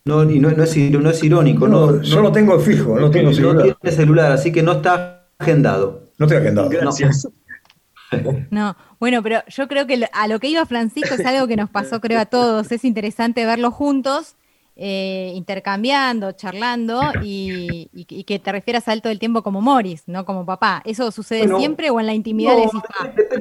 No, 0.04 0.28
y 0.28 0.40
no, 0.40 0.48
es, 0.48 0.76
irónico. 1.22 1.68
No, 1.68 2.02
solo 2.02 2.32
tengo 2.32 2.58
fijo, 2.58 2.98
no 2.98 3.08
tengo 3.08 3.32
celular. 3.32 3.66
No 3.66 3.74
tiene 3.76 3.96
celular, 3.96 4.32
así 4.32 4.50
que 4.50 4.60
no 4.60 4.72
está 4.72 5.28
agendado. 5.38 6.08
No 6.18 6.26
estoy 6.26 6.38
agendado. 6.38 6.68
Gracias. 6.68 7.28
No, 8.50 8.76
bueno, 8.98 9.22
pero 9.22 9.44
yo 9.46 9.68
creo 9.68 9.86
que 9.86 10.04
a 10.12 10.26
lo 10.26 10.40
que 10.40 10.48
iba 10.48 10.66
Francisco 10.66 11.14
es 11.14 11.24
algo 11.24 11.46
que 11.46 11.54
nos 11.54 11.70
pasó, 11.70 12.00
creo, 12.00 12.18
a 12.18 12.26
todos. 12.26 12.72
Es 12.72 12.84
interesante 12.84 13.46
verlos 13.46 13.74
juntos 13.74 14.34
eh, 14.84 15.30
intercambiando, 15.36 16.32
charlando 16.32 17.00
y, 17.22 17.88
que 18.26 18.40
te 18.40 18.50
refieras 18.50 18.88
a 18.88 18.92
él 18.92 19.00
todo 19.00 19.12
el 19.12 19.20
tiempo 19.20 19.44
como 19.44 19.60
Morris, 19.60 20.02
no 20.08 20.24
como 20.24 20.44
papá. 20.44 20.82
¿Eso 20.84 21.12
sucede 21.12 21.46
siempre 21.56 21.88
o 21.90 22.00
en 22.00 22.06
la 22.06 22.14
intimidad 22.14 22.56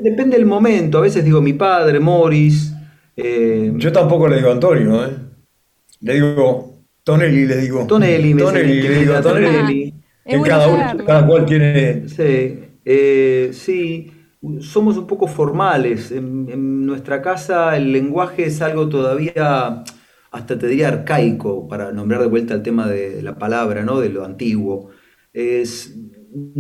depende, 0.04 0.38
del 0.38 0.46
momento. 0.46 1.00
A 1.00 1.02
veces 1.02 1.26
digo 1.26 1.42
mi 1.42 1.54
padre, 1.54 2.00
Morris. 2.00 2.72
Eh, 3.18 3.74
Yo 3.76 3.92
tampoco 3.92 4.28
le 4.28 4.36
digo 4.36 4.52
Antonio, 4.52 5.04
¿eh? 5.04 5.18
Le 6.02 6.14
digo 6.14 6.84
Tonelli, 7.04 7.48
le 7.48 7.58
digo. 7.58 7.88
Tonelli, 7.88 8.36
me 8.36 8.44
Tonelli, 8.44 8.82
le 8.84 9.00
digo 9.00 9.22
Tonelli. 9.22 9.94
cada, 10.46 11.26
cual 11.26 11.46
tiene. 11.48 12.08
Sí, 12.08 13.52
sí, 13.52 14.12
somos 14.60 14.96
un 14.96 15.08
poco 15.08 15.26
formales. 15.26 16.12
en 16.12 16.86
nuestra 16.86 17.20
casa 17.20 17.76
el 17.76 17.92
lenguaje 17.92 18.46
es 18.46 18.62
algo 18.62 18.88
todavía 18.88 19.84
hasta 20.32 20.58
te 20.58 20.68
diría 20.68 20.88
arcaico, 20.88 21.68
para 21.68 21.92
nombrar 21.92 22.22
de 22.22 22.28
vuelta 22.28 22.54
el 22.54 22.64
tema 22.64 22.88
de 22.88 23.22
la 23.22 23.38
palabra, 23.38 23.84
¿no? 23.84 24.00
de 24.00 24.10
lo 24.10 24.24
antiguo. 24.24 24.90
Es, 25.34 25.94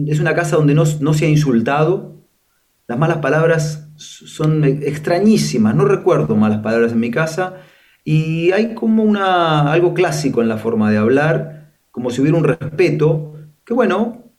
es 0.07 0.19
una 0.19 0.35
casa 0.35 0.57
donde 0.57 0.73
no, 0.73 0.85
se 0.85 1.25
ha 1.25 1.29
insultado, 1.29 2.27
las 2.87 2.99
malas 2.99 3.17
palabras 3.17 3.89
son 3.95 4.65
extrañísimas, 4.65 5.73
no 5.73 5.85
recuerdo 5.85 6.35
malas 6.35 6.59
palabras 6.59 6.91
en 6.91 6.99
mi 6.99 7.11
casa, 7.11 7.61
y 8.03 8.51
hay 8.51 8.73
como 8.73 9.03
una, 9.03 9.71
algo 9.71 9.93
clásico 9.93 10.41
en 10.41 10.49
la 10.49 10.57
forma 10.57 10.91
de 10.91 10.97
hablar, 10.97 11.71
como 11.91 12.09
si 12.09 12.19
hubiera 12.19 12.37
un 12.37 12.43
respeto, 12.43 13.35
que 13.63 13.73
bueno, 13.73 14.33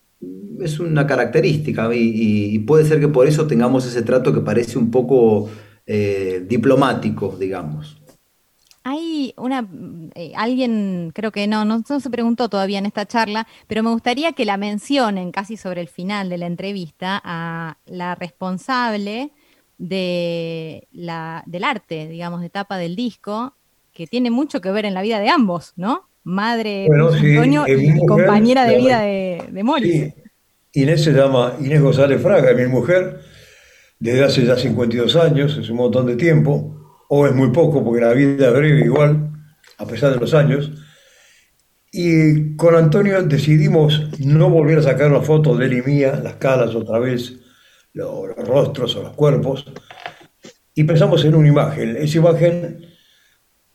es 0.61 0.79
una 0.79 1.07
característica, 1.07 1.89
y, 1.95 2.59
puede 2.61 2.85
ser 2.85 3.01
que 3.01 3.09
por 3.09 3.27
eso 3.27 3.47
tengamos 3.47 3.87
ese 3.87 4.03
trato 4.03 4.35
que 4.35 4.41
parece 4.41 4.79
un 4.79 4.91
poco 4.91 5.49
eh, 5.87 6.45
diplomático, 6.47 7.35
digamos. 7.41 8.02
Hay 8.85 9.33
una, 9.37 9.69
eh, 10.15 10.33
alguien, 10.37 11.13
creo 11.15 11.31
que 11.31 11.47
no, 11.47 11.65
no, 11.65 11.83
se 11.83 12.11
preguntó 12.11 12.49
todavía 12.49 12.79
en 12.79 12.87
esta 12.87 13.07
charla, 13.07 13.47
pero 13.69 13.83
me 13.83 13.91
gustaría 13.91 14.33
que 14.33 14.45
la 14.45 14.57
mencionen 14.57 15.31
casi 15.31 15.57
sobre 15.57 15.81
el 15.81 15.89
final 15.89 16.29
de 16.29 16.39
la 16.39 16.47
entrevista 16.47 17.21
a 17.25 17.77
la 17.87 18.15
responsable 18.17 19.31
de 19.79 20.89
la, 20.93 21.45
del 21.47 21.65
arte, 21.65 22.09
digamos, 22.09 22.41
de 22.41 22.51
tapa 22.51 22.77
del 22.77 22.97
disco, 22.97 23.55
que 23.93 24.07
tiene 24.07 24.31
mucho 24.31 24.61
que 24.61 24.73
ver 24.73 24.85
en 24.85 24.95
la 24.95 25.03
vida 25.03 25.21
de 25.21 25.29
ambos, 25.29 25.75
¿no? 25.77 26.09
Madre 26.25 26.87
Antonio 26.87 27.65
y 27.69 28.07
compañera 28.07 28.65
de 28.65 28.79
vida 28.79 29.01
de, 29.01 29.45
de 29.51 29.63
Morris. 29.63 30.15
Inés 30.73 31.05
se 31.05 31.13
llama 31.13 31.55
Inés 31.61 31.83
González 31.83 32.23
Fraga, 32.23 32.55
mi 32.55 32.67
mujer, 32.67 33.21
desde 33.99 34.25
hace 34.25 34.45
ya 34.45 34.57
52 34.57 35.17
años, 35.17 35.57
es 35.57 35.69
un 35.69 35.77
montón 35.77 36.07
de 36.07 36.17
tiempo 36.17 36.82
o 37.15 37.27
es 37.27 37.35
muy 37.35 37.51
poco, 37.51 37.85
porque 37.85 38.01
la 38.01 38.15
vida 38.15 38.47
es 38.47 38.55
breve 38.55 38.87
igual, 38.87 39.31
a 39.77 39.85
pesar 39.85 40.15
de 40.15 40.19
los 40.19 40.33
años. 40.33 40.71
Y 41.93 42.57
con 42.57 42.75
Antonio 42.75 43.23
decidimos 43.23 44.19
no 44.21 44.49
volver 44.49 44.79
a 44.79 44.83
sacar 44.83 45.11
las 45.11 45.27
fotos 45.27 45.59
de 45.59 45.67
él 45.67 45.75
y 45.75 45.83
mía, 45.83 46.19
las 46.25 46.37
caras 46.37 46.75
otra 46.75 46.99
vez, 46.99 47.35
los, 47.93 48.35
rostros 48.35 48.97
o 48.97 49.03
los 49.03 49.13
cuerpos, 49.13 49.71
y 50.75 50.85
pensamos 50.85 51.23
en 51.27 51.35
una 51.35 51.49
imagen. 51.49 51.99
Esa 51.99 52.17
imagen, 52.17 52.87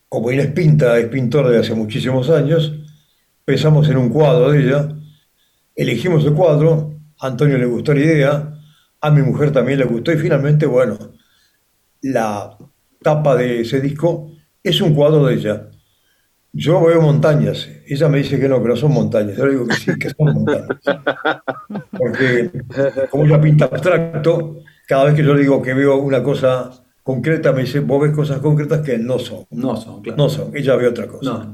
como 0.09 0.31
Inés 0.31 0.47
Pinta 0.47 0.97
es 0.97 1.05
pintora 1.05 1.51
de 1.51 1.59
hace 1.59 1.75
muchísimos 1.75 2.31
años, 2.31 2.73
pensamos 3.45 3.87
en 3.87 3.97
un 3.97 4.09
cuadro 4.09 4.49
de 4.49 4.63
ella, 4.63 4.89
elegimos 5.75 6.25
el 6.25 6.33
cuadro, 6.33 6.99
Antonio 7.19 7.59
le 7.59 7.67
gustó 7.67 7.93
la 7.93 7.99
idea, 7.99 8.53
a 8.99 9.11
mi 9.11 9.21
mujer 9.21 9.51
también 9.51 9.77
le 9.77 9.85
gustó, 9.85 10.11
y 10.11 10.17
finalmente, 10.17 10.65
bueno, 10.65 10.97
la 12.01 12.57
tapa 13.01 13.35
de 13.35 13.61
ese 13.61 13.81
disco 13.81 14.31
es 14.63 14.81
un 14.81 14.93
cuadro 14.93 15.25
de 15.25 15.35
ella. 15.35 15.69
Yo 16.53 16.83
veo 16.83 17.01
montañas, 17.01 17.69
ella 17.85 18.09
me 18.09 18.17
dice 18.19 18.39
que 18.39 18.49
no, 18.49 18.61
que 18.63 18.69
no 18.69 18.75
son 18.75 18.91
montañas, 18.91 19.37
yo 19.37 19.45
le 19.45 19.51
digo 19.51 19.67
que 19.67 19.75
sí, 19.75 19.91
que 19.99 20.09
son 20.09 20.33
montañas. 20.33 20.67
Porque 21.91 22.51
como 23.11 23.25
ella 23.25 23.39
pinta 23.39 23.65
abstracto, 23.65 24.61
cada 24.87 25.05
vez 25.05 25.13
que 25.13 25.23
yo 25.23 25.33
le 25.33 25.41
digo 25.41 25.61
que 25.61 25.73
veo 25.73 25.97
una 25.97 26.23
cosa 26.23 26.71
concreta, 27.03 27.51
me 27.51 27.61
dice, 27.61 27.79
vos 27.81 28.01
ves 28.01 28.15
cosas 28.15 28.39
concretas 28.39 28.81
que 28.81 28.97
no 28.97 29.19
son. 29.19 29.45
No 29.51 29.75
son, 29.77 30.01
claro. 30.01 30.17
No 30.17 30.29
son, 30.29 30.55
ella 30.55 30.75
ve 30.75 30.87
otra 30.87 31.07
cosa. 31.07 31.47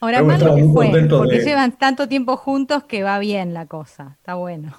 Ahora, 0.00 0.22
más 0.22 0.40
lo 0.40 0.54
que 0.54 0.64
fue, 0.64 1.06
porque 1.08 1.40
llevan 1.40 1.76
tanto 1.76 2.06
tiempo 2.06 2.36
juntos 2.36 2.84
que 2.84 3.02
va 3.02 3.18
bien 3.18 3.52
la 3.52 3.66
cosa, 3.66 4.16
está 4.18 4.34
bueno. 4.34 4.72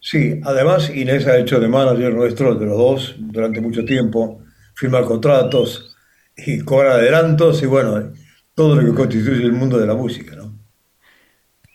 Sí, 0.00 0.40
además 0.42 0.90
Inés 0.94 1.26
ha 1.26 1.36
hecho 1.36 1.60
de 1.60 1.68
manager 1.68 2.14
nuestro, 2.14 2.54
de 2.54 2.66
los 2.66 2.76
dos, 2.78 3.14
durante 3.18 3.60
mucho 3.60 3.84
tiempo 3.84 4.40
firmar 4.82 5.04
contratos 5.04 5.94
y 6.36 6.58
cobrar 6.64 6.94
adelantos 6.94 7.62
y 7.62 7.66
bueno, 7.66 8.12
todo 8.52 8.74
lo 8.74 8.84
que 8.84 8.96
constituye 8.96 9.44
el 9.44 9.52
mundo 9.52 9.78
de 9.78 9.86
la 9.86 9.94
música, 9.94 10.34
¿no? 10.34 10.58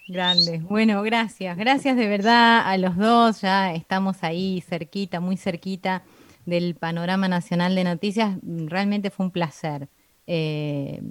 Grande. 0.09 0.59
Bueno, 0.59 1.01
gracias. 1.03 1.57
Gracias 1.57 1.95
de 1.95 2.05
verdad 2.07 2.63
a 2.65 2.77
los 2.77 2.97
dos. 2.97 3.41
Ya 3.41 3.73
estamos 3.73 4.23
ahí 4.23 4.61
cerquita, 4.61 5.21
muy 5.21 5.37
cerquita 5.37 6.03
del 6.45 6.75
panorama 6.75 7.29
nacional 7.29 7.75
de 7.75 7.85
noticias. 7.85 8.37
Realmente 8.43 9.09
fue 9.09 9.27
un 9.27 9.31
placer. 9.31 9.87
Eh, 10.27 11.01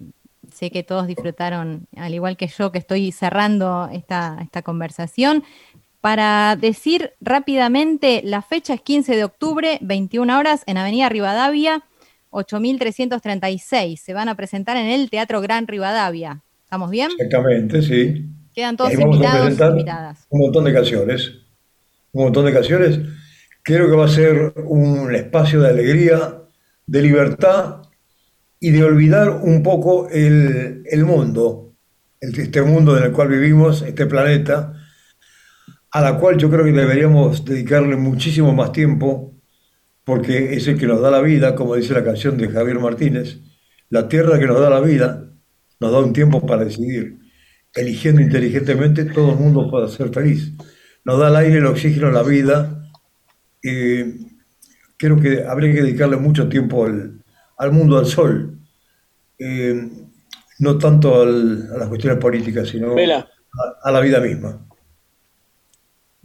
sé 0.53 0.71
que 0.71 0.83
todos 0.83 1.07
disfrutaron, 1.07 1.89
al 1.97 2.13
igual 2.13 2.37
que 2.37 2.49
yo, 2.49 2.73
que 2.73 2.79
estoy 2.79 3.11
cerrando 3.11 3.89
esta, 3.91 4.39
esta 4.43 4.61
conversación. 4.61 5.45
Para 6.07 6.55
decir 6.55 7.15
rápidamente, 7.21 8.21
la 8.25 8.41
fecha 8.41 8.75
es 8.75 8.81
15 8.81 9.17
de 9.17 9.25
octubre, 9.25 9.79
21 9.81 10.39
horas, 10.39 10.63
en 10.67 10.79
Avenida 10.79 11.09
Rivadavia, 11.09 11.83
8336. 12.31 14.01
Se 14.01 14.15
van 14.15 14.29
a 14.29 14.37
presentar 14.37 14.77
en 14.77 14.87
el 14.87 15.11
Teatro 15.11 15.41
Gran 15.41 15.67
Rivadavia. 15.67 16.45
¿Estamos 16.63 16.91
bien? 16.91 17.09
Exactamente, 17.11 17.83
sí. 17.83 18.25
Quedan 18.55 18.77
todos 18.77 18.93
invitados 18.93 19.59
invitadas. 19.59 20.27
Un 20.31 20.43
montón 20.43 20.63
de 20.63 20.73
canciones. 20.75 21.33
Un 22.13 22.23
montón 22.23 22.47
de 22.47 22.53
canciones. 22.53 23.01
Creo 23.65 23.91
que 23.91 23.97
va 23.97 24.05
a 24.05 24.09
ser 24.09 24.55
un 24.65 25.13
espacio 25.13 25.61
de 25.61 25.71
alegría, 25.71 26.41
de 26.87 27.03
libertad 27.03 27.83
y 28.61 28.71
de 28.71 28.85
olvidar 28.85 29.41
un 29.43 29.65
poco 29.65 30.09
el, 30.11 30.85
el 30.89 31.05
mundo, 31.05 31.73
este 32.21 32.63
mundo 32.63 32.97
en 32.97 33.03
el 33.03 33.11
cual 33.11 33.27
vivimos, 33.27 33.83
este 33.83 34.07
planeta, 34.07 34.76
a 35.97 36.03
la 36.03 36.19
cual 36.19 36.37
yo 36.37 36.51
creo 36.51 36.63
que 36.63 36.73
deberíamos 36.73 37.43
dedicarle 37.43 37.97
muchísimo 37.97 38.53
más 38.53 38.71
tiempo, 38.71 39.35
porque 40.05 40.53
es 40.53 40.69
el 40.69 40.79
que 40.79 40.87
nos 40.87 41.01
da 41.01 41.11
la 41.11 41.23
vida, 41.23 41.55
como 41.55 41.75
dice 41.75 41.95
la 41.95 42.05
canción 42.05 42.37
de 42.37 42.51
Javier 42.51 42.79
Martínez, 42.79 43.39
la 43.89 44.07
tierra 44.07 44.39
que 44.39 44.47
nos 44.47 44.61
da 44.61 44.69
la 44.69 44.81
vida 44.81 45.33
nos 45.81 45.93
da 45.93 46.01
un 46.01 46.13
tiempo 46.13 46.45
para 46.45 46.67
decidir. 46.67 47.19
Eligiendo 47.75 48.21
inteligentemente, 48.21 49.07
todo 49.07 49.33
el 49.33 49.39
mundo 49.39 49.71
puede 49.71 49.89
ser 49.89 50.11
feliz. 50.13 50.53
Nos 51.03 51.19
da 51.19 51.29
el 51.29 51.37
aire, 51.37 51.59
el 51.59 51.67
oxígeno, 51.67 52.11
la 52.11 52.23
vida. 52.23 52.91
y 53.63 54.37
creo 54.99 55.19
que 55.19 55.45
habría 55.45 55.73
que 55.73 55.81
dedicarle 55.81 56.19
mucho 56.19 56.47
tiempo 56.47 56.85
al, 56.85 57.73
mundo, 57.73 57.97
al 57.97 58.05
sol. 58.05 58.59
Eh, 59.39 59.89
no 60.59 60.77
tanto 60.77 61.23
a 61.23 61.25
las 61.25 61.89
cuestiones 61.89 62.19
políticas, 62.19 62.69
sino 62.69 62.95
a 63.83 63.91
la 63.91 64.01
vida 64.01 64.21
misma. 64.21 64.67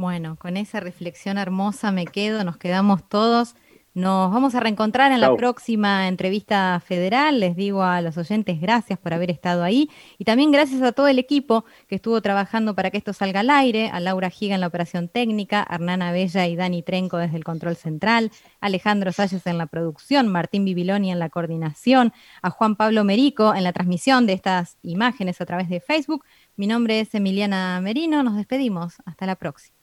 Bueno, 0.01 0.35
con 0.35 0.57
esa 0.57 0.79
reflexión 0.79 1.37
hermosa 1.37 1.91
me 1.91 2.07
quedo, 2.07 2.43
nos 2.43 2.57
quedamos 2.57 3.07
todos. 3.07 3.53
Nos 3.93 4.31
vamos 4.31 4.55
a 4.55 4.59
reencontrar 4.59 5.11
en 5.11 5.21
la 5.21 5.35
próxima 5.35 6.07
entrevista 6.07 6.81
federal. 6.83 7.39
Les 7.39 7.55
digo 7.55 7.83
a 7.83 8.01
los 8.01 8.17
oyentes 8.17 8.59
gracias 8.59 8.97
por 8.97 9.13
haber 9.13 9.29
estado 9.29 9.61
ahí 9.61 9.91
y 10.17 10.25
también 10.25 10.51
gracias 10.51 10.81
a 10.81 10.91
todo 10.91 11.07
el 11.07 11.19
equipo 11.19 11.65
que 11.87 11.93
estuvo 11.93 12.19
trabajando 12.19 12.73
para 12.73 12.89
que 12.89 12.97
esto 12.97 13.13
salga 13.13 13.41
al 13.41 13.51
aire, 13.51 13.91
a 13.93 13.99
Laura 13.99 14.31
Giga 14.31 14.55
en 14.55 14.61
la 14.61 14.67
operación 14.67 15.07
técnica, 15.07 15.63
a 15.69 15.75
Hernana 15.75 16.11
Bella 16.11 16.47
y 16.47 16.55
Dani 16.55 16.81
Trenco 16.81 17.17
desde 17.17 17.37
el 17.37 17.43
control 17.43 17.75
central, 17.75 18.31
Alejandro 18.59 19.11
Salles 19.11 19.45
en 19.45 19.59
la 19.59 19.67
producción, 19.67 20.29
Martín 20.29 20.65
Bibiloni 20.65 21.11
en 21.11 21.19
la 21.19 21.29
coordinación, 21.29 22.11
a 22.41 22.49
Juan 22.49 22.75
Pablo 22.75 23.03
Merico 23.03 23.53
en 23.53 23.63
la 23.63 23.71
transmisión 23.71 24.25
de 24.25 24.33
estas 24.33 24.79
imágenes 24.81 25.41
a 25.41 25.45
través 25.45 25.69
de 25.69 25.79
Facebook. 25.79 26.25
Mi 26.55 26.65
nombre 26.65 27.01
es 27.01 27.13
Emiliana 27.13 27.79
Merino, 27.81 28.23
nos 28.23 28.35
despedimos. 28.35 28.95
Hasta 29.05 29.27
la 29.27 29.35
próxima. 29.35 29.80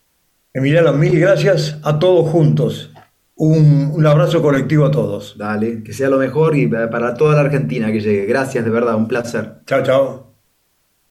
Emiliano, 0.59 0.93
mil 0.93 1.19
gracias 1.21 1.79
a 1.85 2.01
todos 2.01 2.29
juntos. 2.31 2.93
Un, 3.37 3.93
un, 3.95 4.07
abrazo 4.07 4.43
colectivo 4.43 4.87
a 4.87 4.91
todos. 4.91 5.37
Dale, 5.39 5.85
que 5.85 5.93
sea 5.93 6.11
lo 6.11 6.19
mejor 6.19 6.57
y 6.57 6.67
para 6.67 7.15
toda 7.15 7.37
la 7.37 7.43
Argentina 7.43 7.93
que 7.93 8.01
llegue. 8.01 8.27
Gracias, 8.27 8.65
de 8.65 8.71
verdad, 8.71 8.97
un 8.97 9.07
placer. 9.07 9.61
Chao, 9.67 9.85
chao. 9.85 10.28